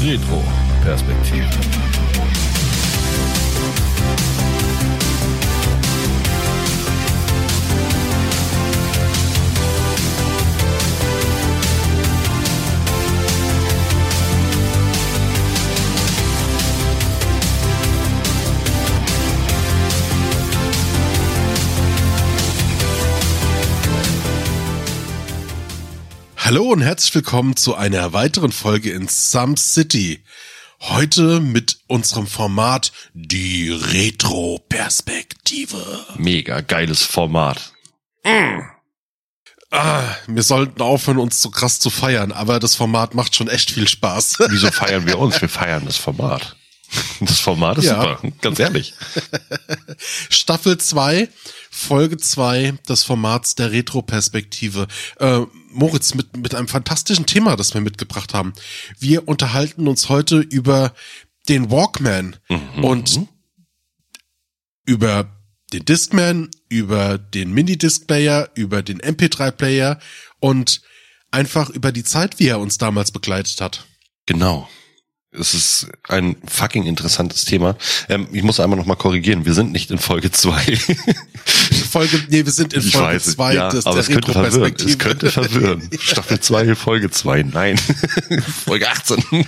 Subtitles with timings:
[0.00, 1.99] Retro-Perspektive.
[26.50, 30.24] Hallo und herzlich willkommen zu einer weiteren Folge in Some City.
[30.80, 35.78] Heute mit unserem Format Die Retro-Perspektive.
[36.16, 37.72] Mega geiles Format.
[39.70, 43.70] Ah, wir sollten aufhören, uns so krass zu feiern, aber das Format macht schon echt
[43.70, 44.38] viel Spaß.
[44.48, 45.40] Wieso feiern wir uns?
[45.40, 46.56] Wir feiern das Format.
[47.20, 48.00] Das Format ist Ja.
[48.18, 48.94] super, ganz ehrlich.
[50.30, 51.28] Staffel 2,
[51.70, 54.88] Folge 2 des Formats der Retro-Perspektive.
[55.18, 55.40] Äh,
[55.70, 58.52] Moritz, mit, mit einem fantastischen Thema, das wir mitgebracht haben.
[58.98, 60.94] Wir unterhalten uns heute über
[61.48, 62.36] den Walkman
[62.82, 63.20] und
[64.86, 65.30] über
[65.72, 70.00] den Discman, über den Mini-Disc-Player, über den MP3-Player
[70.40, 70.82] und
[71.30, 73.86] einfach über die Zeit, wie er uns damals begleitet hat.
[74.26, 74.68] Genau.
[75.32, 77.76] Es ist ein fucking interessantes Thema.
[78.08, 79.46] Ähm, ich muss einmal noch mal korrigieren.
[79.46, 80.60] Wir sind nicht in Folge zwei.
[81.90, 84.74] Folge, nee, wir sind in Ich Folge weiß, 2 ja, aber es könnte verwirren.
[84.74, 85.88] Es könnte verwirren.
[86.00, 87.44] Staffel 2, Folge 2.
[87.44, 87.78] Nein.
[88.64, 89.46] Folge 18.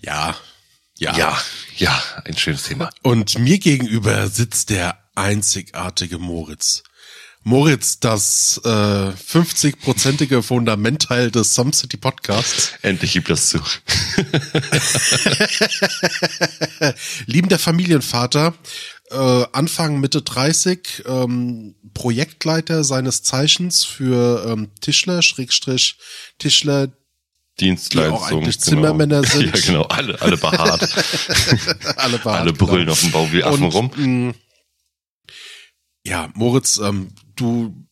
[0.00, 0.36] Ja,
[0.96, 1.16] ja.
[1.16, 1.42] Ja,
[1.76, 2.90] ja, ein schönes Thema.
[3.02, 6.84] Und mir gegenüber sitzt der einzigartige Moritz.
[7.46, 12.72] Moritz, das äh, 50-prozentige Fundamentteil des Some City Podcasts.
[12.80, 13.58] Endlich gibt das zu.
[17.26, 18.54] Liebender Familienvater,
[19.10, 25.98] äh, Anfang Mitte 30, ähm, Projektleiter seines Zeichens für ähm, Tischler, Schrägstrich
[26.38, 26.88] Tischler,
[27.60, 28.18] Dienstleistung.
[28.18, 29.34] Die auch eigentlich Zimmermänner genau.
[29.34, 29.54] sind.
[29.54, 29.82] Ja, genau.
[29.82, 30.82] Alle, alle behaart.
[31.98, 32.92] alle, behaart, alle brüllen genau.
[32.92, 33.90] auf dem Bau wie Affen Und, rum.
[33.94, 34.34] mh,
[36.06, 37.86] Ja, Moritz, ähm, du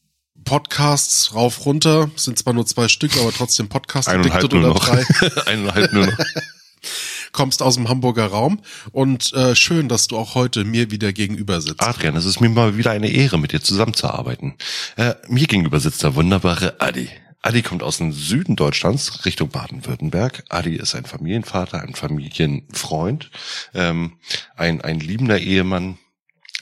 [0.45, 4.85] Podcasts rauf runter, sind zwar nur zwei Stück, aber trotzdem Podcast Eineinhalb addicted oder noch.
[4.85, 6.19] drei, Eineinhalb nur noch.
[7.33, 8.61] kommst aus dem Hamburger Raum
[8.93, 11.81] und äh, schön, dass du auch heute mir wieder gegenüber sitzt.
[11.81, 14.55] Adrian, es ist mir mal wieder eine Ehre, mit dir zusammenzuarbeiten.
[14.97, 17.09] Äh, mir gegenüber sitzt der wunderbare Adi.
[17.41, 20.45] Adi kommt aus dem Süden Deutschlands, Richtung Baden-Württemberg.
[20.49, 23.31] Adi ist ein Familienvater, ein Familienfreund,
[23.75, 24.19] ähm,
[24.55, 25.99] ein, ein liebender Ehemann,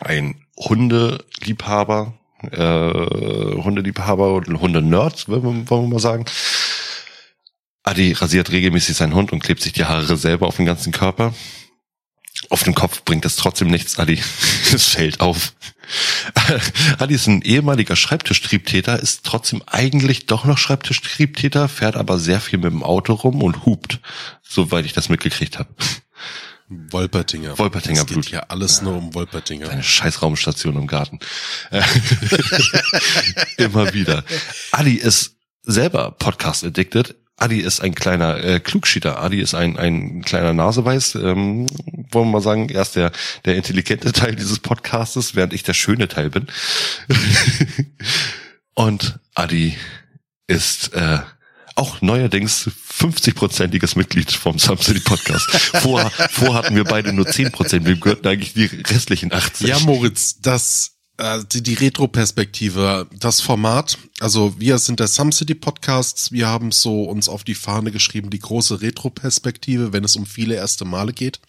[0.01, 2.15] ein Hundeliebhaber,
[2.51, 6.25] äh, Hundeliebhaber und Hundenerd, wollen wir, wollen wir mal sagen.
[7.83, 11.35] Adi rasiert regelmäßig seinen Hund und klebt sich die Haare selber auf den ganzen Körper.
[12.49, 14.21] Auf den Kopf bringt das trotzdem nichts, Adi.
[14.73, 15.53] Es fällt auf.
[16.99, 22.61] Adi ist ein ehemaliger Schreibtischtriebtäter, ist trotzdem eigentlich doch noch Schreibtischtriebtäter, fährt aber sehr viel
[22.61, 23.99] mit dem Auto rum und hupt,
[24.43, 25.71] soweit ich das mitgekriegt habe.
[26.71, 27.59] Wolpertinger.
[27.59, 28.31] Wolpertinger es geht Blut.
[28.31, 29.69] ja alles nur um Wolpertinger.
[29.69, 31.19] Eine scheiß Raumstation im Garten.
[31.73, 31.83] Äh,
[33.57, 34.25] Immer wieder.
[34.71, 37.17] Adi ist selber Podcast-addicted.
[37.37, 39.21] Adi ist ein kleiner äh, Klugschieter.
[39.21, 41.17] Adi ist ein, ein kleiner Naseweiß.
[41.17, 41.67] Ähm,
[42.13, 43.11] wollen wir mal sagen, er ist der,
[43.47, 46.47] der intelligente Teil dieses Podcastes, während ich der schöne Teil bin.
[48.75, 49.77] Und Adi
[50.47, 51.19] ist äh,
[51.81, 55.51] auch neuerdings 50-prozentiges Mitglied vom City Podcast.
[55.51, 57.87] Vor, vor hatten wir beide nur 10 Prozent.
[57.87, 59.67] Wir gehörten eigentlich die restlichen 80.
[59.67, 66.33] Ja, Moritz, das äh, die, Retro-Perspektive, das Format, also wir sind der Some City Podcasts,
[66.33, 70.57] wir haben so uns auf die Fahne geschrieben, die große Retro-Perspektive, wenn es um viele
[70.57, 71.41] erste Male geht.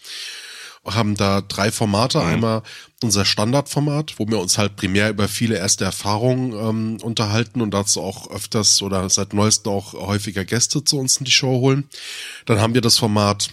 [0.85, 2.21] Haben da drei Formate.
[2.21, 2.63] Einmal
[3.03, 8.01] unser Standardformat, wo wir uns halt primär über viele erste Erfahrungen ähm, unterhalten und dazu
[8.01, 11.87] auch öfters oder seit neuestem auch häufiger Gäste zu uns in die Show holen.
[12.45, 13.49] Dann haben wir das Format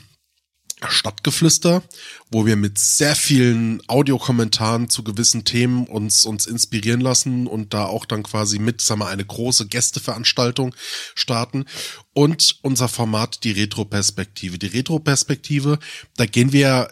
[0.86, 1.82] Stadtgeflüster,
[2.30, 7.86] wo wir mit sehr vielen Audiokommentaren zu gewissen Themen uns, uns inspirieren lassen und da
[7.86, 10.74] auch dann quasi mit, sagen wir, eine große Gästeveranstaltung
[11.14, 11.64] starten.
[12.12, 14.58] Und unser Format, die Retro-Perspektive.
[14.58, 15.78] Die Retro-Perspektive,
[16.16, 16.88] da gehen wir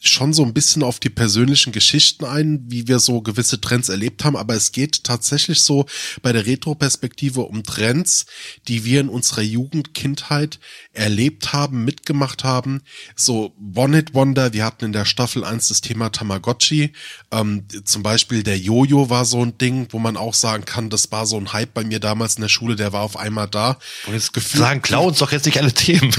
[0.00, 4.24] schon so ein bisschen auf die persönlichen Geschichten ein, wie wir so gewisse Trends erlebt
[4.24, 5.86] haben, aber es geht tatsächlich so
[6.22, 8.26] bei der Retro-Perspektive um Trends,
[8.68, 10.60] die wir in unserer Jugend, Kindheit
[10.98, 12.82] erlebt haben, mitgemacht haben.
[13.16, 16.92] So One-Hit-Wonder, wir hatten in der Staffel 1 das Thema Tamagotchi,
[17.30, 21.10] ähm, zum Beispiel der Jojo war so ein Ding, wo man auch sagen kann, das
[21.12, 23.78] war so ein Hype bei mir damals in der Schule, der war auf einmal da.
[24.10, 26.12] Jetzt sagen, klau uns doch jetzt nicht alle Themen.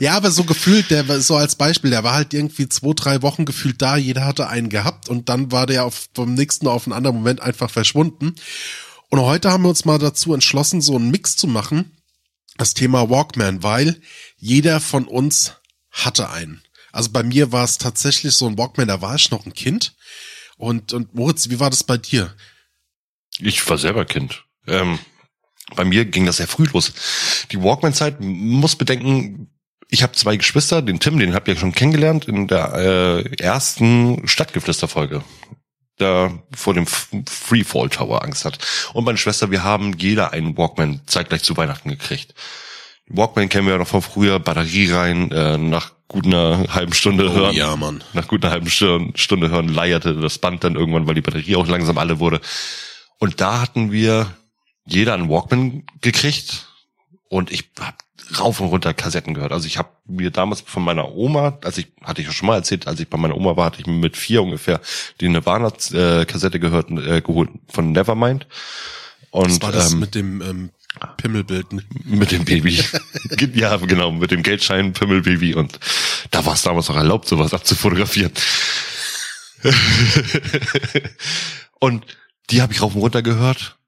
[0.00, 3.22] Ja, aber so gefühlt, der war so als Beispiel, der war halt irgendwie zwei, drei
[3.22, 6.86] Wochen gefühlt da, jeder hatte einen gehabt und dann war der auf, vom nächsten auf
[6.86, 8.34] einen anderen Moment einfach verschwunden.
[9.12, 11.92] Und heute haben wir uns mal dazu entschlossen, so einen Mix zu machen.
[12.56, 14.00] Das Thema Walkman, weil
[14.36, 15.54] jeder von uns
[15.90, 16.62] hatte einen.
[16.92, 19.94] Also bei mir war es tatsächlich so ein Walkman, da war ich noch ein Kind.
[20.56, 22.34] Und, und Moritz, wie war das bei dir?
[23.38, 24.44] Ich war selber Kind.
[24.66, 24.98] Ähm,
[25.74, 26.92] bei mir ging das sehr früh los.
[27.50, 29.50] Die Walkman-Zeit muss bedenken,
[29.88, 34.26] ich habe zwei Geschwister, den Tim, den habt ihr schon kennengelernt in der äh, ersten
[34.26, 35.22] Stadtgeflüster-Folge.
[35.98, 38.58] Da vor dem Freefall Tower Angst hat.
[38.94, 42.34] Und meine Schwester, wir haben jeder einen Walkman zeitgleich zu Weihnachten gekriegt.
[43.08, 47.30] Walkman kennen wir ja noch von früher, Batterie rein, äh, nach gut einer halben Stunde
[47.30, 47.54] oh, hören.
[47.54, 48.02] Ja, Mann.
[48.12, 51.66] Nach gut einer halben Stunde hören leierte das Band dann irgendwann, weil die Batterie auch
[51.66, 52.40] langsam alle wurde.
[53.18, 54.34] Und da hatten wir
[54.84, 56.68] jeder einen Walkman gekriegt
[57.28, 57.98] und ich hab
[58.38, 59.52] rauf und runter Kassetten gehört.
[59.52, 62.56] Also ich habe mir damals von meiner Oma, als ich hatte ich ja schon mal
[62.56, 64.80] erzählt, als ich bei meiner Oma war, hatte ich mir mit vier ungefähr
[65.20, 68.46] die Nirvana-Kassette gehört, äh, geholt von Nevermind.
[69.30, 70.70] Und das war das ähm, mit dem ähm,
[71.16, 71.66] Pimmelbild.
[72.04, 72.82] Mit dem Baby.
[73.54, 75.54] ja, genau, mit dem Geldschein Pimmelbaby.
[75.54, 75.78] Und
[76.30, 78.32] da war es damals auch erlaubt, sowas abzufotografieren.
[81.80, 82.04] und
[82.50, 83.78] die habe ich rauf und runter gehört.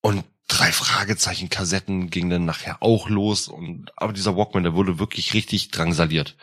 [0.00, 0.24] Und
[0.54, 3.48] drei Fragezeichen Kassetten ging dann nachher auch los.
[3.48, 6.36] Und aber dieser Walkman, der wurde wirklich richtig drangsaliert.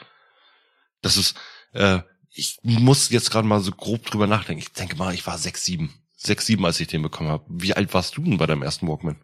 [1.01, 1.35] Das ist,
[1.73, 1.99] äh,
[2.29, 4.61] ich muss jetzt gerade mal so grob drüber nachdenken.
[4.61, 5.93] Ich denke mal, ich war sechs, sieben.
[6.17, 7.45] Sechs, sieben, als ich den bekommen habe.
[7.47, 9.19] Wie alt warst du denn bei deinem ersten Walkman?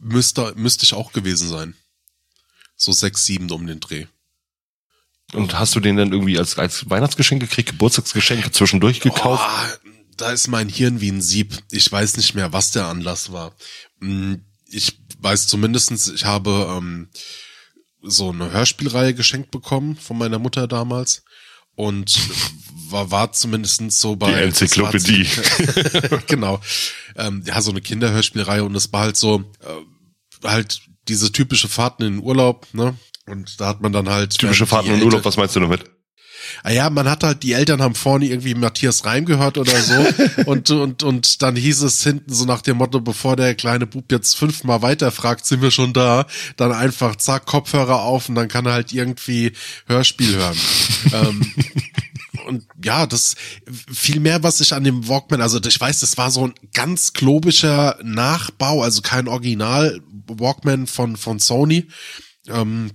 [0.00, 1.74] Müsste, müsste ich auch gewesen sein.
[2.76, 4.06] So sechs, sieben um den Dreh.
[5.32, 9.44] Und hast du den dann irgendwie als, als Weihnachtsgeschenk gekriegt, Geburtstagsgeschenk zwischendurch gekauft?
[9.44, 9.83] Oh,
[10.16, 11.58] da ist mein Hirn wie ein Sieb.
[11.70, 13.54] Ich weiß nicht mehr, was der Anlass war.
[14.00, 17.08] Hm, ich weiß zumindestens, ich habe ähm,
[18.02, 21.22] so eine Hörspielreihe geschenkt bekommen von meiner Mutter damals
[21.74, 22.18] und
[22.90, 24.32] war, war zumindest so bei.
[24.32, 25.26] Die Enzyklopädie.
[26.26, 26.60] genau.
[27.16, 32.04] Ähm, ja, so eine Kinderhörspielreihe und es war halt so, äh, halt diese typische Fahrten
[32.04, 32.96] in den Urlaub, ne?
[33.26, 34.36] Und da hat man dann halt.
[34.38, 35.84] Typische Fahrten in den Urlaub, was meinst du damit?
[36.62, 39.94] Ah ja, man hat halt, die Eltern haben vorne irgendwie Matthias Reim gehört oder so
[40.46, 44.10] und, und, und dann hieß es hinten so nach dem Motto, bevor der kleine Bub
[44.10, 46.26] jetzt fünfmal weiterfragt, sind wir schon da,
[46.56, 49.52] dann einfach zack, Kopfhörer auf und dann kann er halt irgendwie
[49.86, 50.56] Hörspiel hören.
[51.12, 51.52] ähm,
[52.46, 53.36] und ja, das
[53.92, 57.12] viel mehr, was ich an dem Walkman, also ich weiß, das war so ein ganz
[57.12, 61.88] klobischer Nachbau, also kein Original Walkman von von Sony.
[62.48, 62.90] Ähm,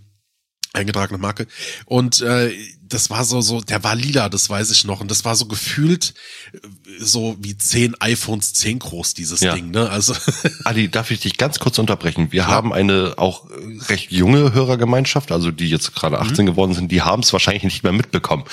[0.74, 1.48] eingetragene Marke.
[1.86, 5.02] Und äh, das war so, so, der war lila, das weiß ich noch.
[5.02, 6.14] Und das war so gefühlt
[6.54, 6.58] äh,
[7.00, 9.54] so wie zehn iPhones zehn groß, dieses ja.
[9.54, 9.90] Ding, ne?
[9.90, 10.16] Also.
[10.64, 12.32] Adi, darf ich dich ganz kurz unterbrechen?
[12.32, 12.56] Wir Klar.
[12.56, 13.46] haben eine auch
[13.88, 16.50] recht junge Hörergemeinschaft, also die jetzt gerade 18 mhm.
[16.50, 18.46] geworden sind, die haben es wahrscheinlich nicht mehr mitbekommen.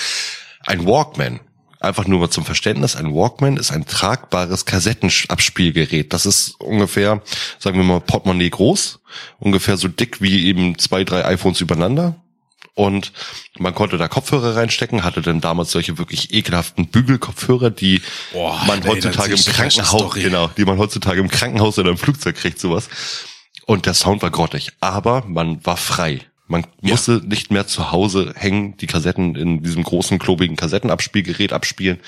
[0.60, 1.40] Ein Walkman
[1.86, 6.12] Einfach nur mal zum Verständnis, ein Walkman ist ein tragbares Kassettenabspielgerät.
[6.12, 7.22] Das ist ungefähr,
[7.60, 8.98] sagen wir mal, Portemonnaie groß,
[9.38, 12.16] ungefähr so dick wie eben zwei, drei iPhones übereinander.
[12.74, 13.12] Und
[13.58, 18.82] man konnte da Kopfhörer reinstecken, hatte dann damals solche wirklich ekelhaften Bügelkopfhörer, die Boah, man
[18.82, 22.88] ey, heutzutage im Krankenhaus, genau, die man heutzutage im Krankenhaus oder im Flugzeug kriegt, sowas.
[23.64, 26.20] Und der Sound war grottig, aber man war frei.
[26.48, 26.92] Man ja.
[26.92, 31.98] musste nicht mehr zu Hause hängen, die Kassetten in diesem großen, klobigen Kassettenabspielgerät abspielen.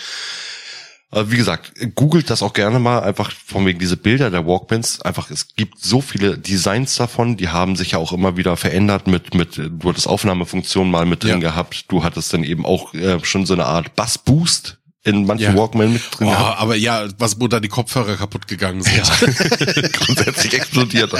[1.10, 5.00] Aber wie gesagt, googelt das auch gerne mal, einfach von wegen diese Bilder der Walkmans.
[5.00, 9.06] Einfach, es gibt so viele Designs davon, die haben sich ja auch immer wieder verändert
[9.06, 11.50] mit, mit, du hattest Aufnahmefunktion mal mit drin ja.
[11.50, 11.86] gehabt.
[11.88, 14.77] Du hattest dann eben auch äh, schon so eine Art Bass-Boost
[15.08, 15.56] in manchen ja.
[15.56, 16.28] Walkman mit drin.
[16.28, 18.96] Oh, aber ja, was wo da die Kopfhörer kaputt gegangen sind.
[18.96, 19.88] Ja.
[19.92, 21.12] Grundsätzlich explodiert.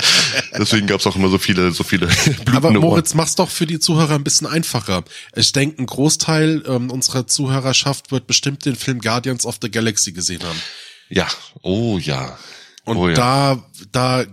[0.56, 2.08] Deswegen gab's auch immer so viele, so viele
[2.54, 5.04] Aber Moritz, mach's doch für die Zuhörer ein bisschen einfacher.
[5.34, 10.12] Ich denke, ein Großteil ähm, unserer Zuhörerschaft wird bestimmt den Film Guardians of the Galaxy
[10.12, 10.60] gesehen haben.
[11.08, 11.26] Ja,
[11.62, 12.38] oh ja.
[12.84, 13.14] Und oh, ja.
[13.14, 14.24] da, da,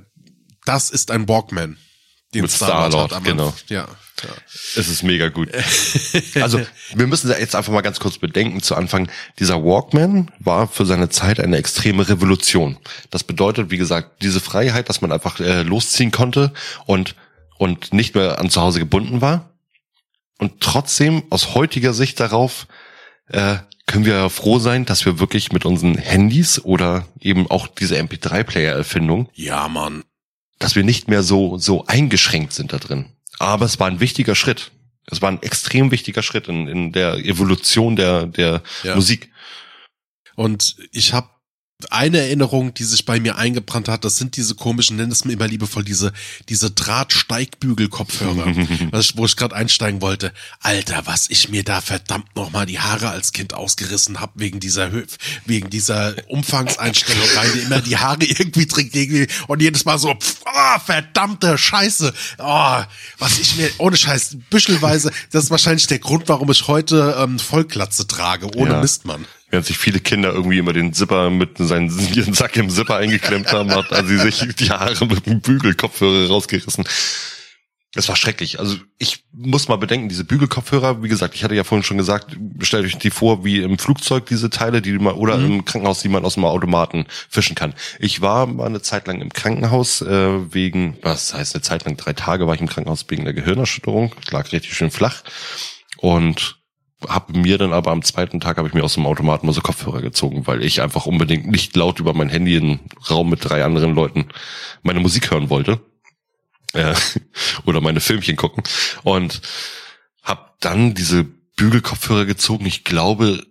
[0.65, 1.77] das ist ein Walkman.
[2.33, 3.53] Den Mit Star-Lord, Star genau.
[3.69, 3.87] Ja.
[4.23, 4.29] Ja.
[4.75, 5.49] Es ist mega gut.
[6.41, 6.61] Also
[6.93, 9.09] wir müssen jetzt einfach mal ganz kurz bedenken zu Anfang.
[9.39, 12.77] Dieser Walkman war für seine Zeit eine extreme Revolution.
[13.09, 16.53] Das bedeutet, wie gesagt, diese Freiheit, dass man einfach äh, losziehen konnte
[16.85, 17.15] und
[17.57, 19.49] und nicht mehr an zu Hause gebunden war.
[20.37, 22.67] Und trotzdem aus heutiger Sicht darauf
[23.27, 27.97] äh, können wir froh sein, dass wir wirklich mit unseren Handys oder eben auch diese
[27.97, 30.03] MP3-Player-Erfindung, ja, Mann,
[30.59, 33.14] dass wir nicht mehr so so eingeschränkt sind da drin.
[33.39, 34.71] Aber es war ein wichtiger Schritt.
[35.07, 38.95] Es war ein extrem wichtiger Schritt in, in der Evolution der, der ja.
[38.95, 39.31] Musik.
[40.35, 41.29] Und ich habe
[41.89, 45.33] eine Erinnerung, die sich bei mir eingebrannt hat, das sind diese komischen, nenn es mir
[45.33, 46.13] immer liebevoll, diese,
[46.47, 48.45] diese Drahtsteigbügel-Kopfhörer,
[49.15, 50.31] wo ich gerade einsteigen wollte.
[50.61, 54.91] Alter, was ich mir da verdammt nochmal die Haare als Kind ausgerissen hab wegen dieser
[55.45, 58.95] wegen dieser Umfangseinstellung rein, die immer die Haare irgendwie trinkt
[59.47, 62.83] und jedes Mal so, pff, oh, verdammte Scheiße, oh,
[63.17, 67.37] was ich mir, ohne Scheiß, büschelweise, das ist wahrscheinlich der Grund, warum ich heute ähm,
[67.37, 68.81] Vollklatze trage, ohne ja.
[68.81, 72.97] Mistmann während sich viele Kinder irgendwie immer den Zipper mit seinen ihren Sack im Zipper
[72.97, 76.83] eingeklemmt haben, hat also sie sich die Haare mit dem Bügelkopfhörer rausgerissen.
[77.97, 78.59] Es war schrecklich.
[78.59, 82.35] Also ich muss mal bedenken, diese Bügelkopfhörer, wie gesagt, ich hatte ja vorhin schon gesagt,
[82.59, 85.45] stellt euch die vor wie im Flugzeug diese Teile, die man oder mhm.
[85.45, 87.73] im Krankenhaus, die man aus dem Automaten fischen kann.
[87.99, 91.95] Ich war mal eine Zeit lang im Krankenhaus äh, wegen, was heißt eine Zeit lang,
[91.95, 95.23] drei Tage war ich im Krankenhaus wegen der Gehirnerschütterung, ich lag richtig schön flach
[95.95, 96.57] und
[97.07, 99.61] habe mir dann aber am zweiten Tag habe ich mir aus dem Automaten mal so
[99.61, 103.63] Kopfhörer gezogen, weil ich einfach unbedingt nicht laut über mein Handy in Raum mit drei
[103.63, 104.27] anderen Leuten
[104.81, 105.81] meine Musik hören wollte
[106.73, 106.95] äh,
[107.65, 108.63] oder meine Filmchen gucken
[109.03, 109.41] und
[110.23, 112.65] habe dann diese Bügelkopfhörer gezogen.
[112.65, 113.45] Ich glaube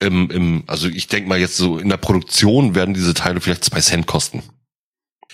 [0.00, 3.64] im, im also ich denke mal jetzt so in der Produktion werden diese Teile vielleicht
[3.64, 4.42] zwei Cent kosten.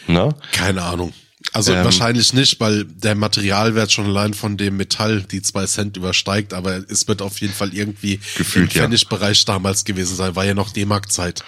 [0.07, 0.35] Na?
[0.53, 1.13] Keine Ahnung.
[1.57, 5.97] Also ähm, wahrscheinlich nicht, weil der Materialwert schon allein von dem Metall die zwei Cent
[5.97, 9.55] übersteigt, aber es wird auf jeden Fall irgendwie gefühlt, im Pfennigbereich ja.
[9.55, 11.43] damals gewesen sein, war ja noch D-Mark-Zeit.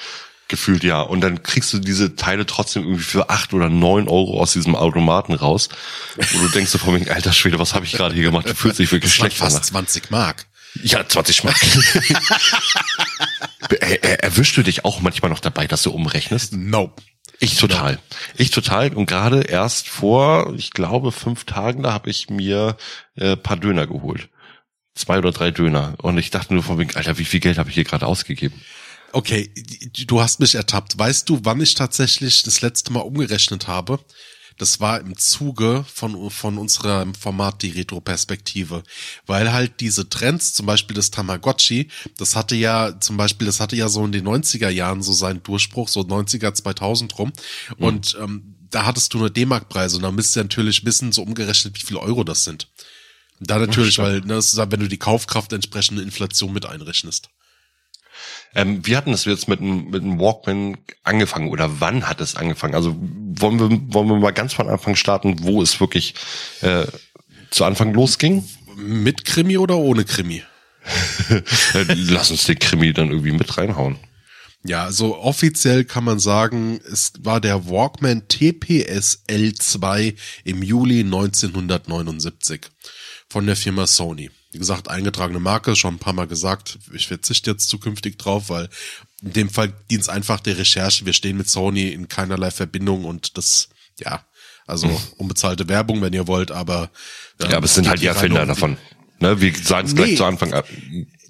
[0.48, 1.02] Gefühlt ja.
[1.02, 4.76] Und dann kriegst du diese Teile trotzdem irgendwie für acht oder neun Euro aus diesem
[4.76, 5.68] Automaten raus.
[6.16, 8.48] Wo du denkst so von mir, alter Schwede, was habe ich gerade hier gemacht?
[8.48, 9.36] Du fühlst dich wirklich schlecht.
[9.36, 10.46] Fast 20 Mark.
[10.82, 11.60] Ja, 20 Mark.
[13.80, 16.54] er, erwischst du dich auch manchmal noch dabei, dass du umrechnest?
[16.54, 17.02] Nope.
[17.40, 17.99] Ich total.
[18.37, 18.95] Ich total.
[18.95, 22.76] Und gerade erst vor, ich glaube, fünf Tagen, da habe ich mir
[23.14, 24.28] äh, paar Döner geholt.
[24.95, 25.95] Zwei oder drei Döner.
[26.02, 28.61] Und ich dachte nur von wegen, Alter, wie viel Geld habe ich hier gerade ausgegeben?
[29.12, 29.50] Okay,
[30.07, 30.99] du hast mich ertappt.
[30.99, 34.00] Weißt du, wann ich tatsächlich das letzte Mal umgerechnet habe?
[34.58, 38.82] Das war im Zuge von, von unserem Format die Retro-Perspektive.
[39.26, 43.76] Weil halt diese Trends, zum Beispiel das Tamagotchi, das hatte ja, zum Beispiel, das hatte
[43.76, 47.32] ja so in den 90er Jahren so seinen Durchbruch, so 90er, 2000 rum.
[47.78, 47.84] Mhm.
[47.84, 51.80] Und ähm, da hattest du eine D-Mark-Preise und da müsst ihr natürlich wissen, so umgerechnet,
[51.80, 52.68] wie viel Euro das sind.
[53.40, 57.30] Da natürlich, weil, ne, wenn du die Kaufkraft entsprechende Inflation mit einrechnest.
[58.55, 62.37] Ähm, wie hatten es jetzt mit dem, mit dem Walkman angefangen oder wann hat es
[62.37, 62.75] angefangen?
[62.75, 66.14] Also wollen wir, wollen wir mal ganz von Anfang starten, wo es wirklich
[66.62, 66.87] äh,
[67.50, 68.45] zu Anfang losging?
[68.76, 70.43] Mit Krimi oder ohne Krimi?
[71.88, 73.99] Lass uns den Krimi dann irgendwie mit reinhauen.
[74.64, 82.62] Ja, also offiziell kann man sagen, es war der Walkman TPS L2 im Juli 1979
[83.28, 86.78] von der Firma Sony wie gesagt, eingetragene Marke, schon ein paar Mal gesagt.
[86.93, 88.69] Ich verzichte jetzt zukünftig drauf, weil
[89.23, 91.05] in dem Fall dient es einfach der Recherche.
[91.05, 94.25] Wir stehen mit Sony in keinerlei Verbindung und das, ja,
[94.67, 94.99] also mhm.
[95.19, 96.90] unbezahlte Werbung, wenn ihr wollt, aber.
[97.40, 98.78] Ähm, ja, aber es sind halt die Erfinder davon.
[99.21, 100.67] Ne, wir sagen es nee, gleich zu Anfang ab.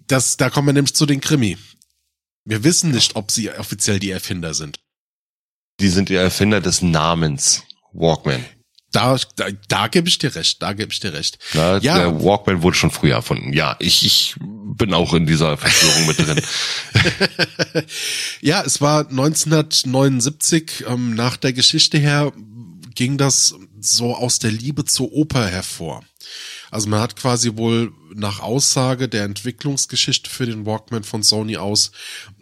[0.07, 1.57] Das, da kommen wir nämlich zu den Krimi.
[2.45, 4.81] Wir wissen nicht, ob sie offiziell die Erfinder sind.
[5.81, 8.45] Die sind die Erfinder des Namens Walkman.
[8.99, 11.39] Da, da, da gebe ich dir recht, da gebe ich dir recht.
[11.55, 11.99] Na, ja.
[11.99, 13.53] Der Walkman wurde schon früher erfunden.
[13.53, 16.41] Ja, ich, ich bin auch in dieser Verschwörung mit drin.
[18.41, 22.33] ja, es war 1979, ähm, nach der Geschichte her
[22.97, 26.03] ging das so aus der Liebe zur Oper hervor.
[26.71, 31.93] Also man hat quasi wohl nach Aussage der Entwicklungsgeschichte für den Walkman von Sony aus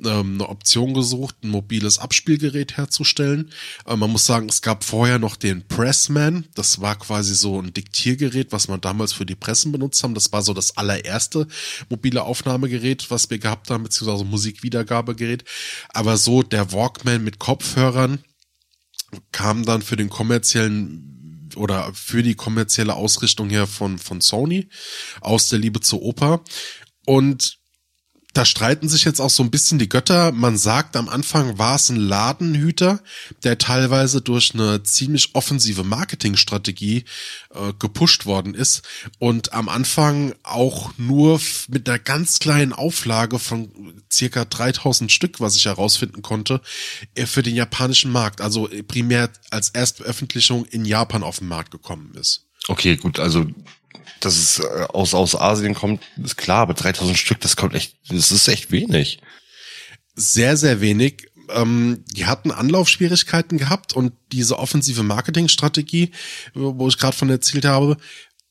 [0.05, 3.51] ähm, eine Option gesucht, ein mobiles Abspielgerät herzustellen.
[3.87, 6.47] Äh, man muss sagen, es gab vorher noch den Pressman.
[6.55, 10.15] Das war quasi so ein Diktiergerät, was man damals für die Pressen benutzt haben.
[10.15, 11.47] Das war so das allererste
[11.89, 15.45] mobile Aufnahmegerät, was wir gehabt haben, beziehungsweise Musikwiedergabegerät.
[15.91, 18.21] Aber so der Walkman mit Kopfhörern
[19.33, 21.16] kam dann für den kommerziellen
[21.57, 24.69] oder für die kommerzielle Ausrichtung her von, von Sony
[25.21, 26.43] aus der Liebe zur Oper.
[27.07, 27.59] Und
[28.37, 30.31] da streiten sich jetzt auch so ein bisschen die Götter.
[30.31, 33.01] Man sagt, am Anfang war es ein Ladenhüter,
[33.45, 37.05] der teilweise durch eine ziemlich offensive Marketingstrategie
[37.55, 38.83] äh, gepusht worden ist
[39.19, 45.57] und am Anfang auch nur mit einer ganz kleinen Auflage von circa 3000 Stück, was
[45.57, 46.61] ich herausfinden konnte,
[47.15, 52.13] äh, für den japanischen Markt, also primär als Erstveröffentlichung in Japan auf den Markt gekommen
[52.21, 52.45] ist.
[52.69, 53.47] Okay, gut, also
[54.21, 57.97] dass es äh, aus, aus Asien kommt, ist klar, aber 3000 Stück, das kommt echt,
[58.09, 59.21] das ist echt wenig.
[60.15, 61.29] Sehr, sehr wenig.
[61.51, 66.11] Ähm, die hatten Anlaufschwierigkeiten gehabt und diese offensive Marketingstrategie,
[66.55, 67.97] wo ich gerade von erzählt habe,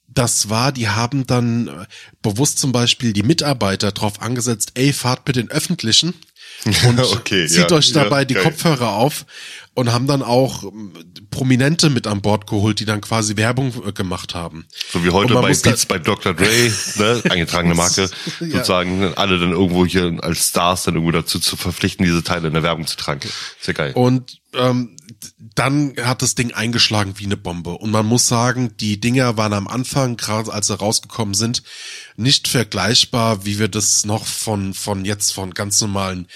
[0.08, 1.86] das war, die haben dann äh,
[2.22, 6.14] bewusst zum Beispiel die Mitarbeiter drauf angesetzt, ey, fahrt mit den Öffentlichen,
[6.66, 8.34] und Okay, zieht ja, euch dabei ja, die.
[8.36, 9.26] Kopfhörer auf
[9.74, 10.72] und haben dann auch
[11.30, 14.66] Prominente mit an Bord geholt, die dann quasi Werbung gemacht haben.
[14.92, 16.34] So wie heute bei Beats bei Dr.
[16.34, 18.10] Dre, ne, eingetragene Marke,
[18.40, 18.48] Ja.
[18.48, 22.54] sozusagen alle dann irgendwo hier als Stars dann irgendwo dazu zu verpflichten, diese Teile in
[22.54, 23.30] der Werbung zu tragen.
[23.60, 23.92] Sehr geil.
[23.94, 24.96] Und ähm,
[25.56, 27.72] dann hat das Ding eingeschlagen wie eine Bombe.
[27.72, 31.64] Und man muss sagen, die Dinger waren am Anfang, gerade als sie rausgekommen sind,
[32.18, 36.28] nicht vergleichbar, wie wir das noch von, von jetzt von ganz normalen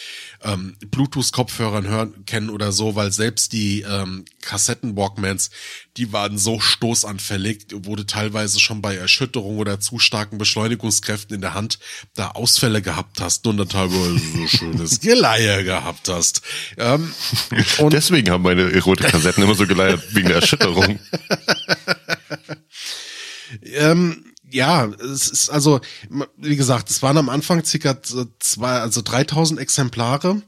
[0.44, 5.52] ähm, Bluetooth-Kopfhörern hören kennen oder so, weil selbst die ähm, Kassetten-Walkmans,
[5.98, 11.54] die waren so stoßanfällig, wurde teilweise schon bei Erschütterung oder zu starken Beschleunigungskräften in der
[11.54, 11.80] Hand
[12.14, 16.42] da Ausfälle gehabt hast und dann teilweise so schönes Geleier gehabt hast.
[16.78, 17.14] Ähm,
[17.80, 21.00] und Deswegen haben meine Erotik-Kassetten immer so geleiert, wegen der Erschütterung.
[23.64, 25.80] Ähm, ja, es ist also,
[26.38, 27.98] wie gesagt, es waren am Anfang circa
[28.40, 30.42] zwei, also 3000 Exemplare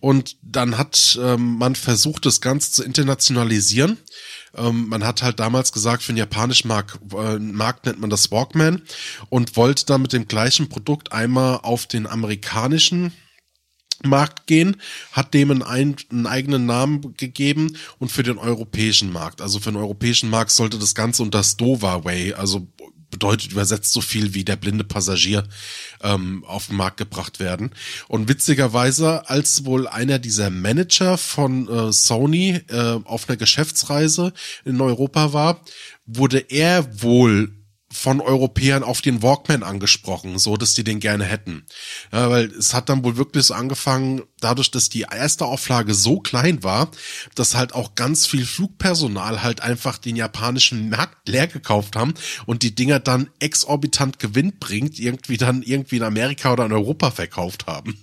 [0.00, 3.98] und dann hat ähm, man versucht, das Ganze zu internationalisieren.
[4.54, 8.30] Ähm, man hat halt damals gesagt, für den japanischen Markt, äh, Markt nennt man das
[8.30, 8.82] Walkman
[9.28, 13.12] und wollte dann mit dem gleichen Produkt einmal auf den amerikanischen
[14.04, 14.76] Markt gehen,
[15.12, 19.40] hat dem einen, ein- einen eigenen Namen gegeben und für den europäischen Markt.
[19.40, 22.68] Also für den europäischen Markt sollte das Ganze unter Stowa Way, also
[23.10, 25.44] bedeutet übersetzt so viel wie der blinde Passagier,
[26.02, 27.70] ähm, auf den Markt gebracht werden.
[28.06, 34.32] Und witzigerweise, als wohl einer dieser Manager von äh, Sony äh, auf einer Geschäftsreise
[34.64, 35.60] in Europa war,
[36.06, 37.57] wurde er wohl
[37.90, 41.64] von Europäern auf den Walkman angesprochen, so dass die den gerne hätten.
[42.12, 46.20] Ja, weil es hat dann wohl wirklich so angefangen, dadurch, dass die erste Auflage so
[46.20, 46.90] klein war,
[47.34, 52.12] dass halt auch ganz viel Flugpersonal halt einfach den japanischen Markt leer gekauft haben
[52.44, 57.10] und die Dinger dann exorbitant Gewinn bringt, irgendwie dann irgendwie in Amerika oder in Europa
[57.10, 57.98] verkauft haben.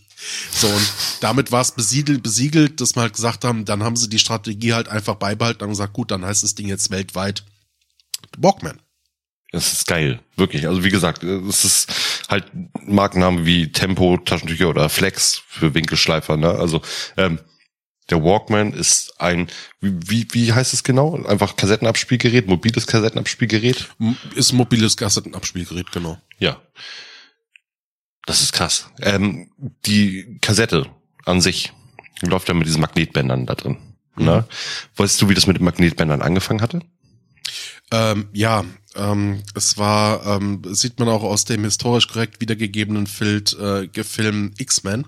[0.51, 4.09] So, und damit war es besiedelt, besiegelt, dass wir halt gesagt haben, dann haben sie
[4.09, 7.43] die Strategie halt einfach beibehalten und gesagt, gut, dann heißt das Ding jetzt weltweit
[8.37, 8.79] Walkman.
[9.55, 10.67] Das ist geil, wirklich.
[10.67, 11.89] Also wie gesagt, es ist
[12.27, 12.43] halt
[12.81, 16.35] Markenname wie Tempo, Taschentücher oder Flex für Winkelschleifer.
[16.35, 16.49] Ne?
[16.49, 16.81] Also
[17.15, 17.39] ähm,
[18.09, 19.47] der Walkman ist ein,
[19.79, 21.23] wie, wie, heißt es genau?
[21.23, 23.87] Einfach Kassettenabspielgerät, mobiles Kassettenabspielgerät.
[24.35, 26.19] Ist mobiles Kassettenabspielgerät, genau.
[26.37, 26.61] Ja.
[28.25, 28.89] Das ist krass.
[29.01, 29.51] Ähm,
[29.85, 30.85] die Kassette
[31.23, 31.71] an sich
[32.19, 33.77] läuft ja mit diesen Magnetbändern da drin.
[34.17, 34.45] Ne?
[34.97, 36.81] Weißt du, wie das mit den Magnetbändern angefangen hatte?
[37.91, 38.65] Ähm, ja,
[38.95, 44.53] ähm, es war, ähm, sieht man auch aus dem historisch korrekt wiedergegebenen Film, äh, Gefilm
[44.57, 45.05] X-Men.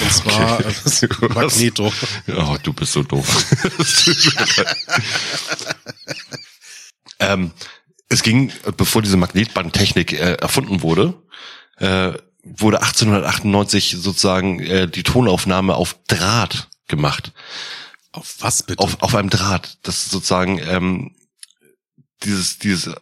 [0.00, 1.06] Und zwar Okay.
[1.28, 1.92] äh, Magneto.
[2.36, 3.26] Oh, du bist so doof.
[7.18, 7.52] Ähm,
[8.08, 11.14] es ging, bevor diese Magnetbandtechnik äh, erfunden wurde,
[11.76, 12.12] äh,
[12.42, 17.32] wurde 1898 sozusagen äh, die Tonaufnahme auf Draht gemacht.
[18.12, 18.82] Auf was bitte?
[18.82, 19.78] Auf, auf einem Draht.
[19.82, 21.14] Das ist sozusagen ähm,
[22.22, 22.94] dieses, dieses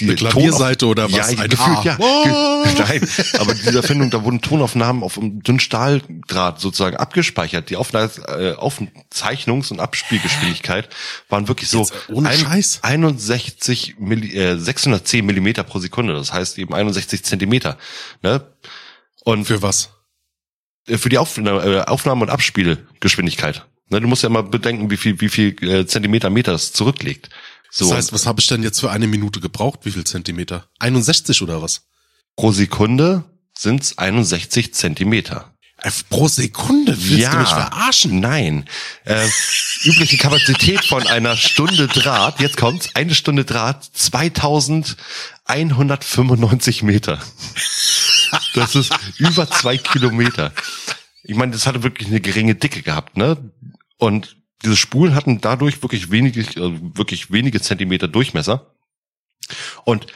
[0.00, 1.32] die Eine Klavierseite oder was?
[1.32, 1.82] Ja, Ein gefühlt, A.
[1.84, 1.96] ja.
[1.98, 2.64] Oh.
[2.78, 3.06] Nein,
[3.38, 7.68] aber diese Erfindung, da wurden Tonaufnahmen auf einem dünnen Stahldraht sozusagen abgespeichert.
[7.68, 10.88] Die Aufna äh, Aufzeichnungs- und Abspielgeschwindigkeit
[11.28, 12.78] waren wirklich so Jetzt, ohne Scheiß?
[12.82, 16.14] 61 Milli äh, 610 Millimeter pro Sekunde.
[16.14, 17.76] Das heißt eben 61 Zentimeter.
[18.22, 18.46] Ne?
[19.24, 19.90] Und Für was?
[20.88, 23.66] äh, für die Aufna äh, Aufnahme und Abspielgeschwindigkeit.
[23.90, 27.28] Ne, du musst ja mal bedenken, wie viel, wie viel äh, Zentimeter Meter es zurücklegt.
[27.74, 29.80] So, Das heißt, was habe ich denn jetzt für eine Minute gebraucht?
[29.84, 30.68] Wie viel Zentimeter?
[30.78, 31.82] 61 oder was?
[32.36, 33.24] pro Sekunde
[33.56, 35.52] sind's 61 Zentimeter.
[35.78, 36.94] Äh, Pro Sekunde?
[36.96, 38.20] Willst du mich verarschen?
[38.20, 38.68] Nein.
[39.04, 39.26] Äh,
[39.82, 47.18] übliche Kapazität von einer Stunde Draht, jetzt kommt's, eine Stunde Draht, 2195 Meter.
[48.54, 50.52] Das ist über zwei Kilometer.
[51.24, 53.50] Ich meine, das hatte wirklich eine geringe Dicke gehabt, ne?
[53.98, 58.74] Und diese Spulen hatten dadurch wirklich wenige, äh, wirklich wenige Zentimeter Durchmesser.
[59.84, 60.06] Und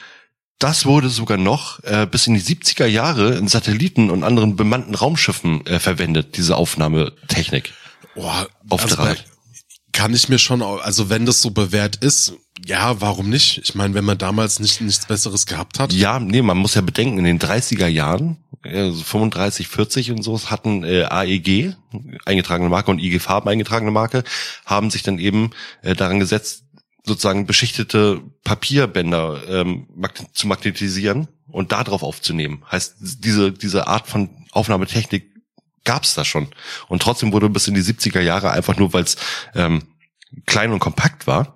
[0.58, 4.94] das wurde sogar noch äh, bis in die 70er Jahre in Satelliten und anderen bemannten
[4.94, 7.74] Raumschiffen äh, verwendet, diese Aufnahmetechnik.
[8.14, 9.18] Boah, Auf also Draht.
[9.18, 9.24] bei-
[9.92, 12.34] Kann ich mir schon, also wenn das so bewährt ist,
[12.66, 13.58] ja, warum nicht?
[13.58, 15.92] Ich meine, wenn man damals nicht nichts Besseres gehabt hat.
[15.92, 20.22] Ja, nee, man muss ja bedenken, in den 30er Jahren, äh, so 35, 40 und
[20.22, 21.76] so, hatten äh, AEG,
[22.24, 24.24] eingetragene Marke, und IG Farben, eingetragene Marke,
[24.64, 25.50] haben sich dann eben
[25.82, 26.64] äh, daran gesetzt,
[27.04, 32.64] sozusagen beschichtete Papierbänder ähm, mag zu magnetisieren und da drauf aufzunehmen.
[32.70, 35.32] Heißt, diese, diese Art von Aufnahmetechnik
[35.84, 36.48] gab's da schon.
[36.88, 39.16] Und trotzdem wurde bis in die 70er Jahre einfach nur, weil es
[39.54, 39.82] ähm,
[40.46, 41.55] klein und kompakt war,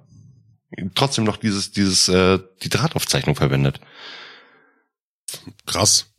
[0.94, 3.80] trotzdem noch dieses, dieses, äh, die Drahtaufzeichnung verwendet.
[5.66, 6.12] Krass.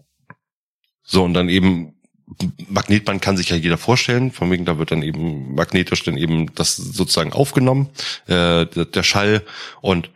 [1.04, 2.02] So, und dann eben
[2.68, 6.54] Magnetband kann sich ja jeder vorstellen, von wegen da wird dann eben magnetisch dann eben
[6.56, 7.90] das sozusagen aufgenommen,
[8.28, 9.46] äh, der, der Schall
[9.82, 10.10] und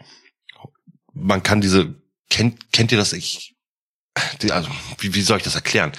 [1.13, 1.95] man kann diese,
[2.29, 3.13] kennt, kennt ihr das?
[3.13, 3.55] Ich,
[4.41, 4.69] die, also,
[4.99, 5.91] wie, wie soll ich das erklären?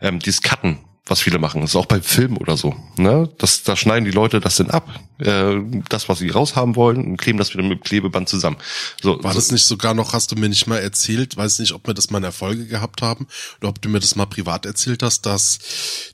[0.00, 2.76] Ähm, dieses Cutten, was viele machen, ist auch bei Filmen oder so.
[2.96, 3.28] Ne?
[3.38, 4.88] Das, da schneiden die Leute das denn ab,
[5.18, 5.56] äh,
[5.88, 8.56] das, was sie raushaben wollen, und kleben das wieder mit Klebeband zusammen.
[9.02, 11.72] So, War so, das nicht sogar noch, hast du mir nicht mal erzählt, weiß nicht,
[11.72, 13.26] ob wir das mal in Erfolge gehabt haben
[13.60, 15.58] oder ob du mir das mal privat erzählt hast, dass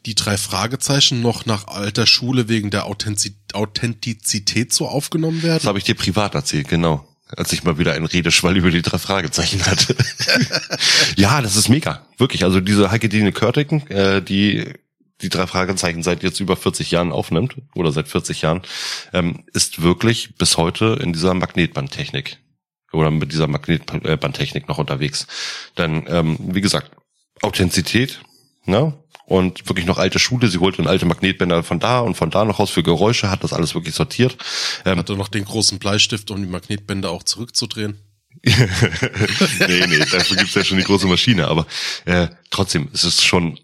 [0.06, 5.68] die drei Fragezeichen noch nach alter Schule wegen der Authentiz Authentizität so aufgenommen Das werden?
[5.68, 7.06] habe ich dir privat erzählt, genau.
[7.36, 9.94] Als ich mal wieder einen Redeschwall über die drei Fragezeichen hatte.
[11.16, 12.06] ja, das ist mega.
[12.16, 12.44] Wirklich.
[12.44, 14.72] Also diese Heike Körtiken, äh, die
[15.20, 18.62] die drei Fragezeichen seit jetzt über 40 Jahren aufnimmt, oder seit 40 Jahren,
[19.12, 22.38] ähm, ist wirklich bis heute in dieser Magnetbandtechnik
[22.92, 25.26] oder mit dieser Magnetbandtechnik noch unterwegs.
[25.76, 26.92] Denn, ähm, wie gesagt,
[27.42, 28.20] Authentizität,
[28.64, 28.94] ne?
[29.28, 30.48] Und wirklich noch alte Schule.
[30.48, 33.44] Sie holt dann alte Magnetbänder von da und von da noch raus für Geräusche, hat
[33.44, 34.38] das alles wirklich sortiert.
[34.86, 37.98] Ähm, Hat er noch den großen Bleistift, um die Magnetbänder auch zurückzudrehen?
[38.42, 41.66] nee, nee, dafür gibt's ja schon die große Maschine, aber
[42.06, 43.60] äh, trotzdem, es ist schon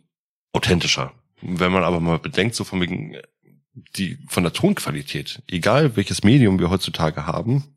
[0.53, 1.12] authentischer.
[1.40, 3.16] Wenn man aber mal bedenkt, so von wegen
[3.96, 7.73] die von der Tonqualität, egal welches Medium wir heutzutage haben,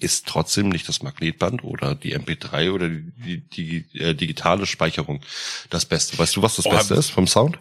[0.00, 5.20] ist trotzdem nicht das Magnetband oder die MP3 oder die, die, die äh, digitale Speicherung
[5.70, 6.16] das Beste.
[6.18, 7.58] Weißt du, was das Oh, Beste ist vom Sound?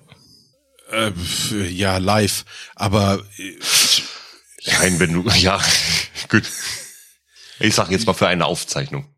[0.91, 1.11] Äh,
[1.69, 2.45] ja, live.
[2.75, 3.57] Aber äh,
[4.79, 5.61] Nein, wenn du, ja,
[6.29, 6.43] gut.
[7.59, 9.13] Ich sag jetzt mal für eine Aufzeichnung.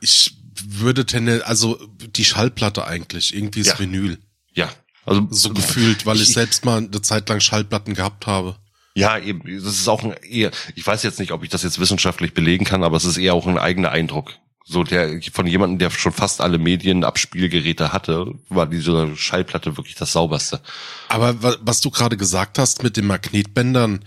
[0.00, 0.36] ich
[0.66, 3.78] würde tenne, also die Schallplatte eigentlich, irgendwie das Ja.
[3.80, 4.18] Vinyl.
[4.54, 4.72] Ja,
[5.04, 8.56] also So gefühlt, weil ich, Ich- selbst mal eine Zeit lang Schallplatten gehabt habe.
[8.96, 11.80] Ja, eben, das ist auch ein eher, ich weiß jetzt nicht, ob ich das jetzt
[11.80, 14.34] wissenschaftlich belegen kann, aber es ist eher auch ein eigener Eindruck.
[14.66, 20.12] So der, von jemandem, der schon fast alle Medienabspielgeräte hatte, war diese Schallplatte wirklich das
[20.12, 20.60] sauberste.
[21.08, 24.04] Aber wa- was du gerade gesagt hast mit den Magnetbändern,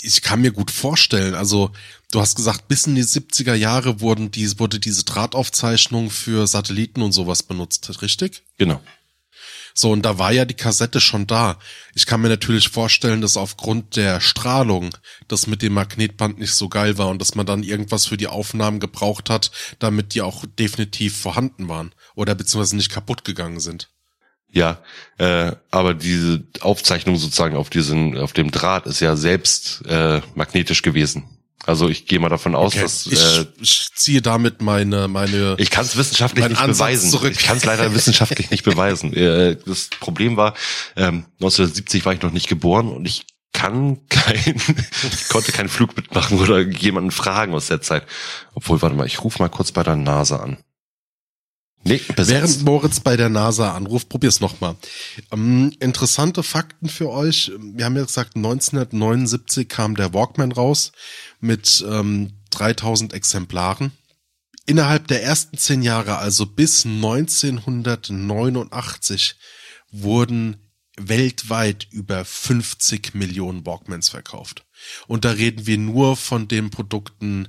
[0.00, 1.70] ich kann mir gut vorstellen, also
[2.12, 7.00] du hast gesagt, bis in die 70er Jahre wurden die, wurde diese Drahtaufzeichnung für Satelliten
[7.02, 8.42] und sowas benutzt, richtig?
[8.58, 8.80] Genau.
[9.76, 11.58] So, und da war ja die Kassette schon da.
[11.96, 14.90] Ich kann mir natürlich vorstellen, dass aufgrund der Strahlung
[15.26, 18.28] das mit dem Magnetband nicht so geil war und dass man dann irgendwas für die
[18.28, 23.90] Aufnahmen gebraucht hat, damit die auch definitiv vorhanden waren oder beziehungsweise nicht kaputt gegangen sind.
[24.48, 24.78] Ja,
[25.18, 30.82] äh, aber diese Aufzeichnung sozusagen auf diesen, auf dem Draht ist ja selbst äh, magnetisch
[30.82, 31.24] gewesen.
[31.66, 35.70] Also ich gehe mal davon aus, dass ich, äh, ich ziehe damit meine, meine, Ich
[35.70, 37.10] kann es wissenschaftlich nicht Ansatz beweisen.
[37.10, 37.32] zurück.
[37.34, 39.14] Ich kann es leider wissenschaftlich nicht beweisen.
[39.14, 40.54] Äh, Das Problem war,
[40.96, 44.36] ähm, 1970 war ich noch nicht geboren und ich kann kein,
[45.12, 48.04] ich konnte keinen Flug mitmachen oder jemanden fragen aus der Zeit.
[48.54, 50.58] Obwohl, warte mal, ich rufe mal kurz bei der NASA an.
[51.86, 52.30] Nee, besetzt.
[52.30, 54.74] Während Moritz bei der NASA anruft, probier's nochmal.
[55.30, 57.52] Ähm, interessante Fakten für euch.
[57.60, 60.92] Wir haben ja gesagt, 1979 kam der Walkman raus
[61.44, 63.92] mit ähm, 3000 Exemplaren.
[64.66, 69.36] Innerhalb der ersten zehn Jahre, also bis 1989,
[69.90, 70.56] wurden
[70.96, 74.64] weltweit über 50 Millionen Walkmans verkauft.
[75.06, 77.48] Und da reden wir nur von den Produkten.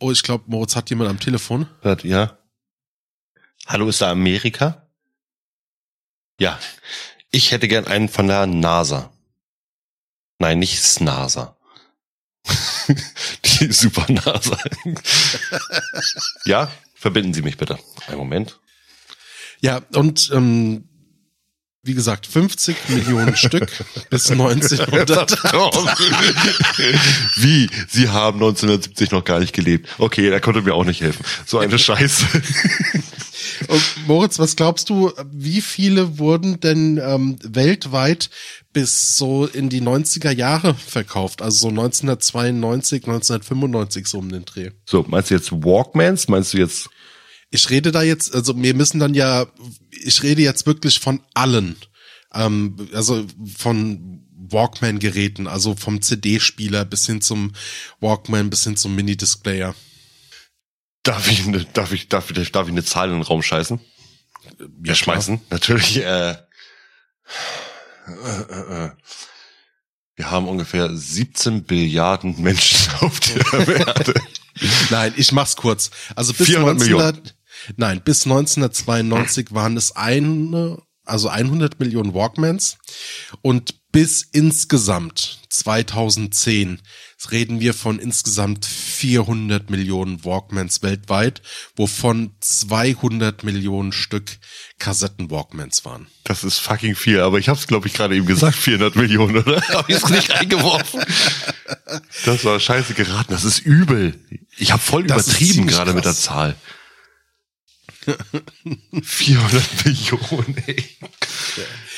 [0.00, 1.66] Oh, ich glaube, Moritz hat jemand am Telefon.
[1.80, 2.36] Hört, ja.
[3.66, 4.86] Hallo, ist da Amerika?
[6.38, 6.60] Ja.
[7.30, 9.10] Ich hätte gern einen von der NASA.
[10.38, 11.56] Nein, nicht NASA.
[13.44, 14.58] Die Super NASA.
[16.44, 17.78] ja, verbinden Sie mich bitte.
[18.06, 18.60] Einen Moment.
[19.60, 20.88] Ja, und ähm,
[21.84, 23.70] wie gesagt, 50 Millionen Stück
[24.10, 25.30] bis 1900.
[27.36, 27.68] Wie?
[27.88, 29.88] Sie haben 1970 noch gar nicht gelebt.
[29.98, 31.24] Okay, er konnte mir auch nicht helfen.
[31.46, 32.26] So eine Scheiße.
[33.68, 38.30] Und Moritz, was glaubst du, wie viele wurden denn ähm, weltweit
[38.72, 41.42] bis so in die 90er Jahre verkauft?
[41.42, 44.70] Also so 1992, 1995 so um den Dreh.
[44.86, 46.28] So, meinst du jetzt Walkmans?
[46.28, 46.88] Meinst du jetzt
[47.54, 49.46] Ich rede da jetzt, also wir müssen dann ja,
[49.92, 51.76] ich rede jetzt wirklich von allen.
[52.32, 53.24] Ähm, also
[53.56, 57.52] von Walkman-Geräten, also vom CD-Spieler bis hin zum
[58.00, 59.72] Walkman, bis hin zum Mini-Displayer.
[61.04, 63.78] Darf ich, ne, darf ich, darf ich, darf ich eine Zahl in den Raum scheißen?
[64.84, 65.40] Ja, schmeißen.
[65.50, 66.36] Natürlich, äh, äh,
[68.50, 68.90] äh, äh.
[70.16, 74.14] Wir haben ungefähr 17 Billiarden Menschen auf der Erde.
[74.90, 75.92] Nein, ich mach's kurz.
[76.16, 77.34] Also bis 400 1900,
[77.76, 82.78] nein, bis 1992 waren es eine, also 100 Millionen Walkmans
[83.42, 86.80] und bis insgesamt 2010
[87.30, 91.42] reden wir von insgesamt 400 Millionen Walkmans weltweit,
[91.76, 94.38] wovon 200 Millionen Stück
[94.78, 96.08] Kassetten-Walkmans waren.
[96.24, 99.36] Das ist fucking viel, aber ich habe es, glaube ich, gerade eben gesagt, 400 Millionen,
[99.38, 99.62] oder?
[99.68, 101.00] Habe ich es nicht eingeworfen?
[102.24, 104.18] Das war scheiße geraten, das ist übel.
[104.56, 106.14] Ich habe voll Das übertrieben gerade mit der.
[106.14, 106.56] Zahl.
[109.02, 110.84] 400 Millionen, ey.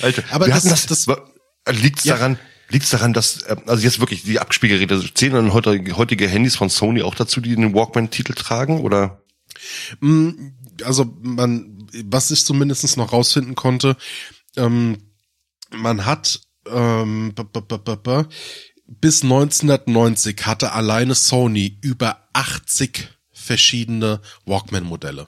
[0.03, 1.07] Alter, Aber das- hatten das-
[1.69, 2.17] liegt's Ja.
[2.17, 2.39] daran,
[2.69, 6.69] liegt's daran, dass, äh, also jetzt wirklich die Abspielgeräte, zählen dann heutige, heutige Handys von
[6.71, 9.23] Sony auch dazu, die den Walkman-Titel tragen, oder?
[10.85, 13.97] also man, was ich zumindest noch rausfinden konnte,
[14.57, 14.99] ähm,
[15.71, 17.33] man hat ähm,
[18.87, 25.27] bis 1990 hatte alleine Sony über 80 verschiedene Walkman-Modelle.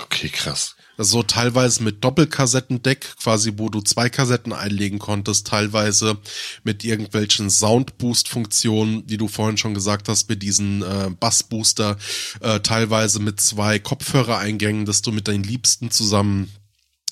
[0.00, 0.76] Okay, krass.
[1.00, 6.18] So teilweise mit Doppelkassettendeck, quasi wo du zwei Kassetten einlegen konntest, teilweise
[6.64, 11.98] mit irgendwelchen Soundboost-Funktionen, die du vorhin schon gesagt hast, mit diesen äh, Bassbooster,
[12.40, 16.50] äh, teilweise mit zwei Kopfhörereingängen, dass du mit deinen Liebsten zusammen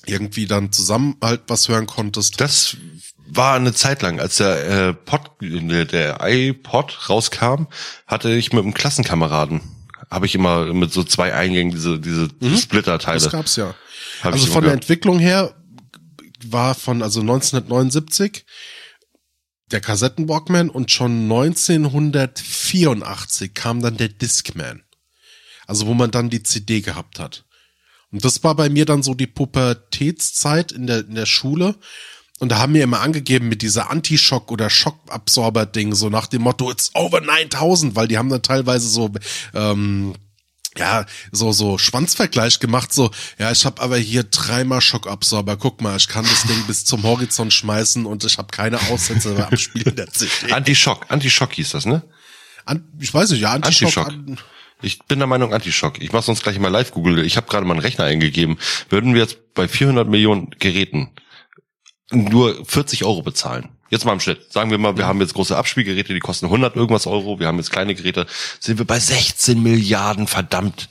[0.05, 2.41] irgendwie dann zusammen halt was hören konntest.
[2.41, 2.75] Das
[3.25, 7.67] war eine Zeit lang, als der äh, Pod, der, der iPod rauskam,
[8.05, 9.61] hatte ich mit einem Klassenkameraden,
[10.09, 13.19] habe ich immer mit so zwei Eingängen diese diese Splitter-Teile.
[13.19, 13.75] Das gab's ja.
[14.21, 14.83] Hab also von der gehört.
[14.83, 15.55] Entwicklung her
[16.45, 18.45] war von also 1979
[19.71, 24.83] der Kassetten-Walkman und schon 1984 kam dann der Discman.
[25.65, 27.45] Also wo man dann die CD gehabt hat.
[28.11, 31.75] Und das war bei mir dann so die Pubertätszeit in der, in der Schule.
[32.39, 36.69] Und da haben wir immer angegeben mit dieser Anti-Schock- oder Schockabsorber-Ding, so nach dem Motto,
[36.69, 39.11] it's over 9000, weil die haben dann teilweise so,
[39.55, 40.13] ähm,
[40.77, 45.97] ja, so, so Schwanzvergleich gemacht, so, ja, ich habe aber hier dreimal Schockabsorber, guck mal,
[45.97, 49.95] ich kann das Ding bis zum Horizont schmeißen und ich habe keine Aussätze beim Abspielen
[49.95, 50.51] der CD.
[50.51, 52.03] Anti-Schock, Anti-Schock hieß das, ne?
[52.65, 53.97] An, ich weiß nicht, ja, Anti-Schock.
[53.97, 54.07] Anti-Schock.
[54.09, 54.39] An,
[54.83, 55.99] Ich bin der Meinung Anti-Schock.
[56.01, 57.25] Ich mach's uns gleich mal live Google.
[57.25, 58.59] Ich habe gerade meinen Rechner eingegeben.
[58.89, 61.09] Würden wir jetzt bei 400 Millionen Geräten
[62.11, 63.69] nur 40 Euro bezahlen?
[63.89, 64.51] Jetzt mal im Schnitt.
[64.51, 67.39] Sagen wir mal, wir haben jetzt große Abspielgeräte, die kosten 100 irgendwas Euro.
[67.39, 68.25] Wir haben jetzt kleine Geräte.
[68.59, 70.89] Sind wir bei 16 Milliarden, verdammt.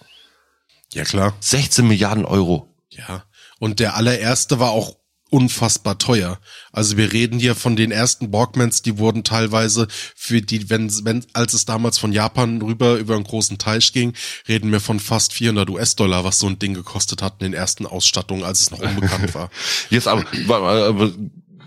[0.93, 1.35] ja, klar.
[1.41, 2.75] 16 Milliarden Euro.
[2.91, 3.25] Ja.
[3.59, 4.97] Und der allererste war auch
[5.31, 6.39] unfassbar teuer.
[6.73, 11.25] Also wir reden hier von den ersten Walkmans, die wurden teilweise für die, wenn, wenn,
[11.33, 14.15] als es damals von Japan rüber über einen großen Teich ging,
[14.49, 17.87] reden wir von fast 400 US-Dollar, was so ein Ding gekostet hat in den ersten
[17.87, 19.51] Ausstattungen, als es noch unbekannt war.
[19.91, 21.12] Jetzt aber, aber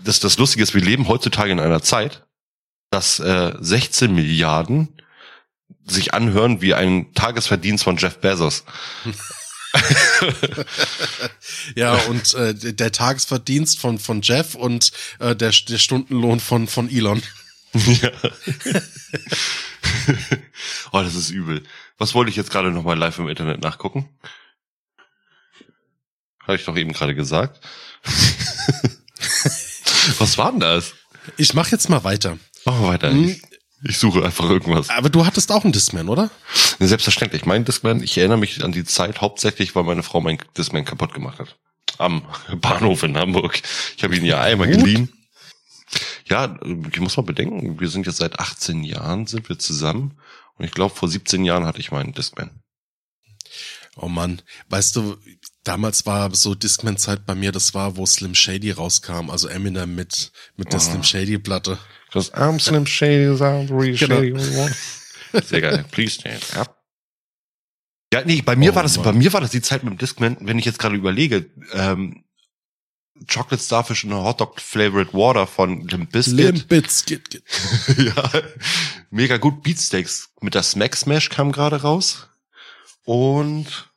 [0.04, 2.24] das, das Lustige ist, wir leben heutzutage in einer Zeit,
[2.90, 4.88] dass äh, 16 Milliarden
[5.86, 8.64] sich anhören wie ein Tagesverdienst von Jeff Bezos.
[11.74, 16.90] Ja, und äh, der Tagesverdienst von, von Jeff und äh, der, der Stundenlohn von, von
[16.90, 17.22] Elon.
[17.72, 18.10] Ja.
[20.92, 21.62] oh, das ist übel.
[21.98, 24.08] Was wollte ich jetzt gerade nochmal live im Internet nachgucken?
[26.42, 27.60] Habe ich doch eben gerade gesagt.
[30.18, 30.94] Was war denn das?
[31.36, 32.38] Ich mach jetzt mal weiter.
[32.64, 33.10] Machen wir weiter.
[33.10, 33.40] Hm.
[33.82, 34.90] Ich, suche einfach irgendwas.
[34.90, 36.30] Aber du hattest auch einen Discman, oder?
[36.78, 37.46] Selbstverständlich.
[37.46, 41.14] Mein Discman, ich erinnere mich an die Zeit hauptsächlich, weil meine Frau mein Discman kaputt
[41.14, 41.56] gemacht hat.
[41.98, 42.22] Am
[42.60, 43.60] Bahnhof in Hamburg.
[43.96, 44.78] Ich habe ihn ja einmal Gut.
[44.78, 45.12] geliehen.
[46.28, 46.58] Ja,
[46.92, 50.18] ich muss mal bedenken, wir sind jetzt seit 18 Jahren sind wir zusammen.
[50.56, 52.50] Und ich glaube, vor 17 Jahren hatte ich meinen Discman.
[53.96, 55.16] Oh Mann, weißt du,
[55.64, 60.32] damals war so Discman-Zeit bei mir, das war, wo Slim Shady rauskam, also Eminem mit,
[60.56, 60.82] mit der Ah.
[60.82, 61.78] Slim Shady-Platte.
[62.12, 64.16] Cause I'm Slim Shady, I'm really Genau.
[64.38, 64.74] shady.
[65.46, 65.84] Sehr geil.
[65.92, 66.76] Please stand up.
[68.12, 69.04] Ja, nee, bei mir Oh war das, Mann.
[69.04, 72.24] bei mir war das die Zeit mit dem Discman, wenn ich jetzt gerade überlege, ähm,
[73.32, 76.34] Chocolate Starfish und Hotdog Flavored Water von Limp Bizkit.
[76.34, 77.42] Limp Bizkit.
[77.98, 78.30] ja,
[79.10, 79.62] mega gut.
[79.62, 82.28] Beatsteaks mit der Smack Smash kam gerade raus.
[83.04, 83.89] Und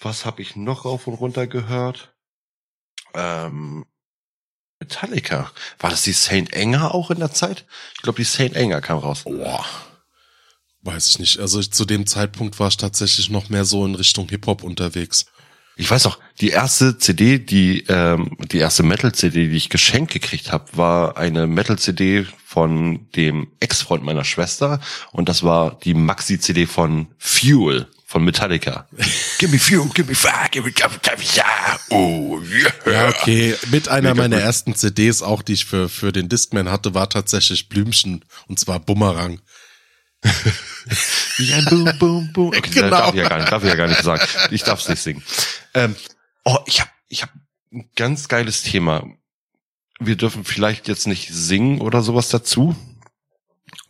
[0.00, 2.14] was habe ich noch rauf und runter gehört?
[3.14, 3.84] Ähm,
[4.80, 5.50] Metallica.
[5.78, 7.66] War das die Saint Anger auch in der Zeit?
[7.94, 9.24] Ich glaube, die Saint Anger kam raus.
[9.24, 9.64] Boah.
[10.82, 11.38] Weiß ich nicht.
[11.38, 15.26] Also zu dem Zeitpunkt war ich tatsächlich noch mehr so in Richtung Hip-Hop unterwegs.
[15.76, 20.52] Ich weiß noch, die erste CD, die ähm, die erste Metal-CD, die ich geschenkt gekriegt
[20.52, 24.80] habe, war eine Metal-CD von dem Ex-Freund meiner Schwester
[25.12, 28.88] und das war die Maxi-CD von Fuel von Metallica.
[29.38, 32.72] give me fuel, give me fire, give me, give me, give me, yeah, oh yeah.
[32.92, 33.54] Ja, okay.
[33.70, 34.44] Mit einer Mega meiner gut.
[34.44, 38.24] ersten CDs, auch die ich für, für den Discman hatte, war tatsächlich Blümchen.
[38.48, 39.40] Und zwar Bumerang.
[41.36, 42.48] Wie ein Boom, Boom, Boom.
[42.48, 42.90] Okay, Genau.
[42.90, 44.22] Darf ich ja gar nicht, darf ich ja gar nicht sagen.
[44.50, 45.22] Ich darf es nicht singen.
[45.74, 45.94] Ähm,
[46.44, 47.30] oh, ich habe ich hab
[47.72, 49.06] ein ganz geiles Thema.
[50.00, 52.74] Wir dürfen vielleicht jetzt nicht singen oder sowas dazu.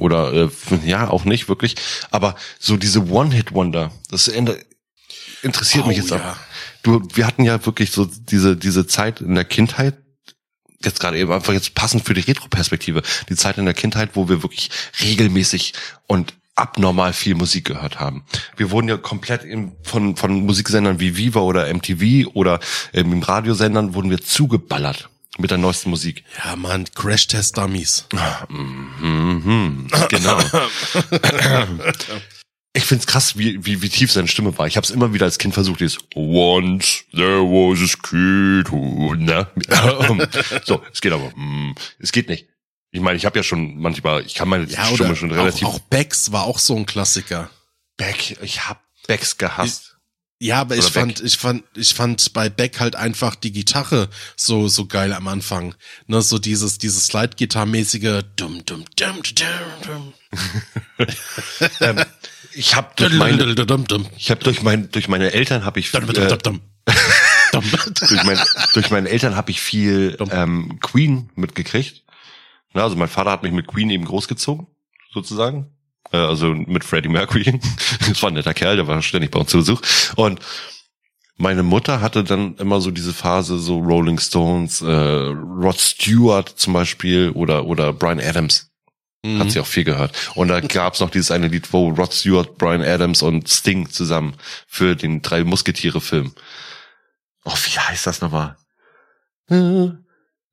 [0.01, 0.49] Oder äh,
[0.85, 1.77] ja, auch nicht wirklich.
[2.11, 4.59] Aber so diese One-Hit-Wonder, das Ende
[5.43, 6.17] interessiert Oh, mich jetzt ja.
[6.17, 6.37] auch.
[6.83, 9.99] Du, wir hatten ja wirklich so diese, diese Zeit in der Kindheit,
[10.83, 14.31] jetzt gerade eben einfach jetzt passend für die Retro-Perspektive, die Zeit in der Kindheit, wo
[14.31, 14.71] wir wirklich
[15.03, 15.75] regelmäßig
[16.07, 18.25] und abnormal viel Musik gehört haben.
[18.57, 22.61] Wir wurden ja komplett im, von, von Musiksendern wie Viva oder MTV oder
[22.95, 26.24] ähm, im Radiosendern wurden wir zugeballert mit der neuesten Musik.
[26.44, 28.07] Ja, Mann, Crash-Test-Dummies.
[28.48, 30.38] Mhm, genau.
[32.72, 34.68] Ich find's krass, wie, wie, wie tief seine Stimme war.
[34.68, 39.14] Ich habe es immer wieder als Kind versucht, dieses Once there was a kid who,
[39.16, 39.48] ne?
[40.64, 42.46] so, es geht aber, mm, es geht nicht.
[42.92, 45.74] Ich meine, ich habe ja schon manchmal, ich kann meine Ja, Stimme schon relativ auch,
[45.74, 47.50] auch Becks war auch so ein Klassiker.
[47.96, 48.40] back.
[48.40, 49.89] Ich hab Becks gehasst.
[50.42, 50.92] Ja, aber ich Beck.
[50.94, 55.29] fand, ich fand, ich fand bei Beck halt einfach die Gitarre so, so geil am
[55.29, 55.74] Anfang.
[56.07, 59.53] Ne, so dieses, dieses Slide-Gitarre-mäßige Dum, dum, dum, dum,
[59.87, 60.14] dum,
[61.81, 62.05] ähm,
[62.55, 63.55] ich habe durch meine,
[64.16, 66.00] ich habe durch mein, durch meine Eltern habe ich äh,
[67.53, 68.40] durch, mein,
[68.72, 72.05] durch meine Eltern habe ich viel ähm, Queen mitgekriegt.
[72.72, 74.68] Na, also mein Vater hat mich mit Queen eben großgezogen,
[75.12, 75.76] sozusagen.
[76.12, 77.61] Äh, also mit Freddie Mercury.
[78.09, 79.81] Das war ein netter Kerl, der war ständig bei uns zu Besuch.
[80.16, 80.40] Und
[81.37, 86.73] meine Mutter hatte dann immer so diese Phase, so Rolling Stones, äh, Rod Stewart zum
[86.75, 88.66] Beispiel oder oder Brian Adams.
[89.25, 89.51] Hat Mhm.
[89.51, 90.16] sie auch viel gehört.
[90.35, 94.35] Und da gab's noch dieses eine Lied, wo Rod Stewart, Brian Adams und Sting zusammen
[94.66, 96.33] für den drei Musketiere-Film.
[97.44, 98.57] Oh, wie heißt das nochmal?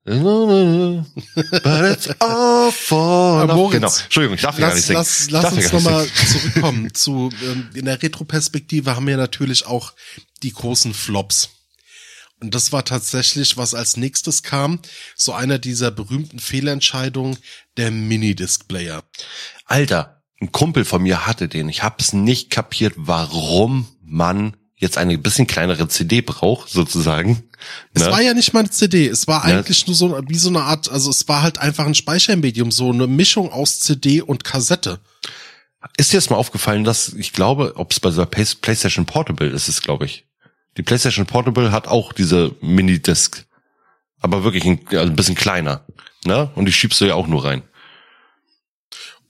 [0.08, 3.56] But it's all for Aber love.
[3.56, 3.92] Moritz, Genau.
[4.04, 5.32] Entschuldigung, ich darf ja gar nicht Lass, singen.
[5.32, 9.92] lass, lass uns nochmal zurückkommen zu, ähm, in der Retro-Perspektive haben wir natürlich auch
[10.42, 11.50] die großen Flops.
[12.40, 14.80] Und das war tatsächlich, was als nächstes kam,
[15.16, 17.36] so einer dieser berühmten Fehlentscheidungen,
[17.76, 19.02] der Minidisc-Player.
[19.64, 21.68] Alter, ein Kumpel von mir hatte den.
[21.68, 27.42] Ich hab's nicht kapiert, warum man jetzt eine bisschen kleinere CD braucht, sozusagen.
[27.94, 28.10] Es Ne?
[28.12, 29.56] war ja nicht mal eine CD, es war Ja.
[29.58, 32.90] eigentlich nur so wie so eine Art, also es war halt einfach ein Speichermedium, so
[32.92, 35.00] eine Mischung aus CD und Kassette.
[35.96, 39.48] Ist dir das mal aufgefallen, dass ich glaube, ob es bei der Play- PlayStation Portable
[39.48, 40.26] ist, es glaube ich.
[40.76, 43.44] Die PlayStation Portable hat auch diese Minidisc,
[44.20, 45.84] aber wirklich ein, also ein bisschen kleiner,
[46.24, 46.50] ne?
[46.54, 47.62] Und die schiebst du ja auch nur rein.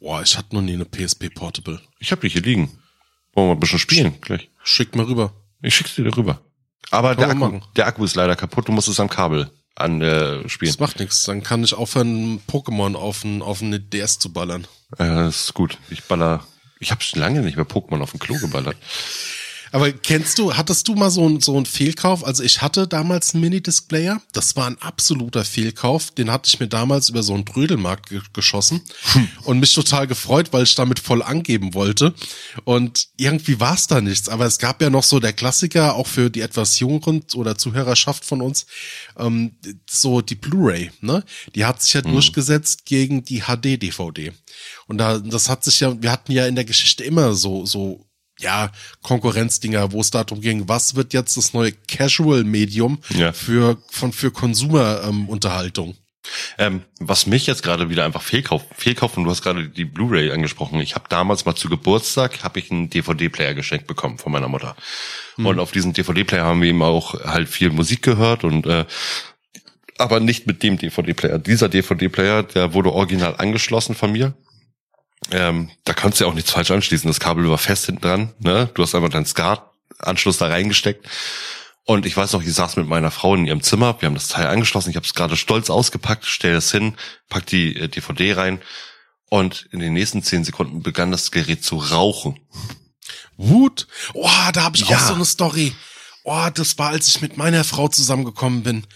[0.00, 1.80] Boah, ich hatte noch nie eine PSP Portable.
[1.98, 2.68] Ich habe die hier liegen.
[3.32, 4.48] Wollen wir mal ein bisschen spielen gleich?
[4.62, 5.32] Schick mal rüber.
[5.62, 6.40] Ich schick's dir rüber.
[6.90, 8.68] Aber der Akku, der Akku ist leider kaputt.
[8.68, 10.70] Du musst es am Kabel an äh, spielen.
[10.70, 11.24] Das macht nichts.
[11.24, 14.66] Dann kann ich aufhören, Pokémon auf ein, auf eine DS zu ballern.
[14.92, 15.78] Äh, das ist gut.
[15.90, 16.46] Ich baller.
[16.80, 18.76] Ich habe schon lange nicht mehr Pokémon auf dem Klo geballert.
[19.72, 22.24] Aber kennst du, hattest du mal so ein so ein Fehlkauf?
[22.24, 24.20] Also ich hatte damals einen Minidisc-Player.
[24.32, 26.10] Das war ein absoluter Fehlkauf.
[26.10, 28.82] Den hatte ich mir damals über so einen Trödelmarkt ge geschossen
[29.44, 32.14] und mich total gefreut, weil ich damit voll angeben wollte.
[32.64, 34.28] Und irgendwie war es da nichts.
[34.28, 38.24] Aber es gab ja noch so der Klassiker, auch für die etwas jüngeren oder Zuhörerschaft
[38.24, 38.66] von uns,
[39.18, 39.56] ähm,
[39.88, 40.90] so die Blu-ray.
[41.00, 41.24] Ne?
[41.54, 44.32] Die hat sich ja durchgesetzt gegen die HD-DVD.
[44.86, 48.07] Und da, das hat sich ja, wir hatten ja in der Geschichte immer so so
[48.38, 48.70] ja,
[49.02, 53.32] Konkurrenzdinger, wo es darum ging, was wird jetzt das neue Casual-Medium Ja.
[53.32, 55.96] für, von, für Konsumerunterhaltung?
[56.58, 60.30] Ähm, was mich jetzt gerade wieder einfach fehlkauf, fehlkauf und du hast gerade die Blu-ray
[60.30, 60.78] angesprochen.
[60.80, 64.76] Ich habe damals mal zu Geburtstag habe ich einen DVD-Player geschenkt bekommen von meiner Mutter.
[65.38, 68.84] Und auf diesen DVD-Player haben wir eben auch halt viel Musik gehört und äh,
[69.96, 71.38] aber nicht mit dem DVD-Player.
[71.38, 74.34] Dieser DVD-Player, der wurde original angeschlossen von mir.
[75.30, 77.08] Ähm, da kannst du ja auch nichts falsch anschließen.
[77.08, 78.34] Das Kabel war fest hinten dran.
[78.38, 78.70] Ne?
[78.74, 81.06] Du hast einfach deinen SCART-Anschluss da reingesteckt.
[81.84, 84.28] Und ich weiß noch, ich saß mit meiner Frau in ihrem Zimmer, wir haben das
[84.28, 86.94] Teil angeschlossen, ich habe es gerade stolz ausgepackt, stell es hin,
[87.30, 88.60] pack die äh, DVD rein
[89.30, 92.38] und in den nächsten zehn Sekunden begann das Gerät zu rauchen.
[93.38, 93.86] Wut?
[94.12, 94.96] Oh, da habe ich Ja.
[94.96, 95.74] auch so eine Story.
[96.24, 98.86] Oh, das war, als ich mit meiner Frau zusammengekommen bin.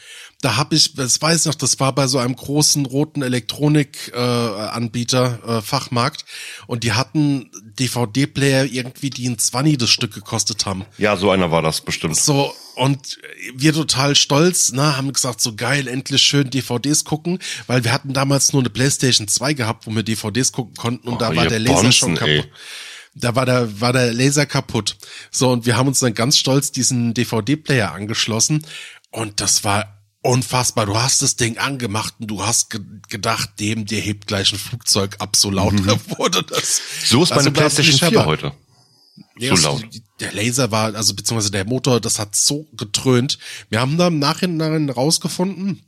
[0.42, 5.38] Da habe ich, das weiß ich noch, das war bei so einem großen roten Elektronik-Anbieter,
[5.46, 6.24] äh, äh, Fachmarkt.
[6.66, 10.84] Und die hatten DVD-Player irgendwie, die ein 20 das Stück gekostet haben.
[10.98, 12.16] Ja, so einer war das bestimmt.
[12.16, 13.20] So, und
[13.54, 18.12] wir total stolz, ne, haben gesagt, so geil, endlich schön DVDs gucken, weil wir hatten
[18.12, 21.46] damals nur eine Playstation 2 gehabt, wo wir DVDs gucken konnten und Oh, da war
[21.46, 22.38] der Laser schon Bonzen, ey.
[22.38, 22.52] kaputt.
[23.14, 24.96] Da war der, war der Laser kaputt.
[25.30, 28.66] So, und wir haben uns dann ganz stolz diesen DVD-Player angeschlossen
[29.10, 30.86] und das war unfassbar.
[30.86, 34.58] Du hast das Ding angemacht und du hast ge gedacht, dem, der hebt gleich ein
[34.58, 35.74] Flugzeug ab, so laut
[36.18, 36.80] wurde das.
[36.80, 37.06] Mhm.
[37.06, 38.52] So ist meine Also, PlayStation ich 4 aber- heute.
[39.36, 39.84] Nee, So laut.
[40.20, 43.38] Der Laser war, also beziehungsweise der Motor, das hat so getrönt.
[43.68, 45.82] Wir haben da im Nachhinein rausgefunden,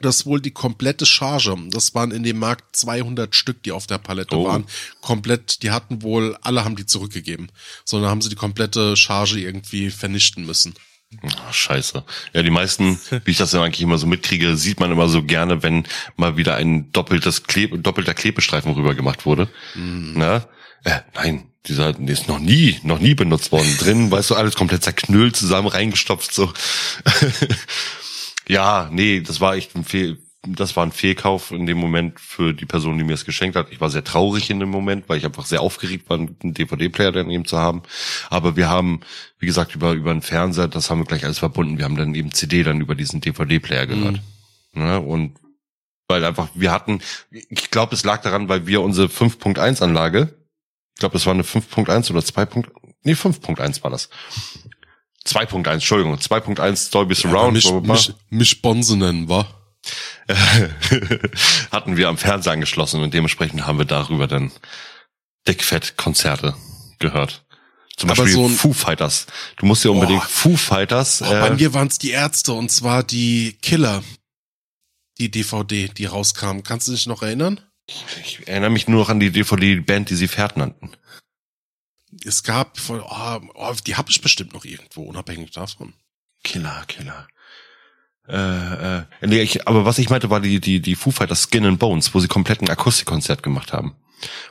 [0.00, 3.98] dass wohl die komplette Charge, das waren in dem Markt 200 Stück, die auf der
[3.98, 4.46] Palette Oh.
[4.46, 4.64] waren,
[5.00, 7.50] komplett, die hatten wohl, alle haben die zurückgegeben,
[7.84, 10.74] sondern haben sie die komplette Charge irgendwie vernichten müssen.
[11.22, 12.04] Ah, scheiße.
[12.32, 15.22] Ja, die meisten, wie ich das ja eigentlich immer so mitkriege, sieht man immer so
[15.22, 15.84] gerne, wenn
[16.16, 19.48] mal wieder ein doppeltes Klebe, doppelter Klebestreifen rüber gemacht wurde.
[19.74, 20.46] Na?
[20.84, 23.76] Äh, nein, dieser der ist noch nie, noch nie benutzt worden.
[23.78, 26.52] Drin, weißt du, alles komplett zerknüllt, zusammen reingestopft, so.
[28.48, 32.54] ja, nee, das war echt ein Fehl, das war ein Fehlkauf in dem Moment für
[32.54, 33.70] die Person, die mir es geschenkt hat.
[33.70, 37.12] Ich war sehr traurig in dem Moment, weil ich einfach sehr aufgeregt war, einen DVD-Player
[37.12, 37.82] dann eben zu haben.
[38.30, 39.00] Aber wir haben,
[39.38, 41.76] wie gesagt, über, über einen Fernseher, das haben wir gleich alles verbunden.
[41.76, 44.20] Wir haben dann eben CD dann über diesen DVD-Player gehört.
[44.74, 45.36] Ja, und
[46.08, 50.34] weil einfach, wir hatten, ich glaube, es lag daran, weil wir unsere 5.1 Anlage,
[50.94, 52.46] ich glaube, das war eine 5.1 oder 2.
[53.04, 54.08] Nee, 5.1 war das.
[55.26, 57.52] 2.1, Entschuldigung, 2.1 Dolby Surround.
[57.52, 57.92] mich, bla, bla.
[57.92, 59.46] mich, mich Bonze nennen, wa?
[61.70, 64.52] hatten wir am Fernseher angeschlossen und dementsprechend haben wir darüber dann
[65.48, 66.54] dickfett Konzerte
[66.98, 67.44] gehört.
[67.96, 69.26] Zum Aber Beispiel so Foo Fighters.
[69.56, 70.28] Du musst dir unbedingt Boah.
[70.28, 71.22] Foo Fighters.
[71.22, 74.02] Oh, bei äh, mir waren es die Ärzte und zwar die Killer,
[75.18, 76.62] die DVD, die rauskam.
[76.62, 77.60] Kannst du dich noch erinnern?
[78.22, 80.92] ich erinnere mich nur noch an die DVD-Band, die sie Pferd nannten.
[82.24, 85.94] Es gab, von, oh, oh, die habe ich bestimmt noch irgendwo, unabhängig davon.
[86.42, 87.28] Killer, Killer.
[88.30, 91.64] Äh, äh, nee, ich, aber was ich meinte, war die, die, die Foo Fighters Skin
[91.66, 93.96] and Bones, wo sie komplett ein Akustikkonzert gemacht haben.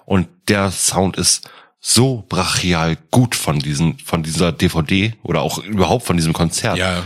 [0.06, 1.50] Und der Sound ist
[1.80, 6.78] so brachial gut von diesen, von dieser DVD oder auch überhaupt von diesem Konzert.
[6.78, 7.04] Ja,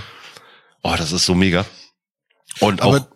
[0.83, 1.65] Oh, das ist so mega.
[2.59, 3.07] Und Aber auch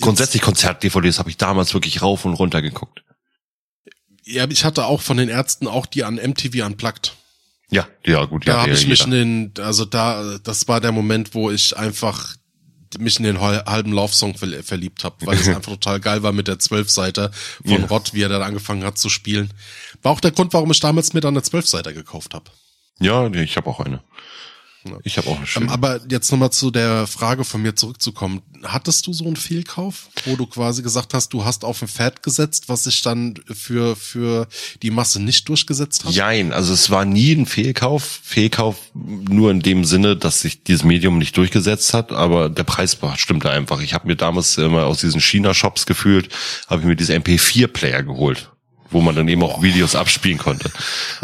[0.00, 3.02] grundsätzlich Konzert-DVDs habe ich damals wirklich rauf und runter geguckt.
[4.24, 7.16] ja, ich hatte auch von den Ärzten auch die an MTV unplugged.
[7.70, 8.58] Ja, ja, gut, Da ja.
[8.60, 12.36] habe ja, ich mich in den, also da, das war der Moment, wo ich einfach
[12.98, 16.32] mich in den hal- halben Love-Song ver verliebt habe, weil es einfach total geil war
[16.32, 17.30] mit der Zwölfseiter
[17.64, 17.86] von Ja.
[17.86, 19.52] Rott, wie er dann angefangen hat zu spielen.
[20.02, 22.50] War auch der Grund, warum ich damals mir dann eine Zwölfseiter gekauft habe.
[23.00, 24.02] Ja, ich habe auch eine.
[25.04, 25.70] Ich habe auch eine Ähm, schöne.
[25.70, 28.42] aber jetzt nochmal zu der Frage von mir zurückzukommen.
[28.64, 32.22] Hattest du so einen Fehlkauf, wo du quasi gesagt hast, du hast auf ein Pferd
[32.22, 34.46] gesetzt, was sich dann für, für
[34.82, 36.12] die Masse nicht durchgesetzt hat?
[36.12, 38.20] Jein, also es war nie ein Fehlkauf.
[38.22, 42.96] Fehlkauf nur in dem Sinne, dass sich dieses Medium nicht durchgesetzt hat, aber der Preis
[43.16, 43.80] stimmte einfach.
[43.80, 46.28] Ich habe mir damals immer aus diesen China-Shops gefühlt,
[46.68, 48.50] habe ich mir diese MP4-Player geholt,
[48.90, 50.70] wo man dann eben auch Videos abspielen konnte.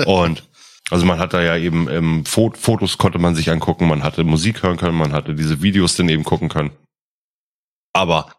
[0.07, 0.43] Und
[0.91, 4.25] also man hat da ja eben ähm, Fo Fotos konnte man sich angucken, man hatte
[4.25, 6.71] Musik hören können, man hatte diese Videos dann eben gucken können.
[7.93, 8.35] Aber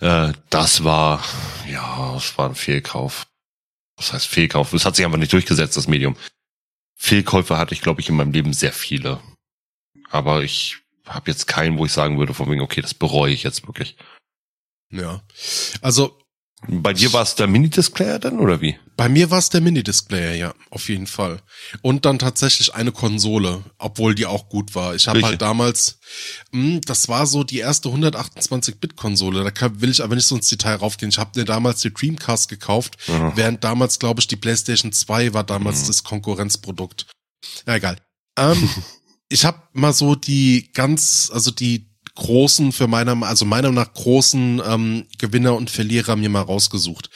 [0.00, 1.22] äh, das war,
[1.70, 3.26] ja, es war ein Fehlkauf.
[3.96, 4.72] Was heißt Fehlkauf?
[4.72, 6.16] Es hat sich einfach nicht durchgesetzt, das Medium.
[6.96, 9.20] Fehlkäufe hatte ich, glaube ich, in meinem Leben sehr viele.
[10.10, 13.42] Aber ich habe jetzt keinen, wo ich sagen würde, von wegen, okay, das bereue ich
[13.42, 13.96] jetzt wirklich.
[14.90, 15.22] Ja.
[15.80, 16.18] Also
[16.68, 18.78] Bei dir war es der Mini-Displayer dann, oder wie?
[19.02, 21.40] Bei mir war es der Mini-Displayer, ja, auf jeden Fall.
[21.82, 24.94] Und dann tatsächlich eine Konsole, obwohl die auch gut war.
[24.94, 25.98] Ich habe halt damals,
[26.52, 29.42] mh, das war so die erste 128-Bit-Konsole.
[29.44, 31.10] Da kann, will ich aber nicht so ins Detail raufgehen.
[31.10, 33.32] Ich habe mir damals die Dreamcast gekauft, Mhm.
[33.34, 35.86] während damals, glaube ich, die PlayStation 2 war damals Mhm.
[35.88, 37.06] das Konkurrenzprodukt.
[37.66, 37.96] Ja, egal.
[38.38, 38.68] Ähm,
[39.28, 44.60] ich habe mal so die ganz, also die großen, für meiner, also meiner nach großen
[44.64, 47.08] ähm, Gewinner und Verlierer mir mal rausgesucht.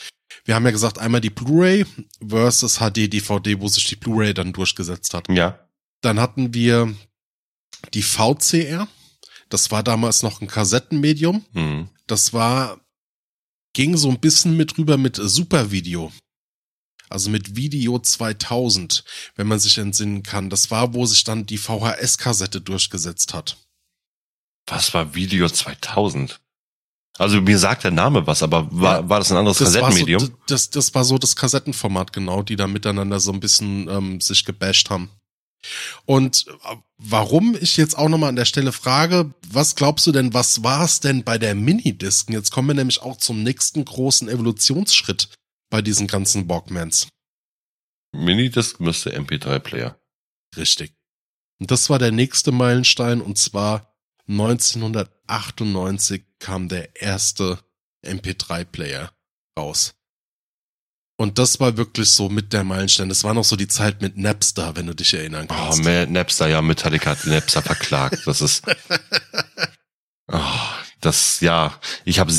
[0.47, 1.85] Wir haben ja gesagt, einmal die Blu-ray
[2.25, 5.27] versus HD-DVD, wo sich die Blu-ray dann durchgesetzt hat.
[5.27, 5.59] Ja.
[5.99, 6.95] Dann hatten wir
[7.93, 8.87] die VCR.
[9.49, 11.45] Das war damals noch ein Kassettenmedium.
[11.51, 11.89] Mhm.
[12.07, 12.79] Das war,
[13.73, 16.13] ging so ein bisschen mit rüber mit Supervideo.
[17.09, 19.03] Also mit Video 2000,
[19.35, 20.49] wenn man sich entsinnen kann.
[20.49, 23.57] Das war, wo sich dann die VHS-Kassette durchgesetzt hat.
[24.65, 26.39] Was war Video 2000?
[27.17, 29.09] Also mir sagt der Name was, aber war, Ja.
[29.09, 30.35] war das ein anderes Das war, so, Kassettenmedium?
[30.47, 34.45] das, das war so das Kassettenformat, genau, die da miteinander so ein bisschen ähm, sich
[34.45, 35.09] gebasht haben.
[36.05, 40.33] Und äh, warum ich jetzt auch nochmal an der Stelle frage, was glaubst du denn,
[40.35, 42.29] was war es denn bei der Minidisc?
[42.29, 45.29] Jetzt kommen wir nämlich auch zum nächsten großen Evolutionsschritt
[45.71, 47.07] bei diesen ganzen Walkmans.
[48.13, 49.99] Minidisc müsste MP3-Player.
[50.55, 50.93] Richtig.
[51.59, 53.95] Und das war der nächste Meilenstein und zwar
[54.27, 57.59] 1998 kam der erste
[58.05, 59.11] MP3-Player
[59.57, 59.93] raus.
[61.19, 63.09] Und das war wirklich so mit der Meilenstein.
[63.09, 65.83] Das war noch so die Zeit mit Napster, wenn du dich erinnern Oh, kannst.
[65.83, 68.21] Ma- Napster, ja, Metallica hat Napster verklagt.
[68.27, 68.63] Das ist.
[70.31, 70.39] Oh,
[71.01, 72.31] das, ja, ich habe.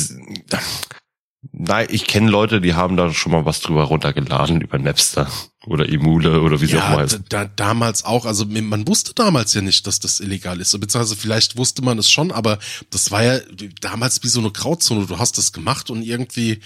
[1.51, 5.29] Nein, ich kenne Leute, die haben da schon mal was drüber runtergeladen über Napster.
[5.69, 7.21] Oder Emule oder wie sie auch mal heißt.
[7.29, 10.73] Da, damals auch, also man wusste damals ja nicht, dass das illegal ist.
[10.73, 12.59] Beziehungsweise vielleicht wusste man es schon, aber
[12.91, 13.39] das war ja
[13.81, 15.07] damals wie so eine Grauzone.
[15.07, 16.61] Du hast das gemacht und irgendwie,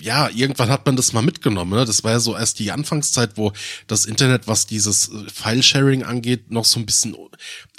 [0.00, 1.78] ja, irgendwann hat man das mal mitgenommen.
[1.78, 1.84] Ne?
[1.84, 3.52] Das war ja so erst die Anfangszeit, wo
[3.86, 7.16] das Internet, was dieses äh, File-Sharing angeht, noch so ein bisschen,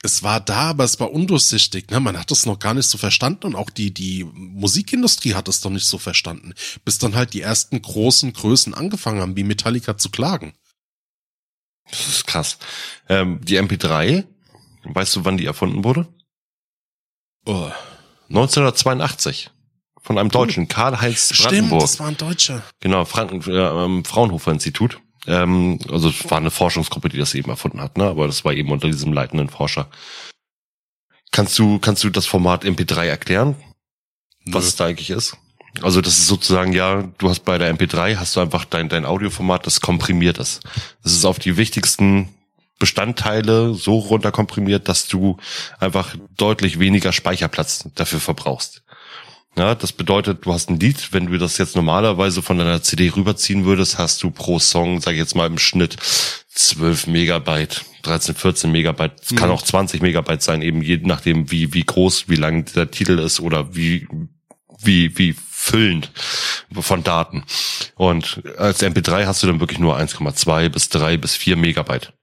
[0.04, 1.90] es war da, aber es war undurchsichtig.
[1.90, 2.00] Ne?
[2.00, 5.62] Man hat das noch gar nicht so verstanden und auch die, die Musikindustrie hat es
[5.62, 6.54] doch nicht so verstanden,
[6.86, 10.54] bis dann halt die ersten großen Größen angefangen haben, wie Metallica zu klagen.
[11.90, 12.58] Das ist krass.
[13.10, 14.26] Ähm, die MP3,
[14.84, 16.08] weißt du, wann die erfunden wurde?
[17.46, 17.72] Oh.
[18.30, 19.52] 1982
[20.02, 21.82] von einem Deutschen, Karl-Heinz Brandenburg.
[21.82, 22.64] Stimmt, das war ein Deutscher.
[22.80, 25.00] Genau, Franken, äh, Fraunhofer Institut.
[25.28, 28.06] Ähm, also es war eine Forschungsgruppe, die das eben erfunden hat, ne?
[28.06, 29.88] aber das war eben unter diesem leitenden Forscher.
[31.32, 33.56] Kannst du, kannst du das Format MP3 erklären?
[34.44, 34.56] Nö.
[34.56, 35.38] Was es da eigentlich ist?
[35.82, 39.06] Also das ist sozusagen, ja, du hast bei der MP3 hast du einfach dein, dein
[39.06, 40.62] Audioformat, das komprimiert ist.
[41.04, 42.30] Das ist auf die wichtigsten
[42.78, 45.38] Bestandteile so runterkomprimiert, dass du
[45.80, 48.84] einfach deutlich weniger Speicherplatz dafür verbrauchst.
[49.58, 53.10] Ja, das bedeutet, du hast ein Lied, wenn du das jetzt normalerweise von deiner CD
[53.10, 55.98] rüberziehen würdest, hast du pro Song, sag ich jetzt mal im Schnitt
[56.54, 59.36] 12 Megabyte, 13, 14 Megabyte, es mhm.
[59.36, 63.20] kann auch 20 Megabyte sein, eben je nachdem, wie, wie groß, wie lang der Titel
[63.20, 64.08] ist oder wie,
[64.80, 66.12] wie, wie füllend
[66.80, 67.44] von Daten.
[67.96, 72.14] Und als MP3 hast du dann wirklich nur 1,2 bis 3 bis 4 Megabyte.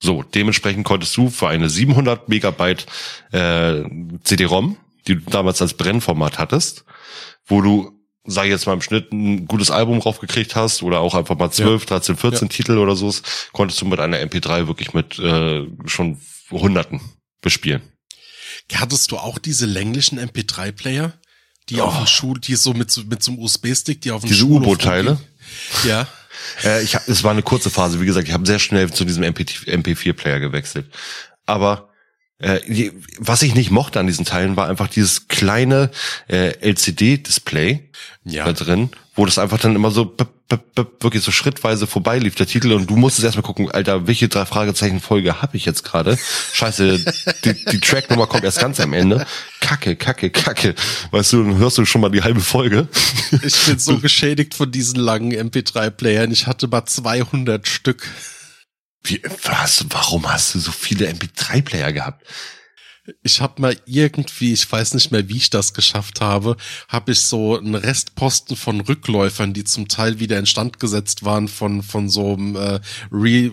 [0.00, 2.86] So, dementsprechend konntest du für eine 700 Megabyte
[3.32, 3.82] äh,
[4.22, 4.76] CD-ROM
[5.06, 6.84] die du damals als Brennformat hattest,
[7.46, 7.92] wo du,
[8.24, 11.50] sag ich jetzt mal im Schnitt, ein gutes Album raufgekriegt hast oder auch einfach mal
[11.50, 11.88] 12, ja.
[11.88, 12.54] 13, 14 ja.
[12.54, 13.14] Titel oder so,
[13.52, 17.00] konntest du mit einer MP3 wirklich mit äh, schon Hunderten
[17.40, 17.82] bespielen.
[18.74, 21.12] Hattest du auch diese länglichen MP3-Player?
[21.68, 21.84] Die oh.
[21.84, 25.18] auf dem Schul, die so mit, mit so einem USB-Stick, die auf dem Diese U-Boot-Teile?
[25.84, 26.06] Ja.
[26.62, 29.04] Äh, ich hab, es war eine kurze Phase, wie gesagt, ich habe sehr schnell zu
[29.04, 30.86] diesem MP, MP4-Player gewechselt.
[31.44, 31.85] Aber
[32.38, 35.90] äh, was ich nicht mochte an diesen Teilen war einfach dieses kleine
[36.28, 37.88] äh, LCD-Display
[38.24, 38.44] ja.
[38.44, 40.14] da drin, wo das einfach dann immer so
[41.00, 45.00] wirklich so schrittweise vorbeilief, der Titel, und du musstest erstmal gucken, Alter, welche drei Fragezeichen
[45.00, 46.16] Folge habe ich jetzt gerade?
[46.52, 47.04] Scheiße,
[47.44, 49.26] die, die Tracknummer kommt erst ganz am Ende.
[49.60, 50.74] Kacke, kacke, kacke.
[51.10, 52.86] Weißt du, dann hörst du schon mal die halbe Folge.
[53.42, 56.30] Ich bin so geschädigt von diesen langen MP3-Playern.
[56.30, 58.06] Ich hatte mal 200 Stück.
[59.06, 62.26] Wie, was, warum hast du so viele MP3-Player gehabt?
[63.22, 66.56] Ich habe mal irgendwie, ich weiß nicht mehr, wie ich das geschafft habe,
[66.88, 71.84] habe ich so einen Restposten von Rückläufern, die zum Teil wieder instand gesetzt waren von
[71.84, 72.80] von so einem äh,
[73.12, 73.52] Re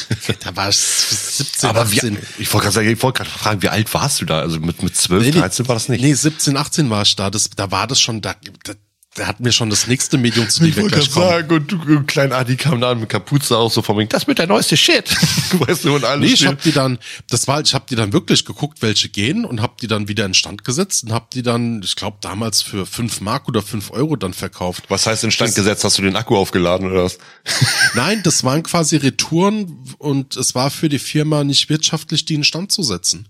[0.40, 2.16] da war ich 17, Aber 18.
[2.16, 4.40] Wie, ich wollte gerade gerade fragen, wie alt warst du da?
[4.40, 6.02] Also mit, mit 12, nee, 13 war das nicht?
[6.02, 7.30] Nee, 17, 18 war ich da.
[7.30, 8.34] Das, da war das schon, da,
[8.64, 8.74] da
[9.16, 11.28] der hat mir schon das nächste Medium zu dem wir gleich kommen.
[11.28, 14.38] sagen, und du, klein Adi kam da mit Kapuze auch so von mir, das wird
[14.38, 15.10] der neueste Shit.
[15.52, 16.26] weißt du, und alles.
[16.26, 16.98] Nee, ich hab die dann,
[17.28, 20.24] das war, ich hab die dann wirklich geguckt, welche gehen und hab die dann wieder
[20.24, 23.90] in Stand gesetzt und hab die dann, ich glaube damals für fünf Mark oder fünf
[23.90, 24.84] Euro dann verkauft.
[24.88, 25.84] Was heißt in Stand das, gesetzt?
[25.84, 27.18] Hast du den Akku aufgeladen oder was?
[27.94, 32.44] Nein, das waren quasi Retouren und es war für die Firma nicht wirtschaftlich, die in
[32.44, 33.28] Stand zu setzen.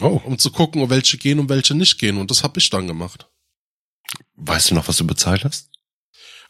[0.00, 0.20] Oh.
[0.24, 3.29] Um zu gucken, welche gehen und welche nicht gehen und das hab ich dann gemacht.
[4.36, 5.68] Weißt du noch, was du bezahlt hast?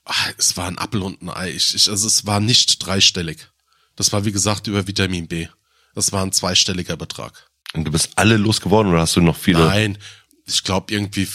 [0.04, 1.50] Ach, es war ein Apfel und ein Ei.
[1.50, 3.48] Ich, ich, also es war nicht dreistellig.
[3.96, 5.48] Das war wie gesagt über Vitamin B.
[5.94, 7.50] Das war ein zweistelliger Betrag.
[7.74, 9.60] Und du bist alle losgeworden oder hast du noch viele?
[9.60, 9.98] Nein,
[10.46, 11.28] ich glaube irgendwie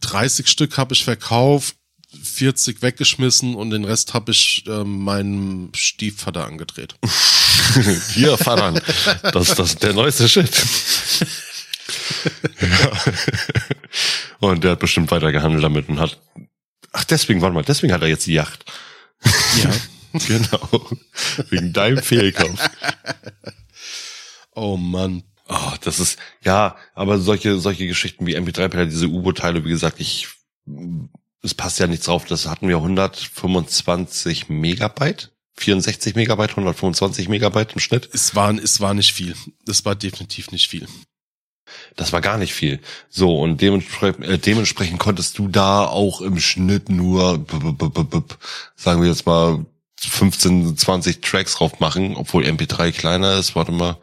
[0.00, 1.76] 30 Stück habe ich verkauft,
[2.22, 6.94] 40 weggeschmissen und den Rest habe ich äh, meinem Stiefvater angedreht.
[8.14, 8.80] Hier, Vater,
[9.32, 10.50] das ist der neueste Shit.
[12.60, 12.92] ja.
[14.40, 16.20] Und der hat bestimmt weiter gehandelt damit und hat.
[16.92, 18.64] Ach, deswegen, warte mal, deswegen hat er jetzt die Yacht.
[19.62, 19.70] Ja.
[20.26, 20.88] genau.
[21.50, 22.70] Wegen deinem Fehlkauf.
[24.54, 25.22] Oh Mann.
[25.48, 30.28] Oh, das ist, ja, aber solche, solche Geschichten wie MP3-Player, diese U-Boot-Teile, wie gesagt, ich,
[31.42, 32.24] es passt ja nichts drauf.
[32.24, 35.30] Das hatten wir 125 Megabyte.
[35.58, 38.08] 64 Megabyte, 125 Megabyte im Schnitt.
[38.12, 39.34] Es war, es war nicht viel.
[39.68, 40.86] Es war definitiv nicht viel.
[41.96, 42.80] Das war gar nicht viel.
[43.08, 47.44] So, und dementsprechend, äh, dementsprechend konntest du da auch im Schnitt nur,
[48.76, 49.64] sagen wir jetzt mal,
[49.98, 53.56] 15, 20 Tracks drauf machen, obwohl MP3 kleiner ist.
[53.56, 53.98] Warte mal.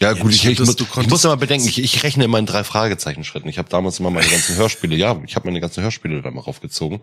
[0.00, 2.64] Ja, gut, ich, ich, muss, ich muss immer bedenken, ich, ich rechne immer in drei
[2.64, 3.48] Fragezeichen-Schritten.
[3.48, 6.40] Ich habe damals immer meine ganzen Hörspiele, ja, ich habe meine ganzen Hörspiele da mal
[6.40, 7.02] raufgezogen.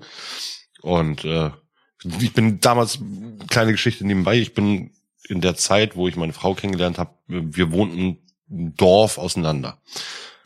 [0.82, 1.52] Und äh,
[2.20, 3.00] ich bin damals,
[3.48, 4.92] kleine Geschichte nebenbei, ich bin
[5.30, 8.18] in der Zeit, wo ich meine Frau kennengelernt habe, wir wohnten
[8.50, 9.78] Dorf auseinander.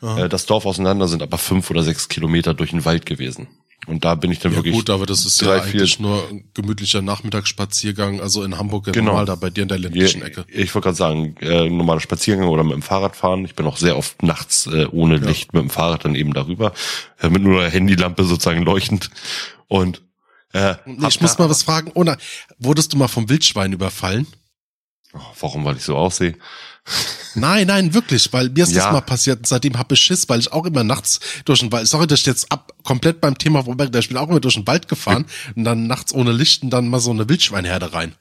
[0.00, 0.24] Aha.
[0.24, 3.48] Äh, das Dorf auseinander sind aber fünf oder sechs Kilometer durch den Wald gewesen.
[3.86, 4.74] Und da bin ich dann Ja wirklich.
[4.74, 9.10] gut, aber das ist drei, ja eigentlich nur ein gemütlicher Nachmittagsspaziergang, also in Hamburg Genau.
[9.10, 10.46] normal, da bei dir in der ländlichen Ja, Ecke.
[10.48, 13.44] Ich wollte gerade sagen, äh, normaler Spaziergang oder mit dem Fahrrad fahren.
[13.44, 16.72] Ich bin auch sehr oft nachts äh, ohne Licht mit dem Fahrrad dann eben darüber,
[17.20, 19.10] äh, mit nur einer Handylampe sozusagen leuchtend.
[19.68, 20.00] Und
[20.54, 20.76] äh,
[21.08, 21.90] Ich muss mal was fragen.
[21.92, 22.16] Oder
[22.58, 24.26] wurdest du mal vom Wildschwein überfallen?
[25.14, 26.36] Oh, warum, weil ich so aussehe?
[27.34, 28.84] Nein, nein, wirklich, weil mir ist Ja.
[28.84, 31.88] das mal passiert seitdem hab ich Schiss, weil ich auch immer nachts durch den Wald,
[31.88, 34.66] sorry, dass ich jetzt ab, komplett beim Thema vorbei, ich bin auch immer durch den
[34.66, 35.24] Wald gefahren
[35.56, 38.14] und dann nachts ohne Licht und dann mal so eine Wildschweinherde rein.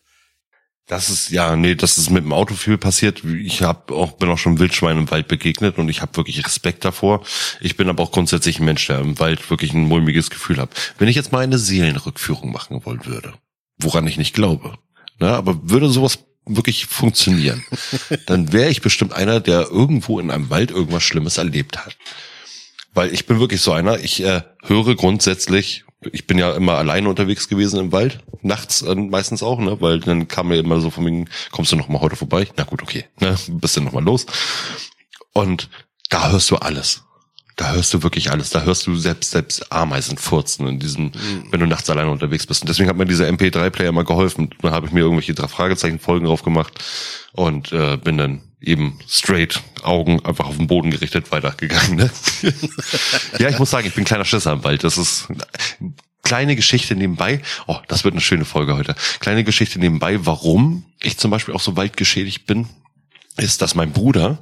[0.87, 3.23] Das ist ja, nee, das ist mit dem Auto viel passiert.
[3.23, 6.83] Ich hab auch bin auch schon Wildschwein im Wald begegnet und ich habe wirklich Respekt
[6.83, 7.23] davor.
[7.61, 10.69] Ich bin aber auch grundsätzlich ein Mensch, der im Wald wirklich ein mulmiges Gefühl hat.
[10.97, 13.33] Wenn ich jetzt mal eine Seelenrückführung machen wollen würde,
[13.77, 14.77] woran ich nicht glaube,
[15.19, 17.63] ne, aber würde sowas wirklich funktionieren,
[18.25, 21.97] dann wäre ich bestimmt einer, der irgendwo in einem Wald irgendwas Schlimmes erlebt hat.
[22.93, 27.09] Weil ich bin wirklich so einer, ich äh, höre grundsätzlich, ich bin ja immer alleine
[27.09, 30.89] unterwegs gewesen im Wald, nachts äh, meistens auch, ne, weil dann kam mir immer so
[30.89, 32.47] von wegen, kommst du noch mal heute vorbei?
[32.57, 34.25] Na gut, okay, ne, bist du noch mal los.
[35.33, 35.69] Und
[36.09, 37.03] da hörst du alles.
[37.55, 38.49] Da hörst du wirklich alles.
[38.49, 41.11] Da hörst du selbst, selbst Ameisen furzen in diesem,
[41.51, 42.61] wenn du nachts alleine unterwegs bist.
[42.61, 44.49] Und deswegen hat mir dieser MP3-Player mal geholfen.
[44.61, 46.73] Da habe ich mir irgendwelche drei Fragezeichen-Folgen drauf gemacht
[47.33, 51.97] und äh, bin dann eben straight, Augen einfach auf den Boden gerichtet weitergegangen.
[51.97, 52.09] Ne?
[53.39, 54.83] ja, ich muss sagen, ich bin ein kleiner Schisser im Wald.
[54.83, 55.27] Das ist
[56.23, 57.41] kleine Geschichte nebenbei.
[57.67, 58.95] Oh, das wird eine schöne Folge heute.
[59.19, 62.67] Kleine Geschichte nebenbei, warum ich zum Beispiel auch so waldgeschädigt bin
[63.37, 64.39] ist, dass mein Bruder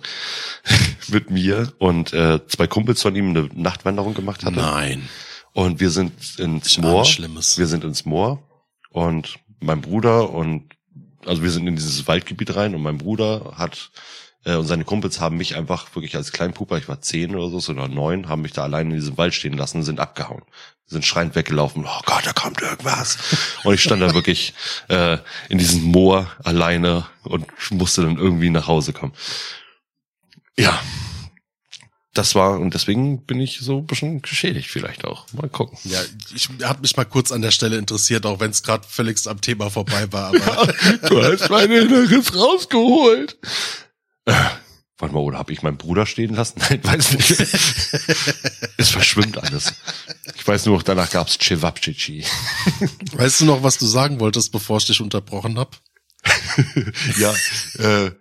[1.07, 4.55] mit mir und äh, zwei Kumpels von ihm eine Nachtwanderung gemacht hatte.
[4.55, 5.09] Nein.
[5.53, 7.05] Und wir sind ins Moor.
[7.05, 7.57] Schlimmes.
[7.57, 8.41] Wir sind ins Moor
[8.89, 10.69] und mein Bruder und
[11.25, 13.91] also wir sind in dieses Waldgebiet rein und mein Bruder hat
[14.45, 17.71] äh, und seine Kumpels haben mich einfach wirklich als Kleinpuper, ich war zehn oder so
[17.71, 20.43] oder neun, haben mich da allein in diesem Wald stehen lassen und sind abgehauen.
[20.91, 21.85] Sind schreiend weggelaufen.
[21.87, 23.17] Oh Gott, da kommt irgendwas.
[23.63, 24.53] Und ich stand da wirklich
[24.89, 25.17] äh,
[25.47, 29.13] in diesem Moor alleine und musste dann irgendwie nach Hause kommen.
[30.57, 30.77] Ja,
[32.13, 35.31] das war, und deswegen bin ich so ein bisschen geschädigt vielleicht auch.
[35.31, 35.77] Mal gucken.
[35.85, 36.01] Ja,
[36.35, 39.39] ich hat mich mal kurz an der Stelle interessiert, auch wenn es gerade völlig am
[39.39, 40.73] Thema vorbei war, aber
[41.07, 43.37] Du hast mein Inneres rausgeholt.
[45.01, 46.59] Warte mal, oder habe ich meinen Bruder stehen lassen?
[46.69, 47.31] Nein, weiß nicht.
[48.77, 49.73] es verschwimmt alles.
[50.35, 52.23] Ich weiß nur, danach gab's Cevapcici.
[53.13, 55.79] weißt du noch, was du sagen wolltest, bevor ich dich unterbrochen hab?
[57.19, 57.33] ja,
[57.79, 58.11] äh,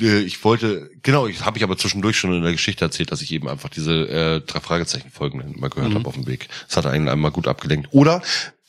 [0.00, 3.20] äh, ich wollte, genau, ich habe ich aber zwischendurch schon in der Geschichte erzählt, dass
[3.20, 5.94] ich eben einfach diese äh, drei Fragezeichen-Folgen mal gehört Mhm.
[5.96, 6.48] habe auf dem Weg.
[6.68, 7.88] Das hat einen einmal gut abgelenkt.
[7.92, 8.22] Oder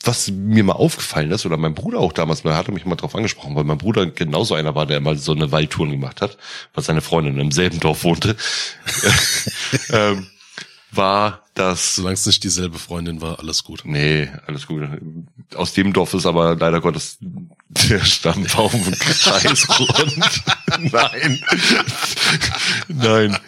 [0.04, 3.14] was mir mal aufgefallen ist, oder mein Bruder auch damals, mal hatte mich mal drauf
[3.14, 6.38] angesprochen, weil mein Bruder genauso einer war, der mal so eine Waldtouren gemacht hat,
[6.74, 8.36] weil seine Freundin im selben Dorf wohnte,
[9.90, 10.26] ähm,
[10.90, 13.82] war das Solange es nicht dieselbe Freundin war, alles gut.
[13.84, 14.88] Nee, alles gut.
[15.54, 17.18] Aus dem Dorf ist aber leider Gottes
[17.68, 20.42] der Stammbaum kreisrund.
[20.92, 21.44] nein.
[22.88, 23.38] nein.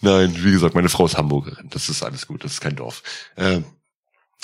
[0.00, 1.68] Nein, wie gesagt, meine Frau ist Hamburgerin.
[1.70, 2.42] Das ist alles gut.
[2.42, 3.04] Das ist kein Dorf.
[3.36, 3.64] Ähm,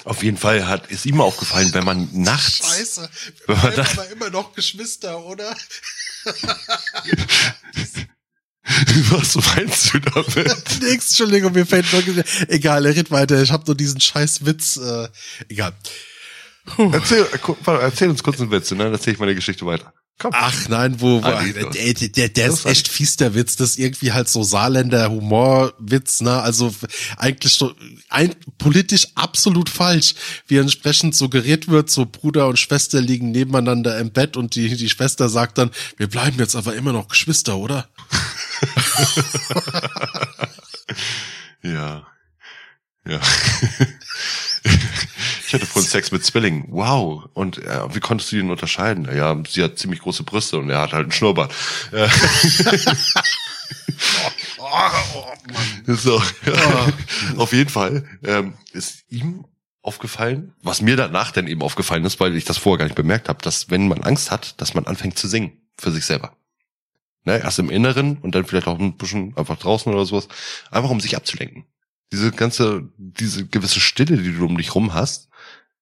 [0.05, 3.09] auf jeden Fall hat, ist ihm aufgefallen, wenn man nachts, Scheiße,
[3.47, 5.57] wir bleiben aber immer noch Geschwister, oder?
[9.11, 10.37] was meinst du damit?
[10.83, 12.25] Nix, Entschuldigung, mir fällt wirklich.
[12.49, 13.43] Egal, er redet weiter.
[13.43, 14.77] Ich habe nur diesen scheiß Witz.
[14.77, 15.09] Äh,
[15.49, 15.73] egal.
[16.77, 17.27] Erzähl,
[17.67, 19.95] erzähl uns kurz einen Witz, und dann erzähl ich meine Geschichte weiter.
[20.21, 20.33] Komm.
[20.35, 23.55] Ach nein, wo, wo Ah, das- der, der, der, ist echt fies, der Witz.
[23.55, 26.43] Das ist irgendwie halt so Saarländer Humorwitz, ne?
[26.43, 26.75] Also
[27.17, 27.73] eigentlich so
[28.09, 30.15] ein, politisch absolut falsch,
[30.49, 34.89] wie entsprechend suggeriert wird, so Bruder und Schwester liegen nebeneinander im Bett und die, die
[34.91, 37.89] Schwester sagt dann, wir bleiben jetzt aber immer noch Geschwister, oder?
[41.63, 42.07] Ja.
[43.07, 43.21] Ja.
[45.49, 46.67] Ich hatte vorhin Sex mit Zwillingen.
[46.69, 47.25] Wow.
[47.33, 49.09] Und äh, wie konntest du ihn unterscheiden?
[49.11, 51.55] Ja, sie hat ziemlich große Brüste und er hat halt einen Schnurrbart.
[51.91, 52.07] Äh,
[55.87, 56.23] so.
[57.39, 59.47] Auf jeden Fall ähm, ist ihm
[59.81, 63.31] aufgefallen, was mir danach dann eben aufgefallen ist, weil ich das vorher gar nicht bemerkt
[63.31, 66.37] habe, dass wenn man Angst hat, dass man anfängt zu singen für sich selber.
[67.25, 70.29] Ne, erst im Inneren und dann vielleicht auch ein bisschen einfach draußen oder sowas.
[70.71, 71.65] Einfach um sich abzulenken.
[72.13, 75.28] Diese ganze, diese gewisse Stille, die du um dich rum hast.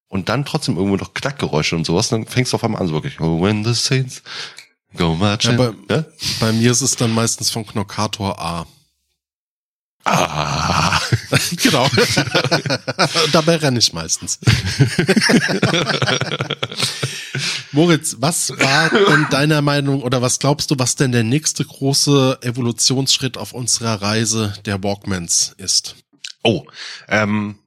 [0.09, 2.93] Und dann trotzdem irgendwo noch Knackgeräusche und sowas, dann fängst du auf einmal an, so
[2.93, 4.21] wirklich, oh, when the saints
[4.95, 5.59] go marching.
[5.59, 6.05] Ja, aber- ne?
[6.39, 8.65] Bei mir ist es dann meistens von Knockator A.
[10.05, 10.97] Ah.
[11.61, 11.85] genau.
[13.33, 14.39] Dabei renne ich meistens.
[17.73, 22.39] Moritz, was war denn deiner Meinung oder was glaubst du, was denn der nächste große
[22.41, 25.97] Evolutionsschritt auf unserer Reise der Walkmans ist?
[26.43, 26.63] Oh,
[27.09, 27.59] ähm,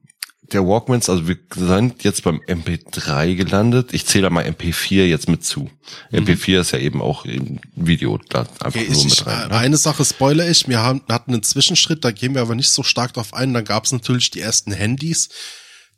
[0.53, 3.93] der Walkmans, also wir sind jetzt beim MP3 gelandet.
[3.93, 5.69] Ich zähle da mal MP4 jetzt mit zu.
[6.11, 6.19] Mhm.
[6.19, 9.49] MP4 ist ja eben auch im Video da einfach okay, nur ich, mit rein.
[9.49, 9.57] Ne?
[9.57, 12.83] Eine Sache spoiler ich, wir haben, hatten einen Zwischenschritt, da gehen wir aber nicht so
[12.83, 13.53] stark drauf ein.
[13.53, 15.29] Dann gab es natürlich die ersten Handys,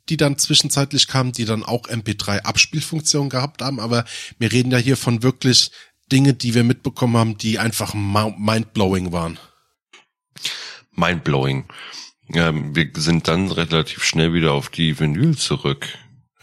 [0.08, 3.80] die dann zwischenzeitlich kamen, die dann auch MP3-Abspielfunktion gehabt haben.
[3.80, 4.04] Aber
[4.38, 5.70] wir reden ja hier von wirklich
[6.12, 9.38] Dinge, die wir mitbekommen haben, die einfach mindblowing waren.
[10.92, 11.64] Mindblowing.
[12.32, 15.86] Ähm, wir sind dann relativ schnell wieder auf die Vinyl zurück.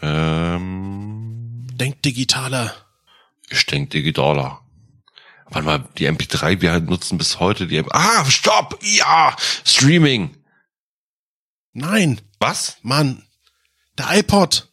[0.00, 2.74] Ähm, denk digitaler.
[3.50, 4.60] Ich denk digitaler.
[5.46, 8.78] Wann mal die MP3, wir nutzen bis heute die MP Ah, stopp!
[8.82, 9.36] Ja!
[9.64, 10.36] Streaming!
[11.72, 12.20] Nein!
[12.38, 12.78] Was?
[12.82, 13.22] Mann,
[13.98, 14.72] der iPod.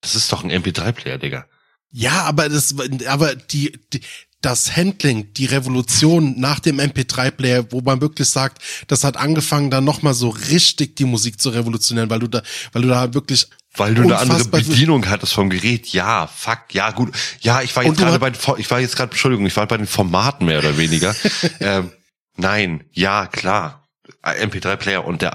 [0.00, 1.46] Das ist doch ein MP3-Player, Digga.
[1.90, 2.74] Ja, aber das,
[3.06, 4.00] aber die, die,
[4.40, 9.84] das Handling, die Revolution nach dem MP3-Player, wo man wirklich sagt, das hat angefangen, dann
[9.84, 13.94] nochmal so richtig die Musik zu revolutionieren, weil du da, weil du da wirklich weil
[13.94, 15.88] du eine andere Bedienung hattest vom Gerät.
[15.88, 17.14] Ja, fuck, ja, gut.
[17.40, 19.86] Ja, ich war jetzt gerade bei, ich war jetzt gerade, Entschuldigung, ich war bei den
[19.86, 21.14] Formaten mehr oder weniger.
[21.60, 21.92] ähm,
[22.36, 23.88] nein, ja, klar.
[24.22, 25.34] MP3-Player und der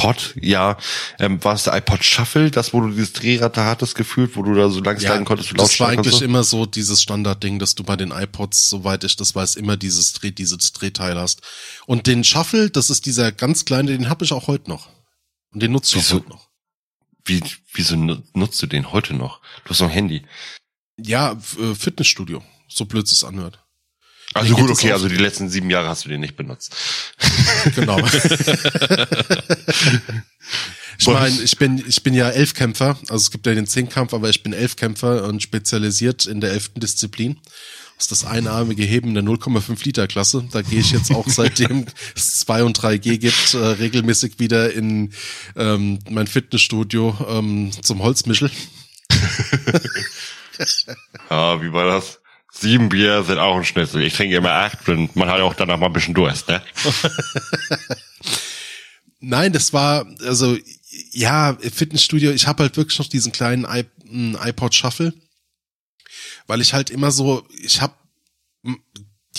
[0.00, 0.76] iPod, ja,
[1.18, 4.42] ähm, war es der iPod Shuffle, das, wo du dieses Drehrad da hattest, gefühlt, wo
[4.42, 6.24] du da so lang ja, sliden konntest, du Das war eigentlich so?
[6.24, 10.12] immer so dieses Standardding, dass du bei den iPods, soweit ich das weiß, immer dieses
[10.14, 11.42] Dreh, dieses Drehteil hast.
[11.86, 14.88] Und den Shuffle, das ist dieser ganz kleine, den habe ich auch heute noch.
[15.52, 16.48] Und den nutze ich heute noch.
[17.24, 19.40] Wie, wieso nutzt du den heute noch?
[19.64, 20.22] Du hast noch ein Handy.
[20.96, 22.42] Ja, äh, Fitnessstudio.
[22.68, 23.64] So blöd es anhört.
[24.34, 26.76] Also gut, okay, also die letzten sieben Jahre hast du den nicht benutzt.
[27.74, 27.98] Genau.
[30.98, 34.30] ich meine, ich bin, ich bin ja Elfkämpfer, also es gibt ja den Zehnkampf, aber
[34.30, 37.38] ich bin Elfkämpfer und spezialisiert in der elften Disziplin.
[37.96, 40.48] Das ist das einarmige Heben der 0,5 Liter Klasse.
[40.52, 41.84] Da gehe ich jetzt auch seitdem
[42.16, 45.12] es 2 und 3G gibt, äh, regelmäßig wieder in
[45.54, 48.50] ähm, mein Fitnessstudio ähm, zum Holzmischel.
[51.28, 52.19] ah, wie war das?
[52.52, 54.02] Sieben Bier sind auch ein Schnitzel.
[54.02, 56.62] Ich trinke immer acht und man hat auch danach mal ein bisschen Durst, ne?
[59.20, 60.56] Nein, das war, also,
[61.12, 65.12] ja, Fitnessstudio, ich habe halt wirklich noch diesen kleinen iPod Shuffle,
[66.46, 67.94] weil ich halt immer so, ich habe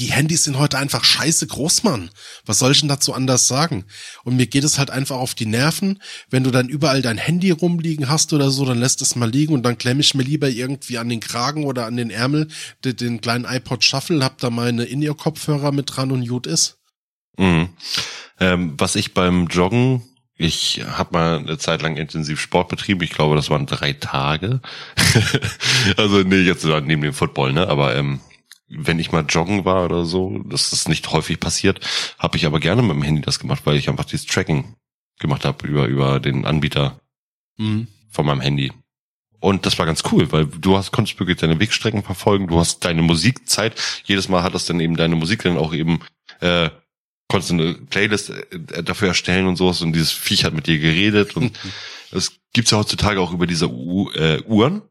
[0.02, 2.10] die Handys sind heute einfach scheiße groß, Mann.
[2.48, 3.86] Was soll ich denn dazu anders sagen?
[4.24, 6.02] Und mir geht es halt einfach auf die Nerven.
[6.32, 9.54] Wenn du dann überall dein Handy rumliegen hast oder so, dann lässt es mal liegen
[9.54, 12.48] und dann klemme ich mir lieber irgendwie an den Kragen oder an den Ärmel
[12.84, 16.80] den, den kleinen iPod Shuffle, hab da meine In-Ear-Kopfhörer mit dran und gut ist.
[17.38, 17.70] Mhm.
[18.40, 20.02] Ähm, was ich beim Joggen
[20.36, 23.04] ich habe mal eine Zeit lang intensiv Sport betrieben.
[23.04, 24.60] Ich glaube, das waren drei Tage.
[25.98, 27.68] also nee, jetzt neben dem Football, ne?
[27.68, 28.20] Aber ähm,
[28.74, 31.80] wenn ich mal joggen war oder so, das ist nicht häufig passiert,
[32.18, 34.76] habe ich aber gerne mit dem Handy das gemacht, weil ich einfach dieses Tracking
[35.20, 37.00] gemacht habe über über den Anbieter
[37.58, 37.88] mhm.
[38.10, 38.72] von meinem Handy.
[39.40, 42.86] Und das war ganz cool, weil du hast, konntest wirklich deine Wegstrecken verfolgen, du hast
[42.86, 43.74] deine Musikzeit,
[44.06, 46.00] jedes Mal hat das dann eben deine Musik dann auch eben,
[46.42, 46.70] äh,
[47.28, 51.36] konntest eine Playlist äh, dafür erstellen und sowas und dieses Viech hat mit dir geredet
[51.36, 51.58] und
[52.12, 54.84] es gibt's ja heutzutage auch über diese U äh, Uhren,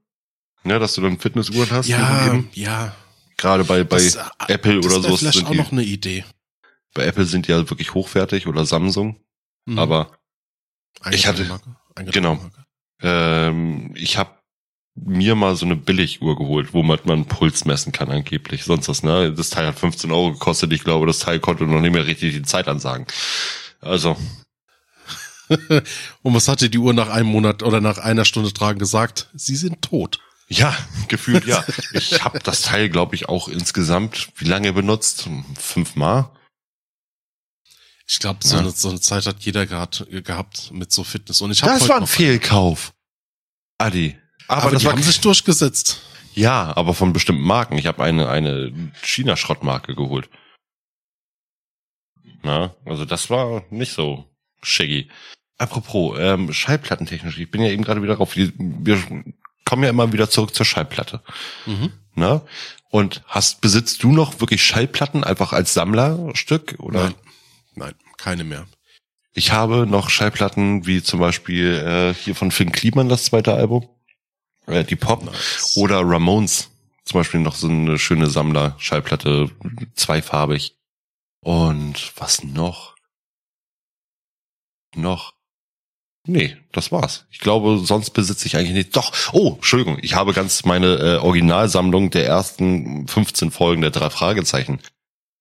[0.65, 1.87] ne, dass du dann Fitnessuhren hast.
[1.87, 2.97] Ja, ja.
[3.41, 5.09] Gerade bei, bei das, äh, Apple das oder so.
[5.17, 6.25] Das ist auch die, noch eine Idee.
[6.93, 9.19] Bei Apple sind die ja wirklich hochwertig oder Samsung.
[9.65, 9.79] Mhm.
[9.79, 10.11] Aber
[11.11, 11.47] ich hatte,
[11.97, 12.39] genau,
[13.01, 14.31] ähm, ich habe
[14.95, 18.65] mir mal so eine Billiguhr geholt, wo man, man Puls messen kann angeblich.
[18.65, 19.33] Sonst was, ne?
[19.33, 20.73] Das Teil hat 15 Euro gekostet.
[20.75, 23.07] Ich glaube, das Teil konnte noch nicht mehr richtig die Zeit ansagen.
[23.81, 24.19] Also.
[26.23, 29.31] Und was hatte die Uhr nach einem Monat oder nach einer Stunde tragen gesagt?
[29.33, 30.21] Sie sind tot.
[30.53, 30.77] Ja,
[31.07, 31.65] gefühlt ja.
[31.93, 35.29] Ich habe das Teil, glaube ich, auch insgesamt wie lange benutzt?
[35.57, 36.29] Fünfmal.
[38.07, 38.63] Ich glaube, so, ja.
[38.63, 41.41] eine, so eine Zeit hat jeder gehabt, gehabt mit so Fitness.
[41.41, 42.93] Und ich hab das war ein Fehlkauf,
[43.79, 44.19] Adi.
[44.49, 46.01] Aber, aber das die war, haben sich durchgesetzt.
[46.35, 47.79] Ja, aber von bestimmten Marken.
[47.79, 50.29] Ich habe eine eine China-Schrottmarke geholt.
[52.43, 54.25] Na, also das war nicht so
[54.63, 55.09] shaggy.
[55.59, 58.53] Apropos, ähm, Schallplattentechnisch, ich bin ja eben gerade wieder drauf, wir,
[59.71, 61.23] wir kommen ja immer wieder zurück zur Schallplatte.
[61.65, 61.93] Mhm.
[62.15, 62.43] Ne?
[62.91, 66.75] Und hast, besitzt du noch wirklich Schallplatten einfach als Sammlerstück?
[66.81, 67.05] Oder?
[67.05, 67.15] Nein,
[67.77, 68.67] nein, keine mehr.
[69.33, 73.89] Ich habe noch Schallplatten wie zum Beispiel äh, hier von Finn Kliman das zweite Album,
[74.67, 75.77] äh, die Pop nice.
[75.77, 76.71] oder Ramones
[77.05, 79.51] zum Beispiel noch so eine schöne Sammler-Schallplatte,
[79.95, 80.77] zweifarbig.
[81.41, 82.97] Und was noch?
[84.97, 85.33] Noch?
[86.27, 87.27] Nee, das war's.
[87.31, 88.95] Ich glaube, sonst besitze ich eigentlich nicht.
[88.97, 94.11] Doch, oh, Entschuldigung, ich habe ganz meine äh, Originalsammlung der ersten 15 Folgen der drei
[94.11, 94.81] Fragezeichen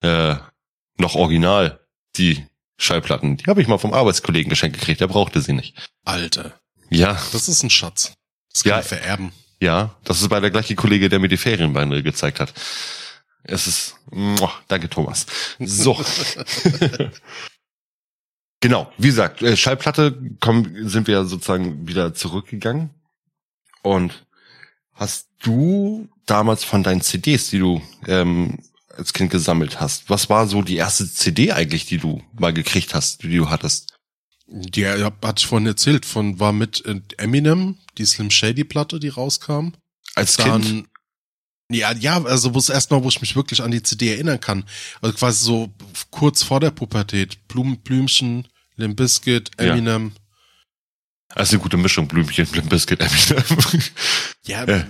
[0.01, 0.36] äh,
[0.97, 1.80] noch original.
[2.17, 2.45] Die
[2.77, 3.38] Schallplatten.
[3.38, 5.75] Die habe ich mal vom Arbeitskollegen geschenkt gekriegt, der brauchte sie nicht.
[6.05, 6.53] Alter,
[6.89, 8.13] Ja, das ist ein Schatz.
[8.53, 8.82] Das kann Ja.
[8.82, 9.34] vererben.
[9.61, 12.53] ja, das ist bei der gleiche Kollege, der mir die Ferienbeine gezeigt hat.
[13.43, 15.25] Es ist, Muah, danke Thomas.
[15.59, 16.01] So.
[18.60, 22.89] genau, wie gesagt, äh, Schallplatte kommen, sind wir sozusagen wieder zurückgegangen.
[23.82, 24.26] Und
[24.93, 28.60] hast du damals von deinen CDs, die du ähm,
[28.95, 32.93] als Kind gesammelt hast, was war so die erste CD eigentlich, die du mal gekriegt
[32.93, 33.93] hast, die du hattest?
[34.47, 38.99] Die ja, hatte ich vorhin erzählt, von war mit äh, Eminem, die Slim Shady Platte,
[38.99, 39.70] die rauskam.
[40.16, 40.88] Als Dann, Kind?
[41.72, 44.63] Ja, ja, also wo es erstmal, wo ich mich wirklich an die CD erinnern kann.
[45.01, 45.70] Also quasi so
[46.09, 47.47] kurz vor der Pubertät.
[47.47, 49.74] Blumen, Blümchen, Limp Bizkit, Ja.
[49.74, 50.11] Eminem.
[51.36, 53.43] Das ist eine gute Mischung, Blümchen, Limp Bizkit, Eminem.
[54.45, 54.86] Ja, Äh,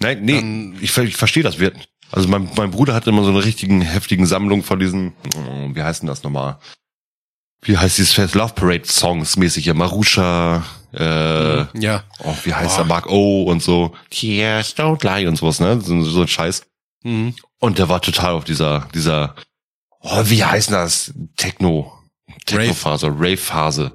[0.00, 1.58] Nein, nee, Dann- ich, ich verstehe das.
[1.58, 1.72] Wir,
[2.12, 5.82] also mein, mein Bruder hatte immer so eine richtigen heftigen Sammlung von diesen, oh, wie
[5.82, 6.58] heißt denn das nochmal?
[7.62, 8.34] Wie heißt dieses Fest?
[8.34, 9.74] Love Parade Songs mäßig hier.
[9.74, 10.64] Marusha,
[10.96, 12.04] äh, ja.
[12.20, 12.82] oh, wie heißt Boah.
[12.82, 12.86] er?
[12.86, 13.94] Mark O und so.
[14.10, 15.80] Tears don't lie und sowas, ne?
[15.80, 16.62] So, so ein Scheiß.
[17.02, 17.34] Mhm.
[17.58, 19.34] Und der war total auf dieser, dieser,
[20.00, 21.12] oh, wie heißt das?
[21.36, 21.92] Techno,
[22.46, 23.92] Techno-Phase, Rave-Phase.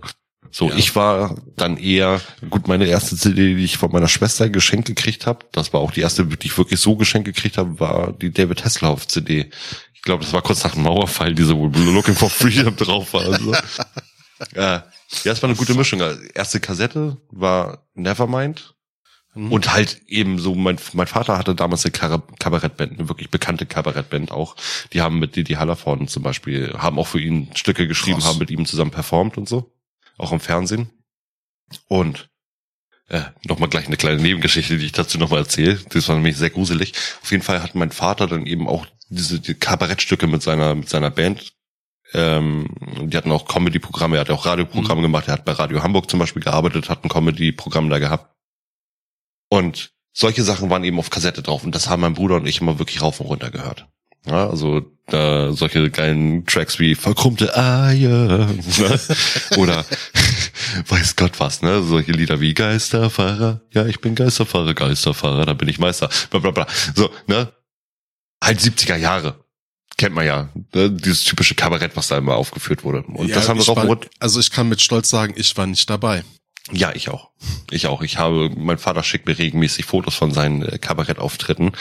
[0.53, 0.75] So, Ja.
[0.75, 5.25] ich war dann eher, gut, meine erste CD, die ich von meiner Schwester geschenkt gekriegt
[5.25, 8.31] habe, das war auch die erste, die ich wirklich so geschenkt gekriegt habe, war die
[8.31, 9.49] David Hasselhoff CD.
[9.93, 13.21] Ich glaube, das war kurz nach dem Mauerfall, diese wo Looking for Freedom drauf war.
[13.31, 13.53] Also.
[14.55, 14.83] ja,
[15.23, 16.01] ja, es war eine gute Mischung.
[16.33, 18.75] Erste Kassette war Nevermind.
[19.33, 19.51] Mhm.
[19.51, 24.31] Und halt eben so, mein, mein Vater hatte damals eine Kabarettband, eine wirklich bekannte Kabarettband
[24.31, 24.55] auch.
[24.91, 28.29] Die haben mit Didi Hallervorden zum Beispiel, haben auch für ihn Stücke geschrieben, Krass.
[28.29, 29.71] haben mit ihm zusammen performt und so.
[30.17, 30.89] Auch im Fernsehen.
[31.87, 32.29] Und
[33.07, 35.79] äh, nochmal gleich eine kleine Nebengeschichte, die ich dazu nochmal erzähle.
[35.89, 36.93] Das war nämlich sehr gruselig.
[37.21, 40.89] Auf jeden Fall hat mein Vater dann eben auch diese die Kabarettstücke mit seiner, mit
[40.89, 41.53] seiner Band.
[42.13, 42.67] Ähm,
[43.03, 46.19] die hatten auch Comedy-Programme, er hat auch Radioprogramme gemacht, er hat bei Radio Hamburg zum
[46.19, 48.35] Beispiel gearbeitet, hat ein Comedy-Programm da gehabt.
[49.49, 52.61] Und solche Sachen waren eben auf Kassette drauf und das haben mein Bruder und ich
[52.61, 53.87] immer wirklich rauf und runter gehört.
[54.25, 58.99] Ja, also äh, solche geilen Tracks wie verkrummte Eier ne?
[59.57, 59.83] oder
[60.87, 61.81] weiß Gott was, ne?
[61.81, 66.51] Solche Lieder wie Geisterfahrer, ja, ich bin Geisterfahrer, Geisterfahrer, da bin ich Meister, bla bla
[66.51, 66.67] bla.
[66.93, 67.51] So, ne?
[68.43, 69.40] Halt 70er Jahre.
[70.01, 70.89] Kennt man ja, ne?
[70.89, 73.03] dieses typische Kabarett, was da immer aufgeführt wurde.
[73.03, 73.97] Und Ja, das haben wir und war.
[74.17, 76.23] Also ich kann mit Stolz sagen, ich war nicht dabei.
[76.71, 77.29] Ja, ich auch.
[77.69, 78.01] Ich auch.
[78.01, 81.73] Ich habe, mein Vater schickt mir regelmäßig Fotos von seinen äh, Kabarettauftritten.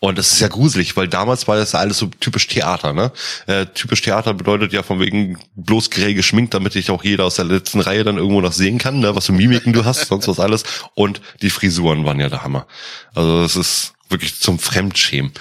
[0.00, 3.12] Und das ist ja gruselig, weil damals war das ja alles so typisch Theater, ne?
[3.46, 7.34] Äh, typisch Theater bedeutet ja von wegen bloß grell geschminkt, damit dich auch jeder aus
[7.34, 9.14] der letzten Reihe dann irgendwo noch sehen kann, ne?
[9.14, 10.62] Was für Mimiken du hast, sonst was alles.
[10.94, 12.66] Und die Frisuren waren ja der Hammer.
[13.14, 15.32] Also das ist wirklich zum Fremdschämen.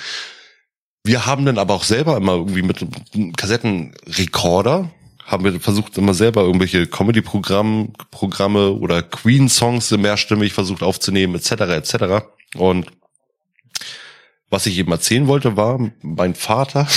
[1.05, 2.81] Wir haben dann aber auch selber immer irgendwie mit
[3.13, 4.89] einem Kassettenrekorder
[5.23, 11.51] haben wir versucht immer selber irgendwelche Comedy-Programme Programme oder Queen-Songs mehrstimmig versucht aufzunehmen, etc.
[11.51, 12.25] etc.
[12.55, 12.87] Und
[14.49, 16.87] was ich eben erzählen wollte, war, mein Vater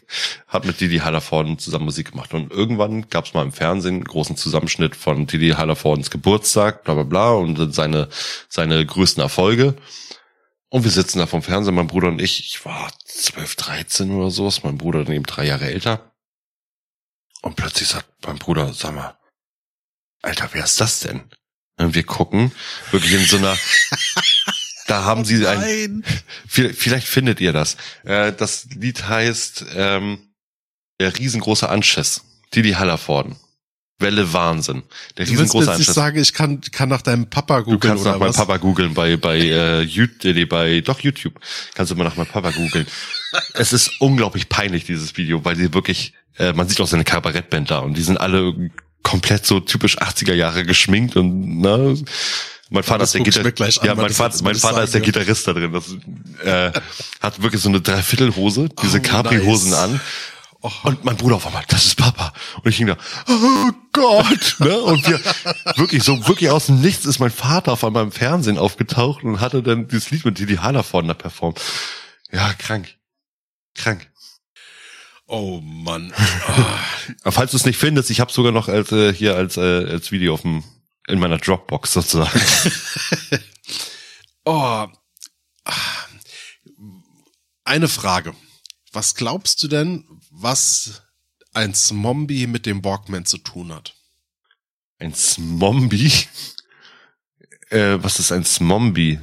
[0.48, 2.32] hat mit Didi Hallervorden zusammen Musik gemacht.
[2.32, 6.94] Und irgendwann gab es mal im Fernsehen einen großen Zusammenschnitt von Didi Hallervordens Geburtstag, bla
[6.94, 8.08] bla bla, und seine,
[8.48, 9.74] seine größten Erfolge.
[10.70, 12.40] Und wir sitzen da vom Fernsehen, mein Bruder und ich.
[12.40, 16.12] Ich war 12, 13 oder sowas, mein Bruder dann eben drei Jahre älter.
[17.40, 19.16] Und plötzlich sagt mein Bruder, sag mal,
[20.22, 21.22] Alter, wer ist das denn?
[21.78, 22.52] Und wir gucken,
[22.90, 23.56] wirklich in so einer,
[24.88, 26.04] da haben sie ein,
[26.48, 27.76] Vielleicht findet ihr das.
[28.04, 30.34] Äh, Das Lied heißt ähm,
[31.00, 32.22] Der riesengroße Anschiss.
[32.54, 33.36] Didi Hallervorden.
[34.00, 34.82] Welle Wahnsinn.
[35.16, 35.94] Der Du riesengroße jetzt nicht Anschiss.
[35.94, 38.32] sagen, ich kann, kann nach deinem Papa Du googeln kannst oder nach meinem?
[38.32, 41.34] Papa googeln bei bei äh, YouTube, nee, bei doch YouTube.
[41.74, 42.86] Kannst du mal nach meinem Papa googeln.
[43.54, 47.70] es ist unglaublich peinlich dieses Video, weil sie wirklich äh, man sieht auch seine Kabarettband
[47.72, 48.70] da und die sind alle
[49.02, 51.96] komplett so typisch 80er Jahre geschminkt und ne
[52.70, 53.82] mein Vater das ist der ich Gitarrist.
[53.82, 55.72] Ja, mein Vater, mein Vater ist der Gitarrist da drin.
[55.72, 55.96] Das
[56.44, 56.70] äh,
[57.20, 59.78] hat wirklich so eine Dreiviertelhose, diese Oh, Capri-Hosen nice.
[59.80, 60.00] an.
[60.60, 62.32] Oh, Und mein Bruder auf einmal, das ist Papa.
[62.62, 62.96] Und ich hing da,
[63.28, 64.76] oh Gott, ne?
[64.80, 65.20] Und wir,
[65.76, 69.40] wirklich, so wirklich aus dem Nichts ist mein Vater auf einmal im Fernsehen aufgetaucht und
[69.40, 71.60] hatte dann dieses Lied mit Didi Hallervorden da performt.
[72.32, 72.96] Ja, krank.
[73.76, 74.10] Krank.
[75.26, 76.12] oh Mann.
[77.22, 79.60] Aber falls du es nicht findest, ich habe sogar noch als, äh, hier als, äh,
[79.60, 80.64] als Video auf dem,
[81.06, 82.40] in meiner Dropbox sozusagen.
[84.50, 84.86] Oh.
[87.64, 88.34] Eine Frage.
[88.92, 90.06] Was glaubst du denn,
[90.40, 91.02] was
[91.52, 93.94] ein Zombie mit dem Walkman zu tun hat?
[94.98, 96.12] Ein Smombie?
[97.70, 99.20] Äh, was ist ein Smombie?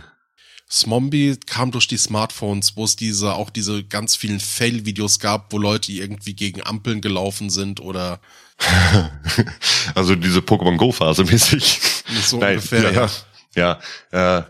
[0.69, 5.57] Smombie kam durch die Smartphones, wo es diese, auch diese ganz vielen Fail-Videos gab, wo
[5.57, 8.19] Leute irgendwie gegen Ampeln gelaufen sind oder.
[9.95, 11.79] also diese Pokémon Go-Phase mäßig.
[12.23, 13.09] So Nein, ungefähr, ja.
[13.55, 13.79] Ja,
[14.11, 14.39] ja.
[14.39, 14.43] Äh,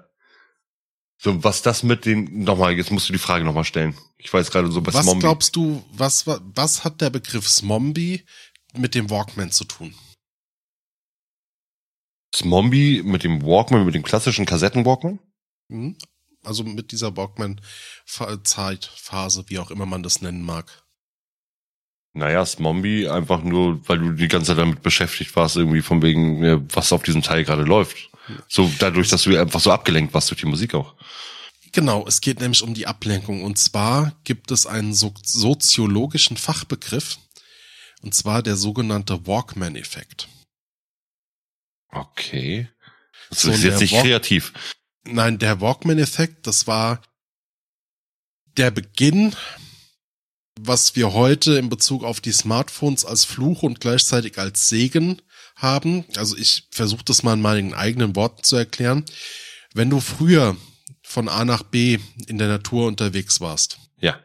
[1.26, 3.98] so, was das mit den, nochmal, jetzt musst du die Frage nochmal stellen.
[4.20, 5.22] Ich weiß gerade so bei Was Smombie.
[5.22, 8.24] glaubst du, was, was hat der Begriff Smombie
[8.78, 9.96] mit dem Walkman zu tun?
[12.36, 15.18] Smombie mit dem Walkman, mit dem klassischen Kassetten-Walkman?
[15.70, 15.98] Mhm.
[16.44, 20.85] Also mit dieser Walkman-Zeitphase, wie auch immer man das nennen mag.
[22.18, 26.66] Naja, Smombie einfach nur, weil du die ganze Zeit damit beschäftigt warst, irgendwie von wegen,
[26.74, 28.10] was auf diesem Teil gerade läuft.
[28.48, 30.96] So dadurch, dass du einfach so abgelenkt warst durch die Musik auch.
[31.74, 33.44] Genau, es geht nämlich um die Ablenkung.
[33.44, 37.18] Und zwar gibt es einen so soziologischen Fachbegriff,
[38.02, 40.30] und zwar der sogenannte Walkman-Effekt.
[41.92, 42.70] Okay.
[43.30, 44.54] Das so ist jetzt nicht Walk kreativ.
[45.04, 47.02] Nein, der Walkman-Effekt, das war
[48.56, 49.36] der Beginn,
[50.60, 55.22] was wir heute in Bezug auf die Smartphones als Fluch und gleichzeitig als Segen
[55.56, 56.06] haben.
[56.16, 59.06] Also ich versuche das mal in meinen eigenen Worten zu erklären.
[59.74, 60.56] Wenn du früher
[61.06, 63.78] von A nach B in der Natur unterwegs warst.
[64.00, 64.20] Ja.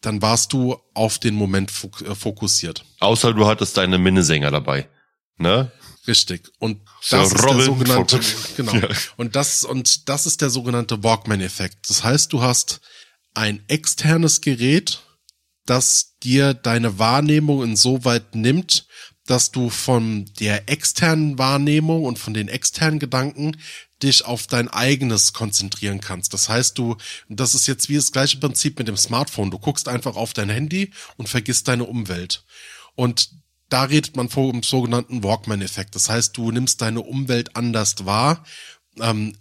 [0.00, 1.70] Dann warst du auf den Moment
[2.04, 2.84] äh, fokussiert.
[3.00, 4.88] Außer du hattest deine Minnesänger dabei.
[5.36, 5.70] Ne?
[6.06, 6.50] Richtig.
[6.58, 8.20] Und das so ist der sogenannte,
[8.56, 8.74] genau.
[8.74, 8.88] Ja.
[9.16, 11.90] Und das, und das ist der sogenannte Walkman-Effekt.
[11.90, 12.80] Das heißt, du hast
[13.34, 15.02] ein externes Gerät,
[15.68, 18.86] das dir deine Wahrnehmung insoweit nimmt,
[19.26, 23.58] dass du von der externen Wahrnehmung und von den externen Gedanken
[24.02, 26.32] dich auf dein eigenes konzentrieren kannst.
[26.32, 26.96] Das heißt, du,
[27.28, 29.50] das ist jetzt wie das gleiche Prinzip mit dem Smartphone.
[29.50, 32.44] Du guckst einfach auf dein Handy und vergisst deine Umwelt.
[32.94, 33.30] Und
[33.68, 35.94] da redet man vom sogenannten Walkman-Effekt.
[35.94, 38.44] Das heißt, du nimmst deine Umwelt anders wahr,
[39.00, 39.36] ähm,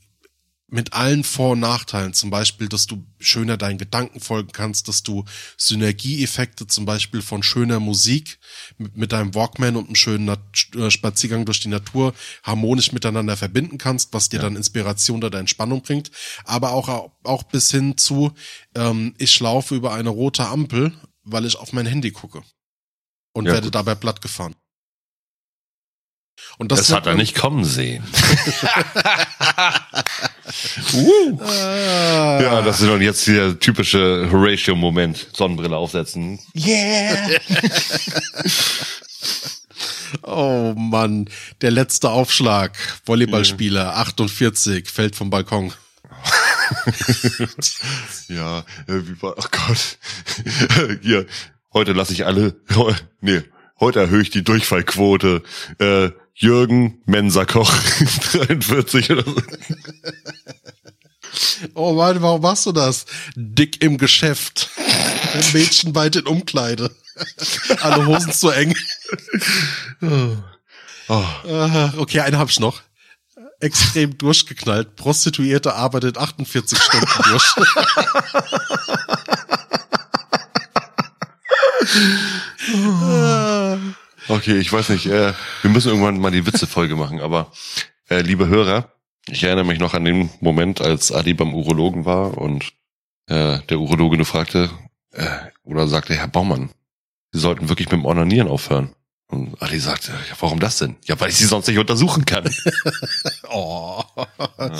[0.70, 2.14] mit allen Vor- und Nachteilen.
[2.14, 5.24] Zum Beispiel, dass du schöner deinen Gedanken folgen kannst, dass du
[5.56, 8.38] Synergieeffekte zum Beispiel von schöner Musik
[8.78, 10.40] mit, mit deinem Walkman und einem schönen Nat
[10.76, 12.14] äh, Spaziergang durch die Natur
[12.44, 14.44] harmonisch miteinander verbinden kannst, was dir ja.
[14.44, 16.12] dann Inspiration oder Entspannung bringt.
[16.44, 18.34] Aber auch, auch bis hin zu,
[18.76, 20.94] ähm, ich laufe über eine rote Ampel,
[21.24, 22.44] weil ich auf mein Handy gucke
[23.34, 23.76] und ja, werde gut.
[23.76, 24.56] dabei platt gefahren.
[26.58, 28.04] Und das, das hat er nicht kommen sehen.
[30.94, 31.40] uh.
[31.42, 32.40] ah.
[32.42, 35.28] Ja, das ist doch jetzt der typische Horatio-Moment.
[35.34, 36.40] Sonnenbrille aufsetzen.
[36.56, 37.30] Yeah!
[40.24, 41.30] oh Mann,
[41.62, 42.78] der letzte Aufschlag.
[43.06, 45.74] Volleyballspieler, 48, fällt vom Balkon.
[48.28, 49.98] ja, äh, wie war, oh Gott.
[51.02, 51.26] Hier,
[51.74, 52.56] heute lasse ich alle,
[53.22, 53.44] nee,
[53.80, 55.44] heute erhöhe ich die Durchfallquote.
[55.80, 57.74] Äh, Jürgen Mensakoch,
[58.32, 59.36] 43 oder so.
[61.74, 63.06] Oh Mann, warum machst du das?
[63.36, 64.70] Dick im Geschäft.
[65.54, 66.96] Mädchen weit in Umkleide.
[67.82, 68.76] Alle Hosen zu eng.
[71.10, 71.24] Oh.
[71.98, 72.82] Okay, einen hab ich noch.
[73.60, 74.96] Extrem durchgeknallt.
[74.96, 77.56] Prostituierte arbeitet 48 Stunden durch.
[84.30, 85.06] Okay, ich weiß nicht.
[85.06, 87.52] Äh, wir müssen irgendwann mal die Witze-Folge machen, aber
[88.10, 88.92] äh, liebe Hörer,
[89.30, 92.74] ich erinnere mich noch an den Moment, als Adi beim Urologen war und
[93.28, 94.70] äh, der Urologe nur fragte
[95.14, 95.30] äh,
[95.64, 96.72] oder sagte, Herr Baumann,
[97.32, 98.96] Sie sollten wirklich mit dem Onanieren aufhören.
[99.30, 100.96] Und Adi sagte, ja, warum das denn?
[101.06, 102.50] Ja, weil ich sie sonst nicht untersuchen kann.
[103.50, 104.02] oh.
[104.58, 104.72] Ja.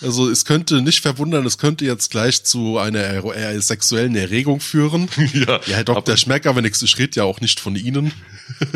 [0.00, 5.08] Also es könnte nicht verwundern, es könnte jetzt gleich zu einer er sexuellen Erregung führen.
[5.32, 6.16] ja, ja Herr Dr.
[6.16, 8.12] Schmecker, wenn ich, ich rede ja auch nicht von Ihnen.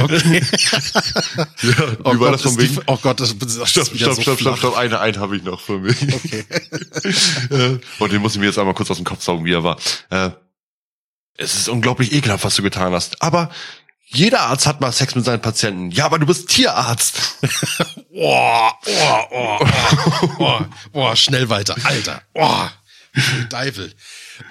[0.00, 0.42] okay.
[1.62, 4.58] ja, oh, Gott, das die, oh Gott, das, das stopp, ist stopp, so stopp, stopp,
[4.58, 5.96] stopp, eine, eine habe ich noch für mich.
[6.02, 6.44] Okay.
[7.98, 9.78] Und den muss ich mir jetzt einmal kurz aus dem Kopf saugen, wie er war.
[10.10, 10.32] Äh,
[11.40, 13.22] es ist unglaublich ekelhaft, was du getan hast.
[13.22, 13.50] Aber
[14.06, 15.90] jeder Arzt hat mal Sex mit seinen Patienten.
[15.90, 17.38] Ja, aber du bist Tierarzt.
[18.12, 19.58] oh, oh, oh,
[20.38, 20.60] oh,
[20.92, 22.22] oh, schnell weiter, Alter.
[22.34, 22.66] Oh,
[23.48, 23.94] Teufel.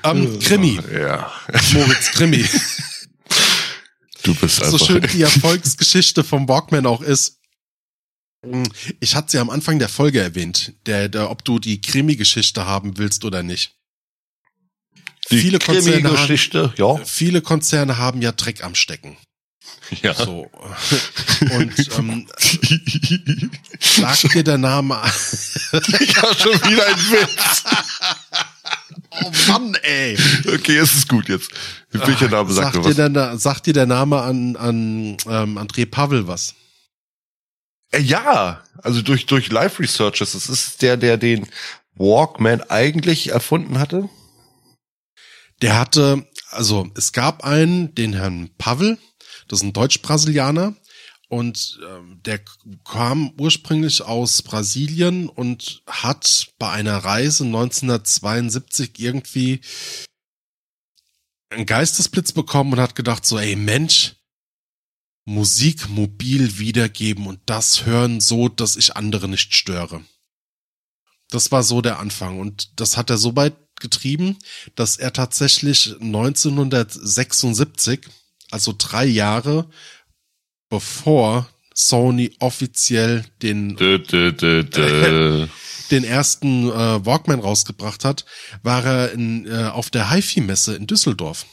[0.04, 0.80] Ähm, Krimi.
[0.92, 1.32] Ja.
[1.74, 2.46] Moritz, Krimi.
[4.24, 4.80] Du bist einfach.
[4.80, 7.40] So schön die Erfolgsgeschichte vom Walkman auch ist.
[9.00, 12.98] Ich hatte sie am Anfang der Folge erwähnt, der, der, ob du die Krimi-Geschichte haben
[12.98, 13.79] willst oder nicht.
[15.32, 16.98] Die viele Konzerne, haben, ja.
[17.06, 19.18] viele Konzerne haben ja Dreck am Stecken.
[20.02, 20.14] Ja.
[20.14, 20.50] So.
[21.52, 22.28] Und ähm,
[23.80, 25.02] sagt dir der Name.
[25.74, 27.64] ich habe schon wieder einen Witz.
[29.12, 30.18] Oh Mann, ey.
[30.48, 31.52] Okay, es ist gut jetzt.
[31.92, 33.14] Welcher Name sagt, sagt dir was?
[33.14, 36.54] Der, sagt dir der Name an, an ähm, André Pavel was?
[37.92, 40.34] Äh, ja, also durch, durch Live Researches.
[40.34, 41.48] Das ist der, der den
[41.96, 44.10] Walkman eigentlich erfunden hatte.
[45.62, 48.98] Der hatte, also es gab einen, den Herrn Pavel,
[49.48, 50.76] das ist ein Deutsch-Brasilianer,
[51.30, 52.40] und ähm, der
[52.84, 59.62] kam ursprünglich aus Brasilien und hat bei einer Reise 1972 irgendwie
[61.52, 64.16] einen Geistesblitz bekommen und hat gedacht so, ey Mensch,
[65.26, 70.04] Musik mobil wiedergeben und das hören so, dass ich andere nicht störe.
[71.30, 74.38] Das war so der Anfang und das hat er so weit getrieben,
[74.76, 78.02] dass er tatsächlich 1976,
[78.52, 79.70] also drei Jahre
[80.70, 85.48] bevor Sony offiziell den Dö, dö, dö,
[85.92, 88.26] den ersten äh, Walkman rausgebracht hat,
[88.64, 91.46] war er in, äh, auf der HiFi-Messe in Düsseldorf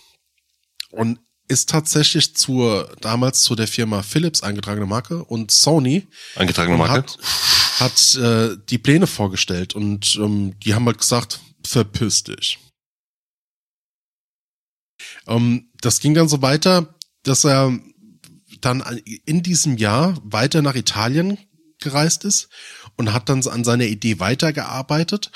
[0.90, 6.92] und ist tatsächlich zur damals zu der Firma Philips eingetragene Marke und Sony Eingetragene Marke?
[6.92, 7.18] hat,
[7.78, 12.58] hat äh, die Pläne vorgestellt und ähm, die haben halt gesagt, verpiss dich.
[15.26, 17.78] Ähm, das ging dann so weiter, dass er
[18.60, 18.80] dann
[19.24, 21.38] in diesem Jahr weiter nach Italien
[21.78, 22.48] gereist ist
[22.96, 25.30] und hat dann an seiner Idee weitergearbeitet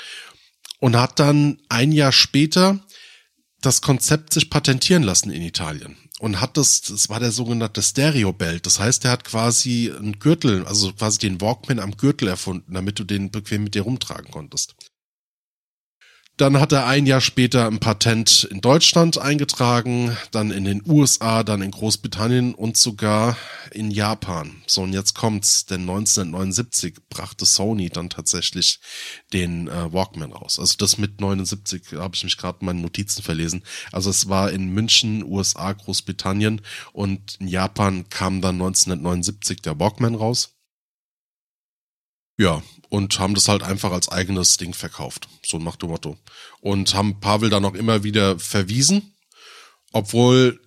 [0.79, 2.79] und hat dann ein Jahr später
[3.61, 8.33] das Konzept sich patentieren lassen in Italien und hat das, das war der sogenannte Stereo
[8.33, 8.65] Belt.
[8.65, 12.97] Das heißt, er hat quasi einen Gürtel, also quasi den Walkman am Gürtel erfunden, damit
[12.97, 14.75] du den bequem mit dir rumtragen konntest.
[16.41, 21.43] Dann hat er ein Jahr später ein Patent in Deutschland eingetragen, dann in den USA,
[21.43, 23.37] dann in Großbritannien und sogar
[23.69, 24.63] in Japan.
[24.65, 28.79] So, und jetzt kommt's, denn 1979 brachte Sony dann tatsächlich
[29.33, 30.57] den äh, Walkman raus.
[30.57, 33.61] Also das mit 79 habe ich mich gerade in meinen Notizen verlesen.
[33.91, 36.61] Also es war in München, USA, Großbritannien
[36.91, 40.50] und in Japan kam dann 1979 der Walkman raus.
[42.37, 45.27] Ja, und haben das halt einfach als eigenes Ding verkauft.
[45.45, 46.17] So nach dem Motto.
[46.59, 49.13] Und haben Pavel dann auch immer wieder verwiesen,
[49.91, 50.59] obwohl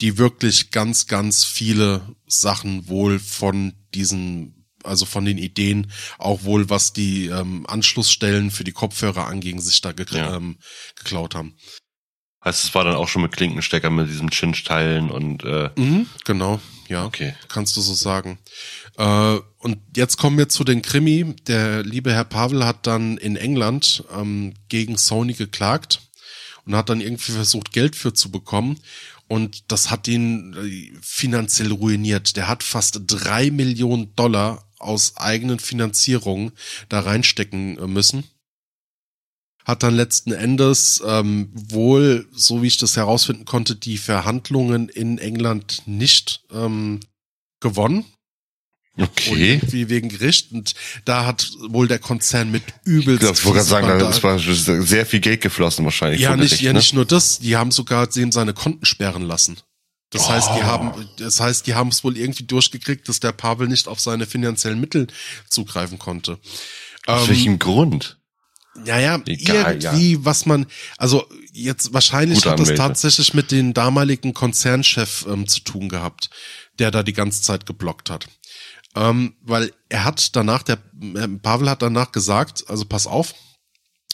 [0.00, 6.70] die wirklich ganz, ganz viele Sachen wohl von diesen, also von den Ideen, auch wohl
[6.70, 10.36] was die ähm, Anschlussstellen für die Kopfhörer anging, sich da ge Ja.
[10.36, 10.56] ähm,
[10.96, 11.54] geklaut haben.
[12.42, 16.58] Heißt, es war dann auch schon mit Klinkenstecker mit diesem Chinch-Teilen und äh, Mhm, genau,
[16.88, 17.04] ja.
[17.04, 17.34] okay.
[17.48, 18.38] kannst du so sagen.
[19.00, 21.34] Äh, und jetzt kommen wir zu den Krimi.
[21.46, 26.02] Der liebe Herr Pavel hat dann in England ähm, gegen Sony geklagt
[26.66, 28.78] und hat dann irgendwie versucht, Geld für zu bekommen.
[29.26, 32.36] Und das hat ihn äh, finanziell ruiniert.
[32.36, 36.52] Der hat fast drei Millionen Dollar aus eigenen Finanzierungen
[36.90, 38.24] da reinstecken äh, müssen.
[39.64, 45.16] Hat dann letzten Endes ähm, wohl, so wie ich das herausfinden konnte, die Verhandlungen in
[45.16, 47.00] England nicht ähm,
[47.60, 48.04] gewonnen.
[48.98, 49.52] Okay.
[49.54, 50.52] irgendwie wegen Gericht.
[50.52, 50.74] Und
[51.04, 53.22] da hat wohl der Konzern mit übelst.
[53.22, 56.20] ich wollte gerade sagen, da ist war sehr viel Geld geflossen wahrscheinlich.
[56.20, 56.78] ja, nicht, Gericht, ja, ne?
[56.80, 59.58] nicht nur das, die haben sogar dem seine Konten sperren lassen.
[60.10, 60.64] Das heißt, die Oh.
[60.64, 64.26] haben, das heißt, die haben es wohl irgendwie durchgekriegt, dass der Pavel nicht auf seine
[64.26, 65.06] finanziellen Mittel
[65.48, 66.38] zugreifen konnte.
[67.06, 68.18] Aus Ähm, welchem Grund?
[68.84, 70.66] Ja, ja, Egal, irgendwie, was man,
[70.96, 72.82] also jetzt wahrscheinlich Gute hat das Anwälte.
[72.82, 76.28] tatsächlich mit dem damaligen Konzernchef ähm, zu tun gehabt,
[76.78, 78.26] der da die ganze Zeit geblockt hat.
[78.96, 80.78] Ähm, weil er hat danach, der
[81.14, 83.34] äh, Pavel hat danach gesagt, also pass auf,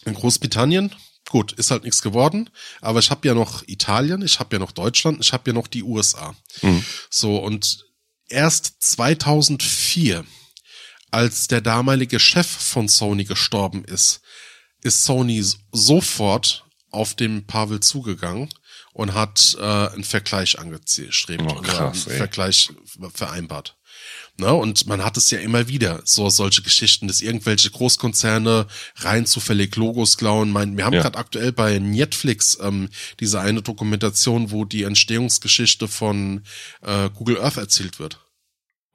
[0.05, 0.95] in Großbritannien,
[1.29, 2.51] gut, ist halt nichts geworden,
[2.81, 5.67] aber ich habe ja noch Italien, ich habe ja noch Deutschland, ich habe ja noch
[5.67, 6.35] die USA.
[6.63, 6.85] Mhm.
[7.11, 7.85] So, und
[8.29, 10.25] erst 2004,
[11.11, 14.21] als der damalige Chef von Sony gestorben ist,
[14.83, 18.49] ist Sony sofort auf den Pavel zugegangen
[18.93, 22.17] und hat äh, einen Vergleich angestrebt Oh, krass, einen.
[22.17, 22.71] Vergleich
[23.13, 23.76] vereinbart.
[24.39, 24.53] Ne?
[24.53, 28.67] Und man hat es ja immer wieder, so solche Geschichten, dass irgendwelche Großkonzerne
[28.97, 30.51] rein zufällig Logos klauen.
[30.51, 31.03] Mein, wir haben Ja.
[31.03, 36.43] gerade aktuell bei Netflix ähm, diese eine Dokumentation, wo die Entstehungsgeschichte von
[36.83, 38.21] äh, Google Earth erzählt wird.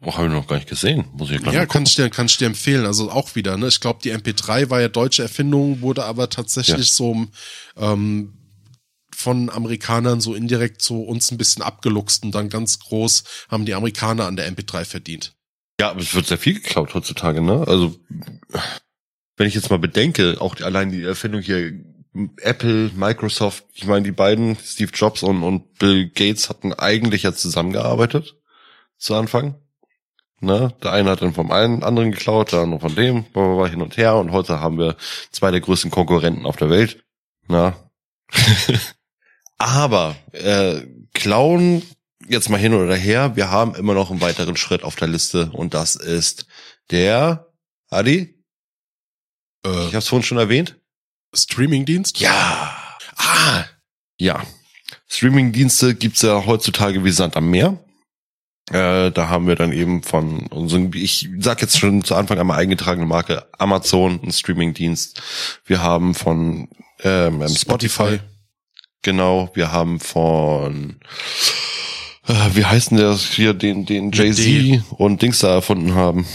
[0.04, 1.06] Oh, habe ich noch gar nicht gesehen.
[1.14, 2.86] Muss ich gleich Ja, kann ich dir, kann ich dir empfehlen.
[2.88, 3.68] Also auch wieder, ne?
[3.68, 6.94] Ich glaube, die MP3 war ja deutsche Erfindung, wurde aber tatsächlich Ja.
[6.94, 7.28] so
[7.78, 8.34] ähm,
[9.22, 13.74] von Amerikanern so indirekt so uns ein bisschen abgeluchst und dann ganz groß haben die
[13.74, 15.34] Amerikaner an der MP3 verdient.
[15.80, 17.66] Ja, aber es wird sehr viel geklaut heutzutage, ne?
[17.68, 17.96] Also,
[19.38, 21.74] wenn ich jetzt mal bedenke, auch die, allein die Erfindung hier,
[22.42, 27.34] Apple, Microsoft, ich meine, die beiden, Steve Jobs und, und Bill Gates hatten eigentlich ja
[27.34, 28.36] zusammengearbeitet
[28.98, 29.56] zu Anfang.
[30.40, 30.74] Ne?
[30.84, 33.98] Der eine hat dann vom einen anderen geklaut, der andere von dem, bla, hin und
[33.98, 34.98] her und heute haben wir
[35.32, 37.04] zwei der größten Konkurrenten auf der Welt.
[37.48, 37.76] Na?
[39.62, 40.82] Aber äh,
[41.14, 41.84] klauen
[42.28, 45.52] jetzt mal hin oder her, wir haben immer noch einen weiteren Schritt auf der Liste
[45.52, 46.48] und das ist
[46.90, 47.48] Der,
[47.90, 48.36] Adi?
[49.66, 50.78] Äh, Ich hab's vorhin schon erwähnt.
[51.34, 52.20] Streamingdienst?
[52.20, 52.76] Ja.
[53.18, 53.66] Ah,
[54.18, 54.44] Ja.
[55.08, 57.78] Streamingdienste gibt's ja heutzutage wie Sand am Meer.
[58.72, 62.60] Äh, da haben wir dann eben von unseren, ich sag jetzt schon zu Anfang einmal
[62.60, 65.22] eingetragene Marke Amazon, ein Streamingdienst.
[65.66, 66.70] Wir haben von
[67.04, 68.20] ähm, Spotify,
[69.02, 71.00] genau, wir haben von
[72.28, 76.26] äh, wie heißen der hier, den, den Jay-Z und Dings da erfunden haben.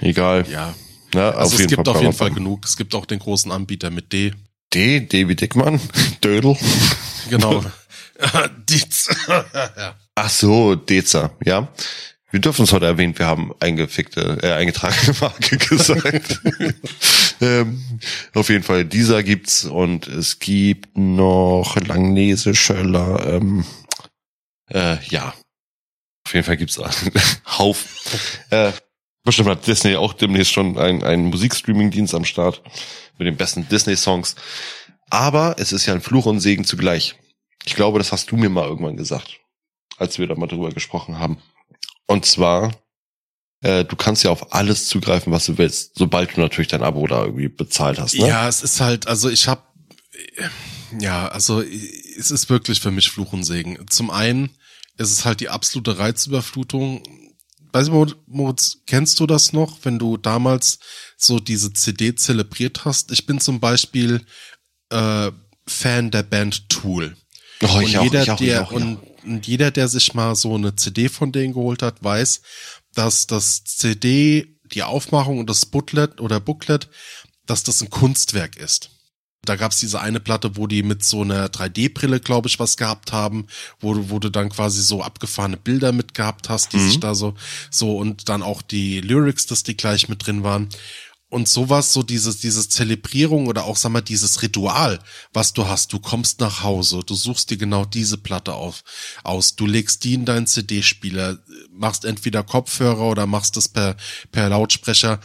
[0.00, 0.46] Egal.
[0.50, 0.74] Ja.
[1.14, 2.64] Ja, Also es gibt auf jeden Fall genug.
[2.64, 4.32] Es gibt auch den großen Anbieter mit D.
[4.72, 5.80] D, David Dickmann,
[6.24, 6.56] Dödel.
[7.28, 7.62] Genau.
[8.68, 9.08] Dietz.
[9.28, 9.94] ja.
[10.14, 11.68] Ach so, Deza, ja.
[12.32, 16.40] Wir dürfen es heute erwähnen, wir haben eingefickte, äh, eingetragene Marke gesagt.
[17.42, 18.00] ähm,
[18.32, 23.66] auf jeden Fall, dieser gibt's und es gibt noch Langnese, Schöller, ähm,
[24.70, 25.34] äh, ja.
[26.24, 27.12] Auf jeden Fall gibt's einen
[27.58, 27.90] Haufen.
[28.48, 28.72] Äh,
[29.24, 32.62] bestimmt hat Disney auch demnächst schon einen, einen Musikstreaming-Dienst am Start
[33.18, 34.36] mit den besten Disney-Songs.
[35.10, 37.14] Aber es ist ja ein Fluch und Segen zugleich.
[37.66, 39.40] Ich glaube, das hast du mir mal irgendwann gesagt,
[39.98, 41.36] als wir da mal drüber gesprochen haben.
[42.06, 42.72] Und zwar,
[43.62, 47.06] äh, du kannst ja auf alles zugreifen, was du willst, sobald du natürlich dein Abo
[47.06, 48.14] da irgendwie bezahlt hast.
[48.14, 48.28] Ne?
[48.28, 49.62] Ja, es ist halt, also ich habe,
[50.98, 53.78] ja, also es ist wirklich für mich Fluch und Segen.
[53.88, 54.50] Zum einen
[54.98, 57.02] ist es halt die absolute Reizüberflutung.
[57.72, 60.78] Weiß ich, Moritz, kennst du das noch, wenn du damals
[61.16, 63.12] so diese CD zelebriert hast?
[63.12, 64.26] Ich bin zum Beispiel
[64.90, 65.30] äh,
[65.66, 67.16] Fan der Band Tool.
[67.62, 68.76] Oh, und ich auch, jeder, ich auch, ich der auch, ja.
[68.76, 72.42] und, und jeder, der sich mal so eine CD von denen geholt hat, weiß,
[72.94, 76.88] dass das CD, die Aufmachung und das Booklet oder Booklet,
[77.46, 78.90] dass das ein Kunstwerk ist.
[79.44, 83.10] Da gab's diese eine Platte, wo die mit so einer 3D-Brille, glaube ich, was gehabt
[83.12, 83.48] haben,
[83.80, 86.86] wo du, wo du dann quasi so abgefahrene Bilder mit gehabt hast, die Mhm.
[86.88, 87.34] sich da so,
[87.68, 90.68] so und dann auch die Lyrics, dass die gleich mit drin waren.
[91.32, 94.98] Und sowas, so dieses, dieses Zelebrierung oder auch, sag mal, dieses Ritual,
[95.32, 95.90] was du hast.
[95.94, 98.84] Du kommst nach Hause, du suchst dir genau diese Platte auf,
[99.24, 101.38] aus, du legst die in deinen CD-Spieler,
[101.70, 103.96] machst entweder Kopfhörer oder machst es per,
[104.30, 105.20] per Lautsprecher,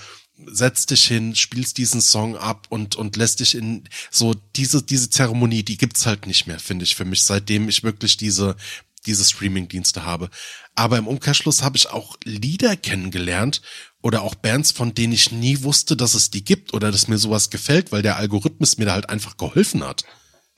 [0.45, 5.09] setzt dich hin, spielst diesen Song ab und, und lässt dich in, so diese, diese
[5.09, 8.55] Zeremonie, die gibt's halt nicht mehr, finde ich, für mich, seitdem ich wirklich diese,
[9.07, 10.29] diese Streaming-Dienste habe.
[10.73, 13.61] Aber im Umkehrschluss habe ich auch Lieder kennengelernt
[14.01, 17.17] oder auch Bands, von denen ich nie wusste, dass es die gibt oder dass mir
[17.17, 20.03] sowas gefällt, weil der Algorithmus mir da halt einfach geholfen hat.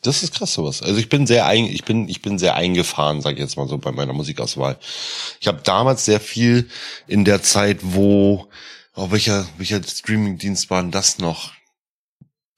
[0.02, 0.82] Das ist krass sowas.
[0.82, 3.68] Also ich bin sehr ein, ich bin ich bin sehr eingefahren, sage ich jetzt mal
[3.68, 4.78] so bei meiner Musikauswahl.
[5.41, 6.70] Ich habe damals sehr viel
[7.07, 8.48] in der Zeit, wo
[8.95, 11.52] oh, welcher welcher Streamingdienst war denn das noch?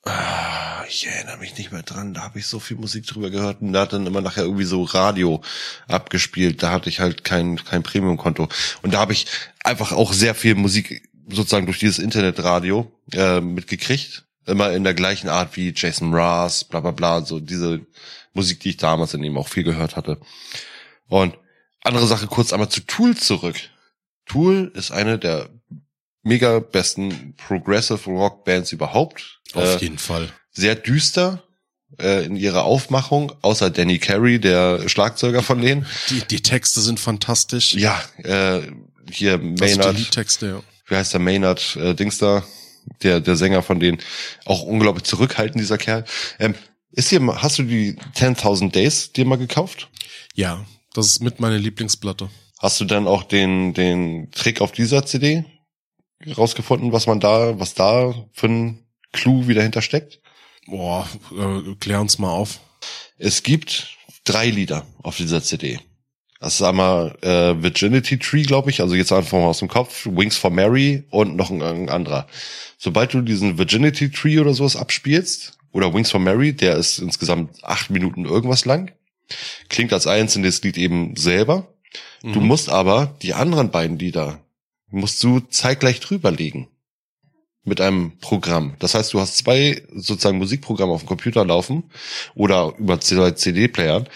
[0.03, 2.13] Ah, ich erinnere mich nicht mehr dran.
[2.13, 4.63] Da habe ich so viel Musik drüber gehört und da hat dann immer nachher irgendwie
[4.63, 5.41] so Radio
[5.87, 6.63] abgespielt.
[6.63, 8.49] Da hatte ich halt kein kein Premium-Konto
[8.81, 9.27] und da habe ich
[9.63, 14.25] einfach auch sehr viel Musik sozusagen durch dieses Internetradio äh, mitgekriegt.
[14.47, 17.85] Immer in der gleichen Art wie Jason Mraz, bla bla bla, so diese
[18.33, 20.19] Musik, die ich damals in ihm auch viel gehört hatte.
[21.07, 21.37] Und
[21.83, 23.55] andere Sache kurz einmal zu Tool zurück.
[24.25, 25.49] Tool ist eine der
[26.23, 29.39] mega besten Progressive Rock Bands überhaupt.
[29.53, 30.29] Auf Äh, jeden Fall.
[30.51, 31.43] sehr düster
[31.99, 35.85] äh, in ihrer Aufmachung, außer Danny Carey, der Schlagzeuger von denen.
[36.09, 37.73] Die, die Texte sind fantastisch.
[37.73, 38.61] Ja, äh,
[39.11, 40.63] hier das sind die Maynard, Liedtexte, ja.
[40.87, 42.43] wie heißt der Maynard äh, Dings da,
[43.03, 43.99] der der Sänger von denen,
[44.45, 46.05] auch unglaublich zurückhaltend dieser Kerl.
[46.39, 46.55] Ähm,
[46.93, 49.89] ist hier, hast du die 10.000 Days dir mal gekauft?
[50.35, 52.29] Ja, das ist mit meine Lieblingsplatte.
[52.59, 55.45] Hast du dann auch den den Trick auf dieser CD
[56.37, 60.19] rausgefunden, was man da, was da für ein Clou wieder hintersteckt?
[60.67, 62.59] Boah, äh, klär uns mal auf.
[63.17, 65.79] Es gibt drei Lieder auf dieser CD.
[66.39, 70.07] Das ist einmal äh, Virginity Tree, glaube ich, also jetzt einfach mal aus dem Kopf,
[70.07, 72.27] Wings for Mary und noch ein, ein anderer.
[72.79, 77.63] Sobald du diesen Virginity Tree oder sowas abspielst, oder Wings for Mary, der ist insgesamt
[77.63, 78.91] acht Minuten irgendwas lang,
[79.69, 81.67] klingt als einzelnes Lied eben selber.
[82.23, 82.47] Du Mhm.
[82.47, 84.39] musst aber die anderen beiden Lieder,
[84.91, 86.67] musst du zeitgleich drüberlegen.
[87.63, 88.75] Mit einem Programm.
[88.79, 91.91] Das heißt, du hast zwei sozusagen Musikprogramme auf dem Computer laufen
[92.33, 94.09] oder über zwei CD-Playern,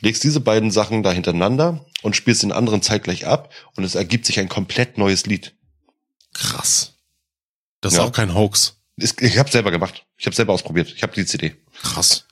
[0.00, 4.24] legst diese beiden Sachen da hintereinander und spielst den anderen zeitgleich ab und es ergibt
[4.26, 5.52] sich ein komplett neues Lied.
[6.32, 6.94] Krass.
[7.80, 8.02] Das Ja.
[8.02, 8.76] ist auch kein Hoax.
[8.96, 10.06] Ist- Ich habe selber gemacht.
[10.16, 10.92] Ich habe selber ausprobiert.
[10.94, 11.56] Ich habe die CD.
[11.82, 12.26] Krass.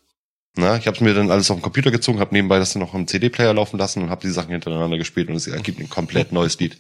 [0.55, 2.95] Na, ich habe mir dann alles auf den Computer gezogen, habe nebenbei das dann noch
[2.95, 6.31] im CD-Player laufen lassen und habe die Sachen hintereinander gespielt und es ergibt ein komplett
[6.33, 6.79] neues Lied.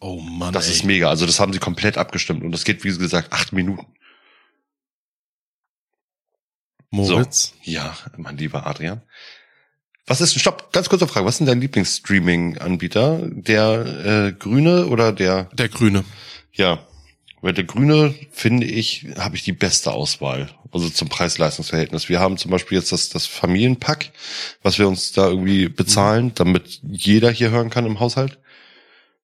[0.00, 0.72] Oh Mann, Das ey.
[0.72, 1.08] ist mega.
[1.08, 3.86] Also das haben sie komplett abgestimmt und das geht, wie gesagt, acht Minuten.
[6.90, 7.54] Moritz.
[7.62, 9.02] Ja, mein lieber Adrian.
[10.06, 11.24] Was ist, stopp, ganz kurze Frage.
[11.26, 13.28] Was ist denn dein Lieblingsstreaming-Anbieter?
[13.30, 16.04] Der äh, grüne oder der, Der Grüne.
[16.52, 16.84] Ja,
[17.42, 20.50] weil der Grüne, finde ich, habe ich die beste Auswahl.
[20.72, 22.08] Also zum Preis-Leistungs-Verhältnis.
[22.08, 24.10] Wir haben zum Beispiel jetzt das, das Familienpack,
[24.62, 28.38] was wir uns da irgendwie bezahlen, damit jeder hier hören kann im Haushalt.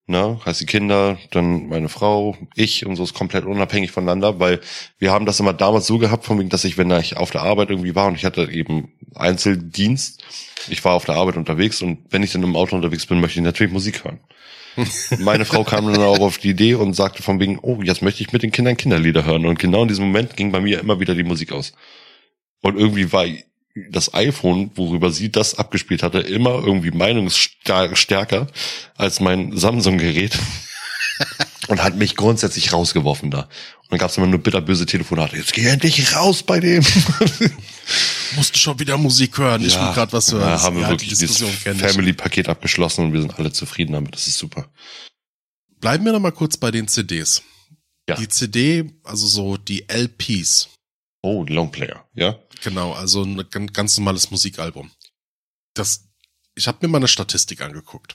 [0.09, 4.61] Na, heißt die Kinder, dann meine Frau, ich und so ist komplett unabhängig voneinander, weil
[4.99, 7.43] wir haben das immer damals so gehabt, von wegen, dass ich, wenn ich auf der
[7.43, 10.23] Arbeit irgendwie war und ich hatte eben Einzeldienst,
[10.69, 13.41] ich war auf der Arbeit unterwegs und wenn ich dann im Auto unterwegs bin, möchte
[13.41, 14.21] ich natürlich Musik hören.
[15.19, 18.23] Meine Frau kam dann auch auf die Idee und sagte von wegen, oh, jetzt möchte
[18.23, 19.47] ich mit den Kindern Kinderlieder hören.
[19.47, 21.73] Und genau in diesem Moment ging bei mir immer wieder die Musik aus.
[22.61, 23.25] Und irgendwie war
[23.91, 28.49] das iPhone, worüber sie das abgespielt hatte, immer irgendwie meinungsstärker
[28.97, 30.39] als mein Samsung-Gerät.
[31.69, 33.43] und hat mich grundsätzlich rausgeworfen da.
[33.43, 35.37] Und dann gab es immer nur bitterböse Telefonate.
[35.37, 36.85] Jetzt geh endlich raus bei dem.
[38.37, 39.65] Musste schon wieder Musik hören.
[39.65, 40.49] Ich ja, will gerade was hören.
[40.49, 41.59] Ja, haben wir Ja, wirklich die dieses ich.
[41.59, 44.15] Family-Paket abgeschlossen und wir sind alle zufrieden damit.
[44.15, 44.69] Das ist super.
[45.81, 47.43] Bleiben wir noch mal kurz bei den CDs.
[48.09, 48.17] Ja.
[48.17, 50.69] Die CD, also so die LPs.
[51.27, 52.39] Oh, Longplayer, ja?
[52.63, 54.93] Genau, also ein gan- ganz normales Musikalbum.
[55.75, 56.05] Das,
[56.55, 58.15] ich habe mir mal eine Statistik angeguckt.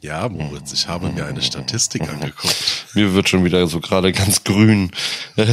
[0.00, 2.56] Ja, Moritz, ich habe mir eine Statistik angeguckt.
[2.94, 4.90] Mir wird schon wieder so gerade ganz grün.
[5.36, 5.46] Äh,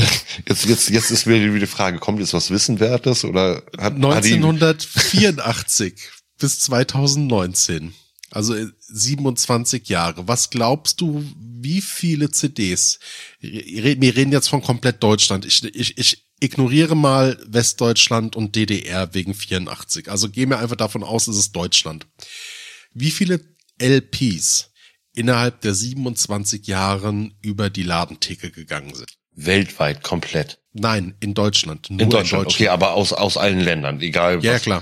[0.47, 4.23] Jetzt, jetzt, jetzt ist mir wieder die Frage, kommt jetzt was Wissenwertes oder hat, hat
[4.25, 5.93] die, 1984
[6.39, 7.93] bis 2019,
[8.31, 10.27] also äh, 27 Jahre.
[10.27, 12.99] Was glaubst du, wie viele CDs?
[13.39, 15.45] Wir reden jetzt von komplett Deutschland.
[15.45, 20.09] Ich, ich, ich ignoriere mal Westdeutschland und DDR wegen 84.
[20.09, 22.07] Also gehen wir einfach davon aus, es ist Deutschland.
[22.93, 23.41] Wie viele
[23.81, 24.71] LPs
[25.13, 29.09] innerhalb der 27 Jahren über die Ladentheke gegangen sind?
[29.37, 30.61] weltweit komplett.
[30.71, 31.89] Nein, in Deutschland.
[31.89, 34.61] Nur In Deutschland, okay, aber aus, aus allen Ländern, egal Ja, was.
[34.61, 34.81] klar.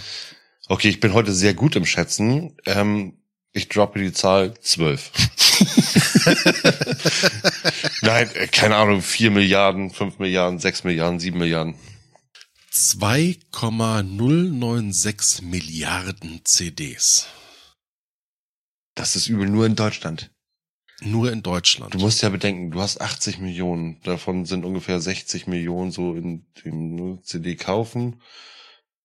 [0.68, 2.56] Okay, ich bin heute sehr gut im Schätzen.
[2.68, 3.18] Ähm,
[3.54, 5.12] ich droppe die Zahl zwölf.
[8.02, 11.76] Nein, äh, keine Ahnung, vier Milliarden, fünf Milliarden, sechs Milliarden, sieben Milliarden.
[12.72, 17.28] 2,096 Milliarden CDs.
[18.96, 20.32] Das ist übel nur in Deutschland.
[21.02, 21.94] Nur in Deutschland.
[21.94, 24.02] Du musst ja bedenken, du hast 80 Millionen.
[24.04, 28.22] Davon sind ungefähr 60 Millionen so in dem CD kaufen.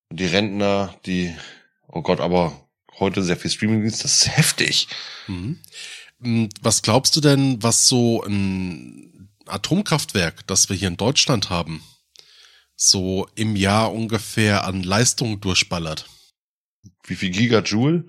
[0.09, 1.35] Und die Rentner, die,
[1.89, 2.68] oh Gott, aber
[3.01, 4.89] heute sehr viel Streamingdienst, das ist heftig.
[5.27, 5.59] Mhm.
[6.20, 11.83] Mm, Was glaubst du denn, was so ein Atomkraftwerk, das wir hier in Deutschland haben,
[12.77, 16.09] so im Jahr ungefähr an Leistung durchballert?
[17.07, 18.07] Wie viel Gigajoule?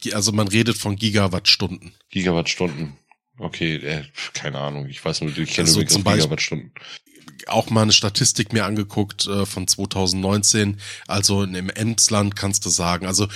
[0.00, 1.94] Gi- Also man redet von Gigawattstunden.
[2.10, 2.96] Gigawattstunden.
[3.38, 4.88] Okay, äh, keine Ahnung.
[4.88, 6.72] Ich weiß nur, ich kenne Also nur zum Gigawattstunden.
[7.46, 10.80] Auch mal eine Statistik mir angeguckt äh, von 2019.
[11.06, 13.28] Also im Emsland kannst du sagen, also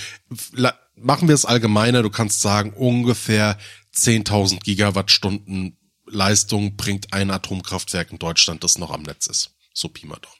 [0.95, 3.57] machen wir es allgemeiner, du kannst sagen, ungefähr
[3.95, 9.51] 10.000 Gigawattstunden Leistung bringt ein Atomkraftwerk in Deutschland, das noch am Netz ist.
[9.73, 10.35] So Pi mal Daumen.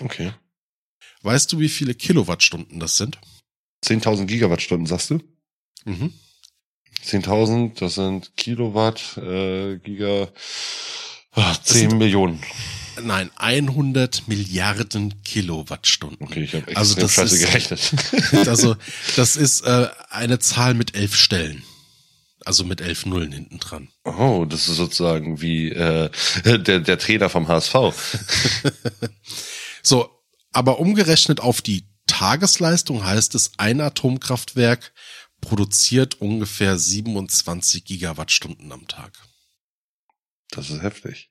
[0.00, 0.32] Okay.
[1.22, 3.18] Weißt du, wie viele Kilowattstunden das sind?
[3.84, 5.20] 10.000 Gigawattstunden, sagst du?
[5.84, 6.12] Mhm.
[7.04, 10.28] 10.000, das sind Kilowatt, äh, Giga,
[11.38, 12.40] ah, 10 Millionen.
[13.00, 16.26] Nein, 100 Milliarden Kilowattstunden.
[16.26, 17.92] Okay, ich habe Also das scheiße ist- gerechnet.
[18.48, 18.76] Also,
[19.16, 21.62] das ist äh, eine Zahl mit elf Stellen.
[22.44, 23.88] Also mit elf Nullen hinten dran.
[24.04, 26.10] Oh, das ist sozusagen wie äh,
[26.44, 27.74] der, der Trainer vom HSV.
[29.82, 30.08] So,
[30.52, 34.92] aber umgerechnet auf die Tagesleistung heißt es, ein Atomkraftwerk
[35.40, 39.12] produziert ungefähr 27 Gigawattstunden am Tag.
[40.50, 41.30] Das ist heftig.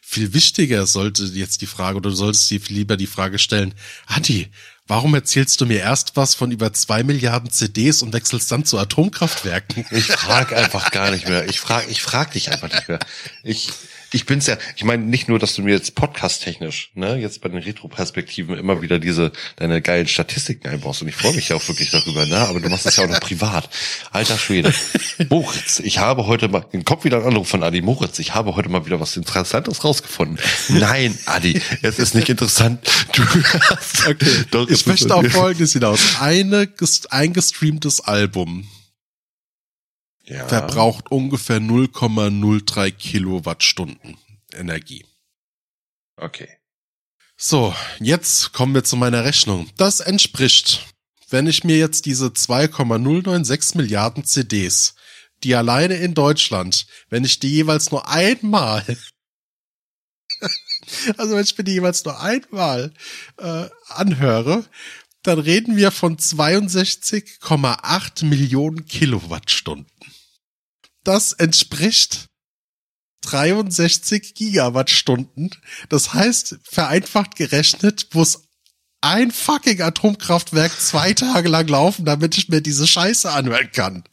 [0.00, 3.74] Viel wichtiger sollte jetzt die Frage, oder du solltest dir lieber die Frage stellen,
[4.06, 4.50] Adi,
[4.86, 8.78] warum erzählst du mir erst was von über zwei Milliarden CDs und wechselst dann zu
[8.78, 9.86] Atomkraftwerken?
[9.90, 11.48] Ich frag einfach gar nicht mehr.
[11.48, 12.98] Ich frag, ich frag dich einfach nicht mehr.
[13.42, 13.70] Ich,
[14.12, 14.56] ich bin's ja.
[14.76, 18.82] Ich meine nicht nur, dass du mir jetzt podcast-technisch, ne, jetzt bei den Retro-Perspektiven immer
[18.82, 22.38] wieder diese deine geilen Statistiken einbaust und ich freue mich ja auch wirklich darüber, ne?
[22.38, 23.68] Aber du machst das ja auch noch privat.
[24.10, 24.72] Alter Schwede.
[25.28, 28.18] Moritz, ich habe heute mal, den Kopf wieder ein Anruf von Adi Moritz.
[28.18, 30.38] Ich habe heute mal wieder was Interessantes rausgefunden.
[30.68, 32.80] Nein, Adi, es ist nicht interessant.
[33.14, 35.30] Du hast, Okay, Doch, es ich möchte auf mir.
[35.30, 36.20] Folgendes hinaus.
[36.20, 36.68] Eine,
[37.10, 38.68] ein gestreamtes Album
[40.32, 40.48] ja.
[40.48, 44.16] verbraucht ungefähr 0,03 Kilowattstunden
[44.52, 45.04] Energie.
[46.16, 46.48] Okay.
[47.36, 49.68] So, jetzt kommen wir zu meiner Rechnung.
[49.76, 50.86] Das entspricht,
[51.28, 54.94] wenn ich mir jetzt diese 2,096 Milliarden CDs,
[55.42, 58.84] die alleine in Deutschland, wenn ich die jeweils nur einmal,
[61.16, 62.92] also wenn ich mir die jeweils nur einmal
[63.38, 64.64] äh, anhöre,
[65.22, 69.86] dann reden wir von 62,8 Millionen Kilowattstunden.
[71.04, 72.26] Das entspricht
[73.22, 75.50] 63 Gigawattstunden.
[75.88, 78.42] Das heißt, vereinfacht gerechnet, muss
[79.00, 84.04] ein fucking Atomkraftwerk zwei Tage lang laufen, damit ich mir diese Scheiße anhören kann.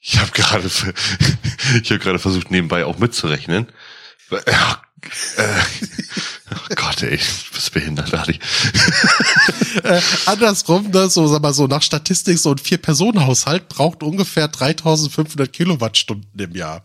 [0.00, 0.66] Ich habe gerade
[1.82, 3.68] ich habe gerade versucht nebenbei auch mitzurechnen.
[4.30, 5.60] Äh,
[6.50, 7.18] oh Gott, ey,
[7.52, 8.38] bist behindert, Ali.
[9.82, 15.52] Äh, andersrum, ne, so, sag mal so, nach Statistik, so ein Vier-Personen-Haushalt braucht ungefähr 3500
[15.52, 16.84] Kilowattstunden im Jahr.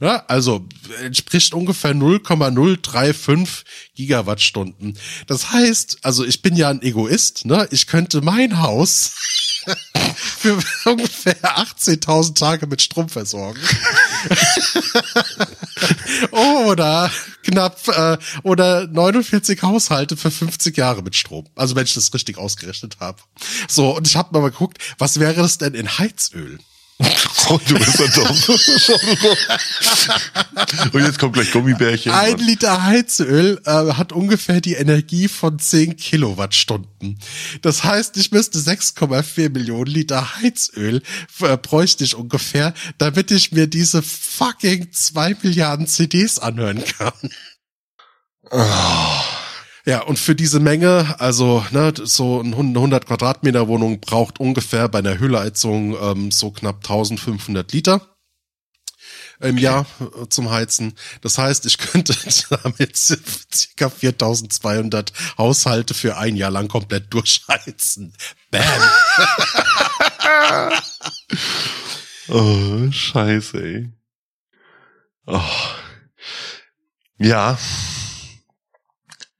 [0.00, 0.66] Ja, also
[1.02, 3.64] entspricht ungefähr 0,035
[3.94, 4.98] Gigawattstunden.
[5.26, 7.68] Das heißt, also ich bin ja ein Egoist, ne?
[7.70, 9.14] Ich könnte mein Haus
[10.38, 13.60] für ungefähr 18.000 Tage mit Strom versorgen.
[16.30, 17.10] oder
[17.42, 21.46] knapp äh, oder 49 Haushalte für 50 Jahre mit Strom.
[21.54, 23.18] Also wenn ich das richtig ausgerechnet habe.
[23.68, 26.58] So, und ich habe mal geguckt, was wäre das denn in Heizöl?
[27.48, 28.36] Oh, du bist so dumm.
[30.92, 32.12] Und jetzt kommt gleich Gummibärchen.
[32.12, 37.18] Ein Liter Heizöl äh, hat ungefähr die Energie von 10 Kilowattstunden.
[37.62, 41.02] Das heißt, ich müsste 6,4 Millionen Liter Heizöl
[41.40, 47.12] äh, bräuchte ich ungefähr, damit ich mir diese fucking 2 Milliarden CDs anhören kann.
[48.50, 49.40] Oh.
[49.90, 55.00] Ja, und für diese Menge, also ne, so eine 100 Quadratmeter Wohnung braucht ungefähr bei
[55.00, 58.00] einer Hüllheizung ähm, so knapp 1500 Liter
[59.40, 59.64] im okay.
[59.64, 60.94] Jahr äh, zum Heizen.
[61.22, 62.14] Das heißt, ich könnte
[62.62, 68.14] damit circa 4200 Haushalte für ein Jahr lang komplett durchheizen.
[68.52, 68.62] Bam.
[72.28, 73.92] oh, scheiße, ey.
[75.26, 75.42] Oh.
[77.18, 77.58] Ja,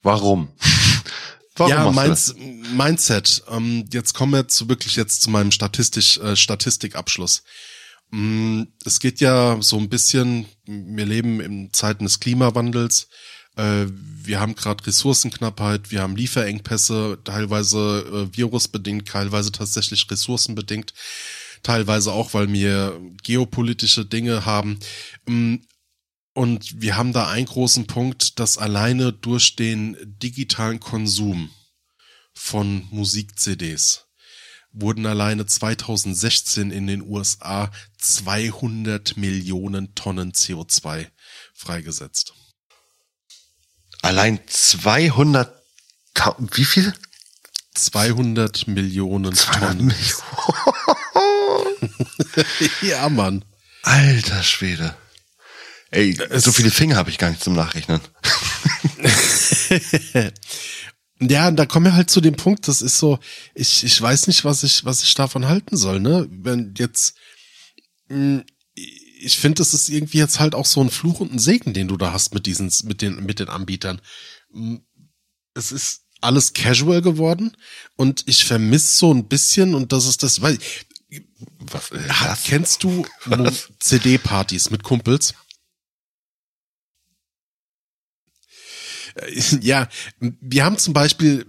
[0.02, 0.48] Warum?
[1.56, 2.34] Warum ja, meins,
[2.72, 3.42] Mindset.
[3.48, 7.42] Ähm, jetzt kommen wir zu wirklich jetzt zu meinem Statistisch, äh, Statistikabschluss.
[8.10, 13.08] Mm, es geht ja so ein bisschen, wir leben in Zeiten des Klimawandels.
[13.56, 20.94] Äh, wir haben gerade Ressourcenknappheit, wir haben Lieferengpässe, teilweise äh, virusbedingt, teilweise tatsächlich ressourcenbedingt,
[21.62, 24.78] teilweise auch, weil wir geopolitische Dinge haben.
[25.26, 25.56] Mm,
[26.40, 31.50] und wir haben da einen großen Punkt, dass alleine durch den digitalen Konsum
[32.32, 34.06] von Musik-CDs
[34.72, 41.08] wurden alleine 2016 in den USA 200 Millionen Tonnen CO2
[41.52, 42.32] freigesetzt.
[44.00, 45.54] Allein 200,
[46.54, 46.94] wie viel?
[47.74, 49.86] 200 Millionen 200 Tonnen.
[49.88, 51.04] Millionen.
[52.80, 53.44] ja, Mann.
[53.82, 54.96] Alter Schwede.
[55.90, 58.00] Ey, es so viele Finger habe ich gar nicht zum Nachrechnen.
[61.20, 63.18] ja, da kommen wir halt zu dem Punkt, das ist so,
[63.54, 66.28] ich, ich weiß nicht, was ich, was ich davon halten soll, ne?
[66.30, 67.16] Wenn jetzt,
[68.08, 68.44] hm,
[68.74, 71.88] ich finde, es ist irgendwie jetzt halt auch so ein Fluch und ein Segen, den
[71.88, 74.00] du da hast mit diesen, mit den, mit den Anbietern.
[74.52, 74.82] Hm,
[75.54, 77.56] es ist alles casual geworden
[77.96, 80.56] und ich vermisse so ein bisschen und das ist das, weil,
[81.58, 82.44] was, was?
[82.44, 83.04] kennst du
[83.80, 85.34] CD-Partys mit Kumpels?
[89.60, 89.88] Ja,
[90.18, 91.46] wir haben zum Beispiel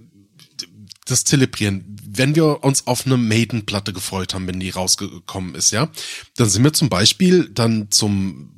[1.06, 1.98] das Zelebrieren.
[2.06, 5.90] Wenn wir uns auf eine Maiden-Platte gefreut haben, wenn die rausgekommen ist, ja,
[6.36, 8.52] dann sind wir zum Beispiel dann zum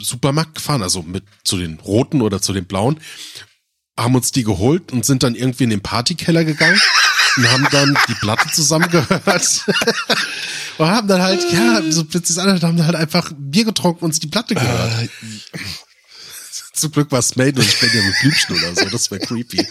[0.00, 3.00] Supermarkt gefahren, also mit zu den roten oder zu den blauen,
[3.98, 6.80] haben uns die geholt und sind dann irgendwie in den Partykeller gegangen
[7.36, 9.64] und haben dann die Platte zusammengehört
[10.78, 14.20] und haben dann halt, ja, so plötzlich andere haben halt einfach Bier getrunken und uns
[14.20, 15.10] die Platte gehört.
[16.78, 19.20] Zum Glück war es Maiden und ich bin ja mit Blümchen oder so, das wäre
[19.20, 19.66] creepy.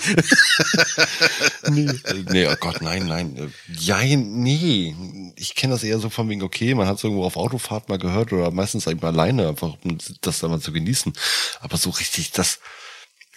[1.69, 1.89] nee.
[2.29, 3.53] nee, oh Gott, nein, nein.
[3.79, 4.93] Ja, nee.
[5.37, 7.97] Ich kenne das eher so von wegen, okay, man hat es irgendwo auf Autofahrt mal
[7.97, 11.13] gehört oder meistens einfach alleine, einfach um das dann mal zu genießen.
[11.61, 12.59] Aber so richtig, das,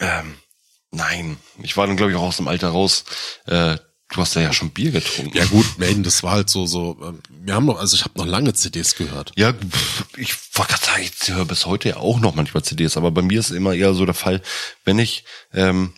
[0.00, 0.34] ähm,
[0.90, 1.36] nein.
[1.62, 3.04] Ich war dann, glaube ich, auch aus dem Alter raus,
[3.46, 3.76] äh,
[4.12, 5.36] Du hast ja schon Bier getrunken.
[5.36, 8.18] Ja gut, Maiden, das war halt so, so, ähm, wir haben noch, also ich habe
[8.18, 9.32] noch lange CDs gehört.
[9.36, 9.54] Ja,
[10.16, 13.22] ich war gerade sagen, ich höre bis heute ja auch noch manchmal CDs, aber bei
[13.22, 14.42] mir ist immer eher so der Fall,
[14.84, 15.24] wenn ich
[15.54, 15.92] ähm,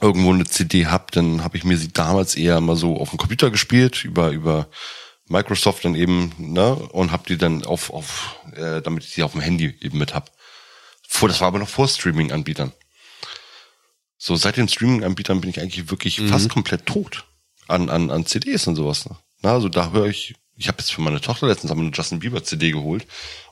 [0.00, 3.18] irgendwo eine CD hab, dann habe ich mir sie damals eher mal so auf dem
[3.18, 4.68] Computer gespielt, über, über
[5.28, 9.32] Microsoft dann eben, ne, und hab die dann auf, auf äh, damit ich sie auf
[9.32, 10.32] dem Handy eben mit hab.
[11.06, 12.72] Vor, das war aber noch vor Streaming-Anbietern.
[14.22, 16.28] So seit den Streaming-Anbietern bin ich eigentlich wirklich mhm.
[16.28, 17.24] fast komplett tot
[17.68, 19.08] an, an, an CDs und sowas.
[19.08, 19.16] Ne?
[19.40, 22.44] Na, also da höre ich, ich habe jetzt für meine Tochter letztens eine Justin Bieber
[22.44, 23.06] CD geholt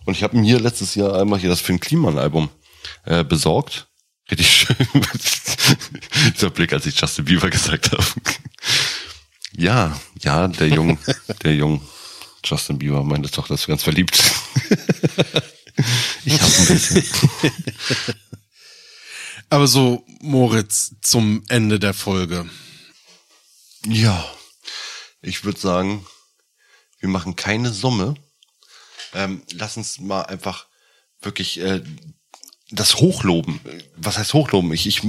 [0.04, 2.50] und ich habe mir letztes Jahr einmal hier das Finn Kliman Album
[3.06, 3.88] äh, besorgt.
[4.30, 4.76] Richtig schön.
[6.34, 8.04] Dieser Blick, als ich Justin Bieber gesagt habe.
[9.56, 10.98] ja, ja, der Jung,
[11.44, 11.80] der Jung
[12.44, 14.22] Justin Bieber, meine Tochter ist ganz verliebt.
[16.26, 17.04] Ich hab ein bisschen.
[19.50, 22.48] Aber so, Moritz, zum Ende der Folge.
[23.86, 24.24] Ja,
[25.22, 26.06] ich würde sagen,
[27.00, 28.14] wir machen keine Summe.
[29.14, 30.66] Ähm, lass uns mal einfach
[31.22, 31.82] wirklich äh,
[32.70, 33.60] das hochloben.
[33.96, 34.72] Was heißt hochloben?
[34.72, 35.02] Ich, ich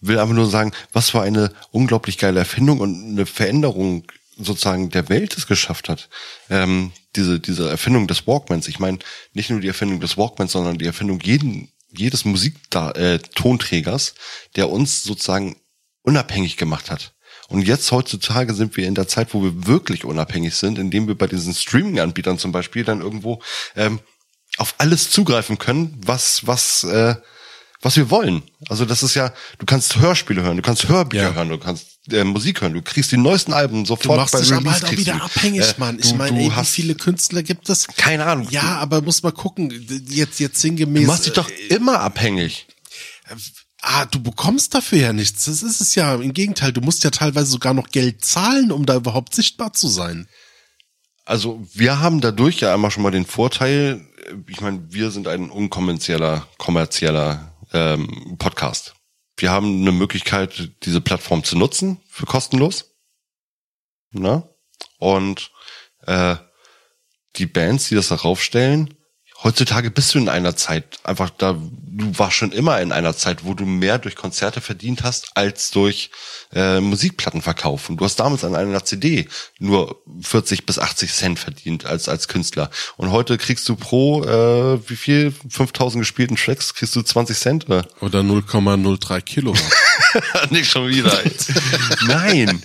[0.00, 4.06] will einfach nur sagen, was für eine unglaublich geile Erfindung und eine Veränderung
[4.36, 6.10] sozusagen der Welt es geschafft hat.
[6.50, 8.68] Ähm, diese, diese Erfindung des Walkmans.
[8.68, 8.98] Ich meine,
[9.32, 14.12] nicht nur die Erfindung des Walkmans, sondern die Erfindung jeden, jedes Musiktonträgers, äh,
[14.56, 15.56] der uns sozusagen
[16.02, 17.14] unabhängig gemacht hat.
[17.48, 21.16] Und jetzt heutzutage sind wir in der Zeit, wo wir wirklich unabhängig sind, indem wir
[21.16, 23.40] bei diesen Streaming-Anbietern zum Beispiel dann irgendwo
[23.76, 24.00] ähm,
[24.58, 27.14] auf alles zugreifen können, was, was, äh,
[27.82, 28.42] was wir wollen.
[28.68, 31.34] Also das ist ja, du kannst Hörspiele hören, du kannst Hörbücher ja.
[31.34, 34.40] hören, du kannst äh, Musik hören, du kriegst die neuesten Alben sofort du machst bei
[34.40, 35.98] dich aber halt auch wieder abhängig, äh, Mann.
[35.98, 37.86] Ich meine, wie viele Künstler gibt es?
[37.88, 38.48] Keine Ahnung.
[38.50, 39.72] Ja, aber muss mal gucken,
[40.08, 41.02] jetzt, jetzt sinngemäß.
[41.02, 42.66] Du machst dich doch äh, immer abhängig.
[43.82, 45.44] Ah, du bekommst dafür ja nichts.
[45.44, 46.14] Das ist es ja.
[46.16, 49.88] Im Gegenteil, du musst ja teilweise sogar noch Geld zahlen, um da überhaupt sichtbar zu
[49.88, 50.26] sein.
[51.24, 54.04] Also wir haben dadurch ja einmal schon mal den Vorteil,
[54.48, 58.95] ich meine, wir sind ein unkommerzieller, kommerzieller ähm, Podcast.
[59.36, 62.96] Wir haben eine Möglichkeit, diese Plattform zu nutzen für kostenlos.
[64.10, 64.48] Na?
[64.98, 65.50] Und
[66.06, 66.36] äh,
[67.36, 68.94] die Bands, die das darauf stellen,
[69.42, 73.44] heutzutage bist du in einer Zeit einfach da, du warst schon immer in einer Zeit,
[73.44, 76.10] wo du mehr durch Konzerte verdient hast als durch
[76.54, 77.96] äh, Musikplatten verkaufen.
[77.96, 82.70] Du hast damals an einer CD nur 40 bis 80 Cent verdient als als Künstler
[82.96, 87.66] und heute kriegst du pro äh, wie viel 5000 gespielten Tracks kriegst du 20 Cent
[87.66, 89.54] oder, oder 0,03 Kilo.
[90.50, 91.12] Nicht schon wieder.
[92.06, 92.62] Nein,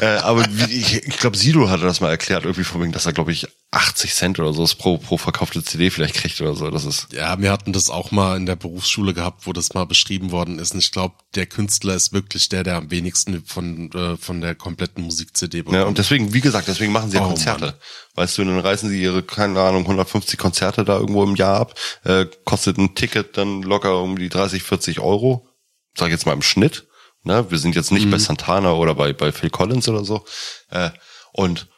[0.00, 3.06] äh, aber wie, ich, ich glaube Sido hatte das mal erklärt irgendwie von wegen, dass
[3.06, 6.70] er glaube ich 80 Cent oder so pro pro verkaufte CD vielleicht kriegt oder so.
[6.70, 9.86] Das ist ja, wir hatten das auch mal in der Berufsschule gehabt, wo das mal
[9.86, 10.74] beschrieben worden ist.
[10.74, 14.54] Und ich glaube, der Künstler ist wirklich der, der am wenigsten von äh, von der
[14.54, 15.76] kompletten Musik-CD bekommt.
[15.76, 17.64] Ja, und deswegen, wie gesagt, deswegen machen sie ja oh, Konzerte.
[17.64, 17.74] Mann.
[18.14, 21.74] Weißt du, dann reißen sie ihre, keine Ahnung, 150 Konzerte da irgendwo im Jahr ab,
[22.04, 25.48] äh, kostet ein Ticket dann locker um die 30, 40 Euro,
[25.96, 26.88] sag ich jetzt mal im Schnitt.
[27.24, 27.50] Ne?
[27.50, 28.10] Wir sind jetzt nicht mhm.
[28.10, 30.26] bei Santana oder bei, bei Phil Collins oder so.
[30.68, 30.90] Äh,
[31.32, 31.68] und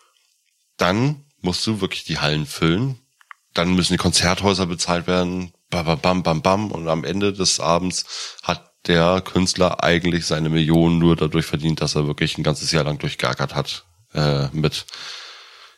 [0.77, 2.99] dann musst du wirklich die Hallen füllen.
[3.53, 5.53] Dann müssen die Konzerthäuser bezahlt werden.
[5.71, 6.71] Bam, bam, bam, bam.
[6.71, 8.05] Und am Ende des Abends
[8.43, 12.85] hat der Künstler eigentlich seine Millionen nur dadurch verdient, dass er wirklich ein ganzes Jahr
[12.85, 14.87] lang durchgeackert hat äh, mit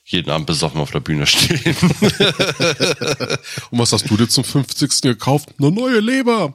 [0.08, 1.76] jeden Abend besoffen auf der Bühne stehen.
[3.70, 5.02] Und was hast du dir zum 50.
[5.02, 5.48] gekauft?
[5.58, 6.54] Eine neue Leber.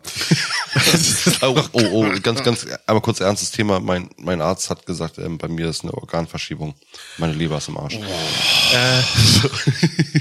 [1.41, 3.81] oh, oh, oh, ganz, ganz, aber kurz ernstes Thema.
[3.81, 6.75] Mein, mein Arzt hat gesagt, ähm, bei mir ist eine Organverschiebung.
[7.17, 7.97] Meine Leber ist im Arsch.
[7.97, 8.03] Oh.
[8.73, 9.01] Äh,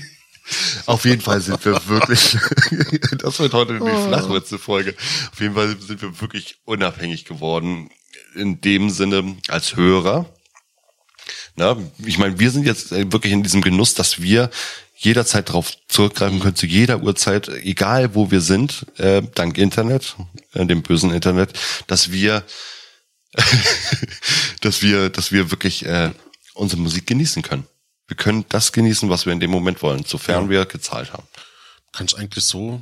[0.87, 2.37] Auf jeden Fall sind wir wirklich,
[3.19, 4.07] das wird heute die oh.
[4.09, 4.97] Flachwitze-Folge.
[5.31, 7.91] Auf jeden Fall sind wir wirklich unabhängig geworden.
[8.35, 10.27] In dem Sinne als Hörer
[11.61, 11.77] na,
[12.07, 14.51] ich meine, wir sind jetzt äh, wirklich in diesem Genuss, dass wir
[14.97, 20.17] jederzeit darauf zurückgreifen können, zu jeder Uhrzeit, egal wo wir sind, äh, dank Internet,
[20.55, 21.53] äh, dem bösen Internet,
[21.87, 22.45] dass wir,
[24.63, 26.11] dass wir, dass wir wirklich äh,
[26.55, 27.67] unsere Musik genießen können.
[28.07, 30.51] Wir können das genießen, was wir in dem Moment wollen, sofern ja.
[30.51, 31.29] wir gezahlt haben.
[31.93, 32.81] Kann ich eigentlich so?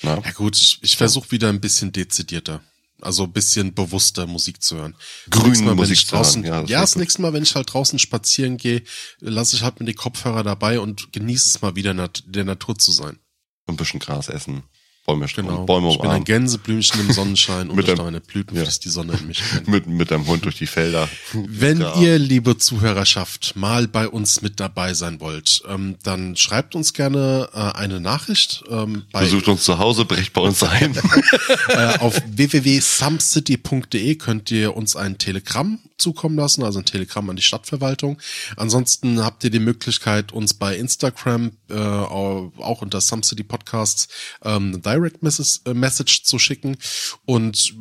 [0.00, 0.22] Na?
[0.24, 2.62] Ja gut, ich, ich versuche wieder ein bisschen dezidierter.
[3.06, 4.96] Also ein bisschen bewusster Musik zu hören.
[5.30, 6.56] Grüne Musik draußen, zu hören.
[6.56, 8.82] Ja, das, ja, das nächste Mal, wenn ich halt draußen spazieren gehe,
[9.20, 12.90] lasse ich halt mir die Kopfhörer dabei und genieße es mal wieder der Natur zu
[12.90, 13.20] sein.
[13.68, 14.64] Ein bisschen Gras essen.
[15.06, 15.64] Bäume genau.
[15.64, 18.64] Bäume Ich bin ein Gänseblümchen im Sonnenschein und durch meine Blüten ja.
[18.64, 19.40] fließt die Sonne in mich.
[19.66, 21.08] mit, mit deinem Hund durch die Felder.
[21.32, 22.00] Wenn ja.
[22.00, 27.48] ihr, liebe Zuhörerschaft, mal bei uns mit dabei sein wollt, ähm, dann schreibt uns gerne
[27.54, 28.64] äh, eine Nachricht.
[28.68, 30.98] Ähm, Besucht uns zu Hause, brecht bei uns ein.
[31.68, 37.42] äh, auf www.sumcity.de könnt ihr uns ein Telegramm zukommen lassen, also ein Telegramm an die
[37.42, 38.18] Stadtverwaltung.
[38.56, 44.08] Ansonsten habt ihr die Möglichkeit, uns bei Instagram, äh, auch unter Some City Podcasts,
[44.44, 46.78] ähm, Direct Message, äh, Message zu schicken
[47.26, 47.74] und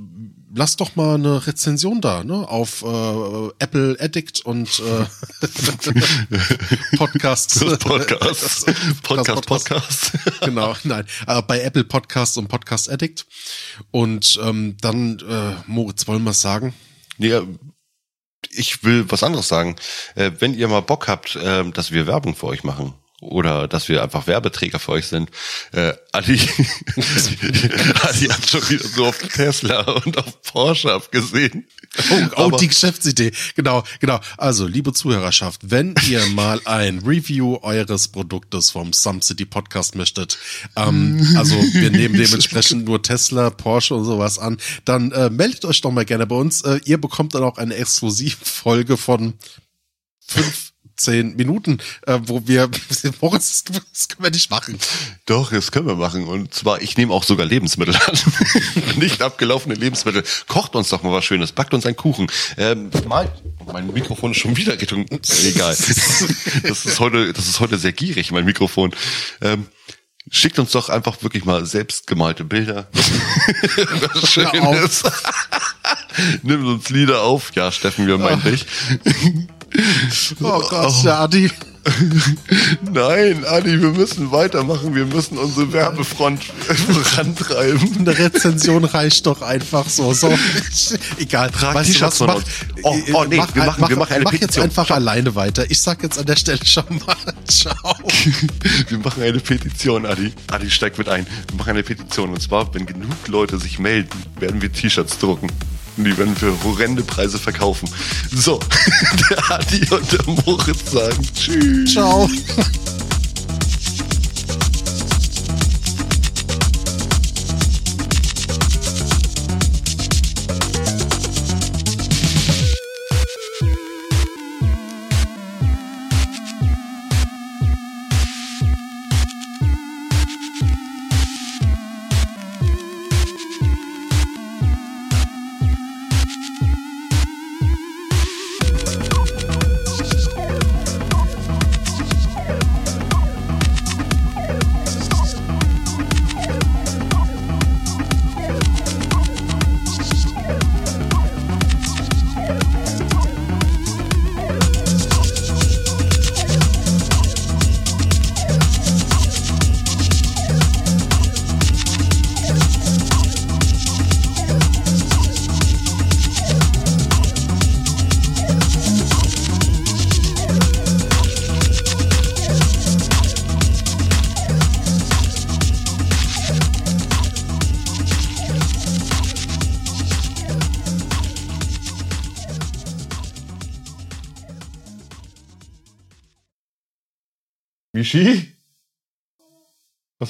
[0.53, 2.47] lasst doch mal eine Rezension da, ne?
[2.47, 5.05] Auf äh, Apple Addict und äh,
[6.97, 7.59] Podcast.
[7.79, 8.65] Podcast.
[9.03, 10.11] Podcast, Podcast.
[10.41, 11.05] genau, nein.
[11.25, 13.25] Äh, bei Apple Podcast und Podcast Addict.
[13.91, 16.73] Und ähm, dann, äh, Moritz, wollen wir es sagen?
[17.17, 17.43] Ja,
[18.49, 19.77] ich will was anderes sagen.
[20.15, 22.93] Äh, wenn ihr mal Bock habt, äh, dass wir Werbung für euch machen
[23.25, 25.29] oder dass wir einfach Werbeträger für euch sind.
[25.71, 26.39] Äh, Adi,
[28.01, 31.67] Adi hat schon wieder so auf Tesla und auf Porsche abgesehen.
[32.09, 33.31] Oh, oh die Geschäftsidee.
[33.55, 34.19] Genau, genau.
[34.37, 40.37] Also, liebe Zuhörerschaft, wenn ihr mal ein Review eures Produktes vom Some City Podcast möchtet,
[40.75, 45.81] ähm, also wir nehmen dementsprechend nur Tesla, Porsche und sowas an, dann äh, meldet euch
[45.81, 46.61] doch mal gerne bei uns.
[46.61, 49.33] Äh, ihr bekommt dann auch eine Exklusivfolge von
[50.19, 50.64] fünf
[50.95, 52.69] zehn Minuten, äh, wo wir,
[53.19, 54.77] Boris, das können wir nicht machen.
[55.25, 56.25] Doch, das können wir machen.
[56.25, 58.19] Und zwar, ich nehme auch sogar Lebensmittel an.
[58.97, 60.23] nicht abgelaufene Lebensmittel.
[60.47, 62.27] Kocht uns doch mal was Schönes, backt uns einen Kuchen.
[62.57, 63.29] Ähm, mein,
[63.71, 65.75] mein Mikrofon ist schon wieder Richtung, egal.
[66.63, 68.93] Das ist heute, das ist heute sehr gierig, mein Mikrofon.
[69.41, 69.67] Ähm,
[70.31, 72.87] Schickt uns doch einfach wirklich mal selbstgemalte Bilder.
[72.91, 74.47] Was schön
[74.83, 75.03] ist.
[76.41, 77.51] Nimmt uns Lieder auf.
[77.53, 78.65] Ja, Steffen, wir meinen dich.
[80.41, 81.09] Oh Gott, oh.
[81.09, 81.49] Adi.
[82.91, 84.95] Nein, Adi, wir müssen weitermachen.
[84.95, 87.97] Wir müssen unsere Werbefront vorantreiben.
[87.99, 90.13] Eine Rezension reicht doch einfach so.
[90.13, 90.33] so.
[91.19, 91.51] Egal.
[91.51, 92.19] Trag weißt du was?
[92.21, 92.41] Mach,
[92.81, 94.63] oh, oh nee, mach, wir machen, mach, wir machen eine mach Petition.
[94.63, 95.69] jetzt einfach alleine weiter.
[95.69, 97.15] Ich sag jetzt an der Stelle schon mal
[97.47, 97.75] ciao.
[98.89, 100.33] wir machen eine Petition, Adi.
[100.51, 101.27] Adi steigt mit ein.
[101.49, 102.31] Wir machen eine Petition.
[102.31, 105.51] Und zwar, wenn genug Leute sich melden, werden wir T-Shirts drucken.
[105.97, 107.89] Die werden für horrende Preise verkaufen.
[108.33, 108.59] So,
[109.29, 111.93] der Adi und der Moritz sagen Tschüss.
[111.93, 112.29] Ciao.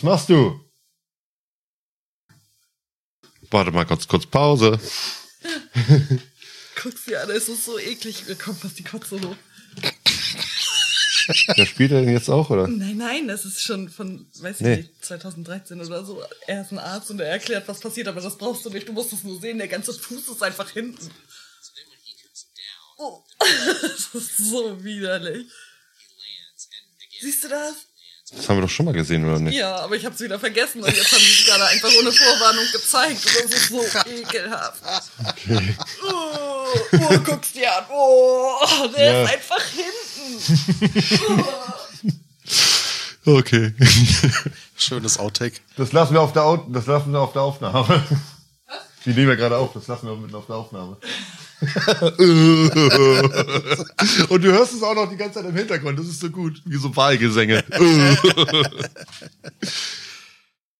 [0.05, 0.61] Machst du?
[3.51, 4.79] Warte mal kurz, kurz Pause.
[6.81, 8.27] Guck's dir an, es ist so eklig.
[8.27, 9.35] Mir kommt fast die Kotze hoch.
[11.57, 12.67] Der spielt er denn jetzt auch, oder?
[12.67, 14.75] Nein, nein, das ist schon von, weiß ich nee.
[14.77, 16.23] nicht, 2013 oder so.
[16.45, 18.87] Er ist ein Arzt und er erklärt, was passiert, aber das brauchst du nicht.
[18.87, 19.57] Du musst es nur sehen.
[19.57, 21.09] Der ganze Fuß ist einfach hinten.
[22.97, 25.47] Oh, das ist so widerlich.
[27.21, 27.87] Siehst du das?
[28.31, 29.55] Das haben wir doch schon mal gesehen, oder nicht?
[29.55, 32.11] Ja, aber ich habe es wieder vergessen und jetzt haben sie es gerade einfach ohne
[32.11, 33.23] Vorwarnung gezeigt.
[33.23, 34.81] Und das ist so ekelhaft.
[35.29, 35.75] Okay.
[36.03, 37.85] Oh, oh guck's dir an.
[37.91, 39.23] Oh, der ja.
[39.23, 41.15] ist einfach hinten.
[41.29, 41.43] Oh.
[43.27, 43.73] Okay.
[44.77, 45.59] Schönes Outtake.
[45.77, 48.03] Das lassen wir auf der, das lassen wir auf der Aufnahme.
[48.67, 48.77] Was?
[49.03, 50.97] Die nehmen wir gerade auf, das lassen wir mitten auf der Aufnahme.
[54.29, 55.97] Und du hörst es auch noch die ganze Zeit im Hintergrund.
[55.97, 56.61] Das ist so gut.
[56.65, 57.63] Wie so Wahlgesänge.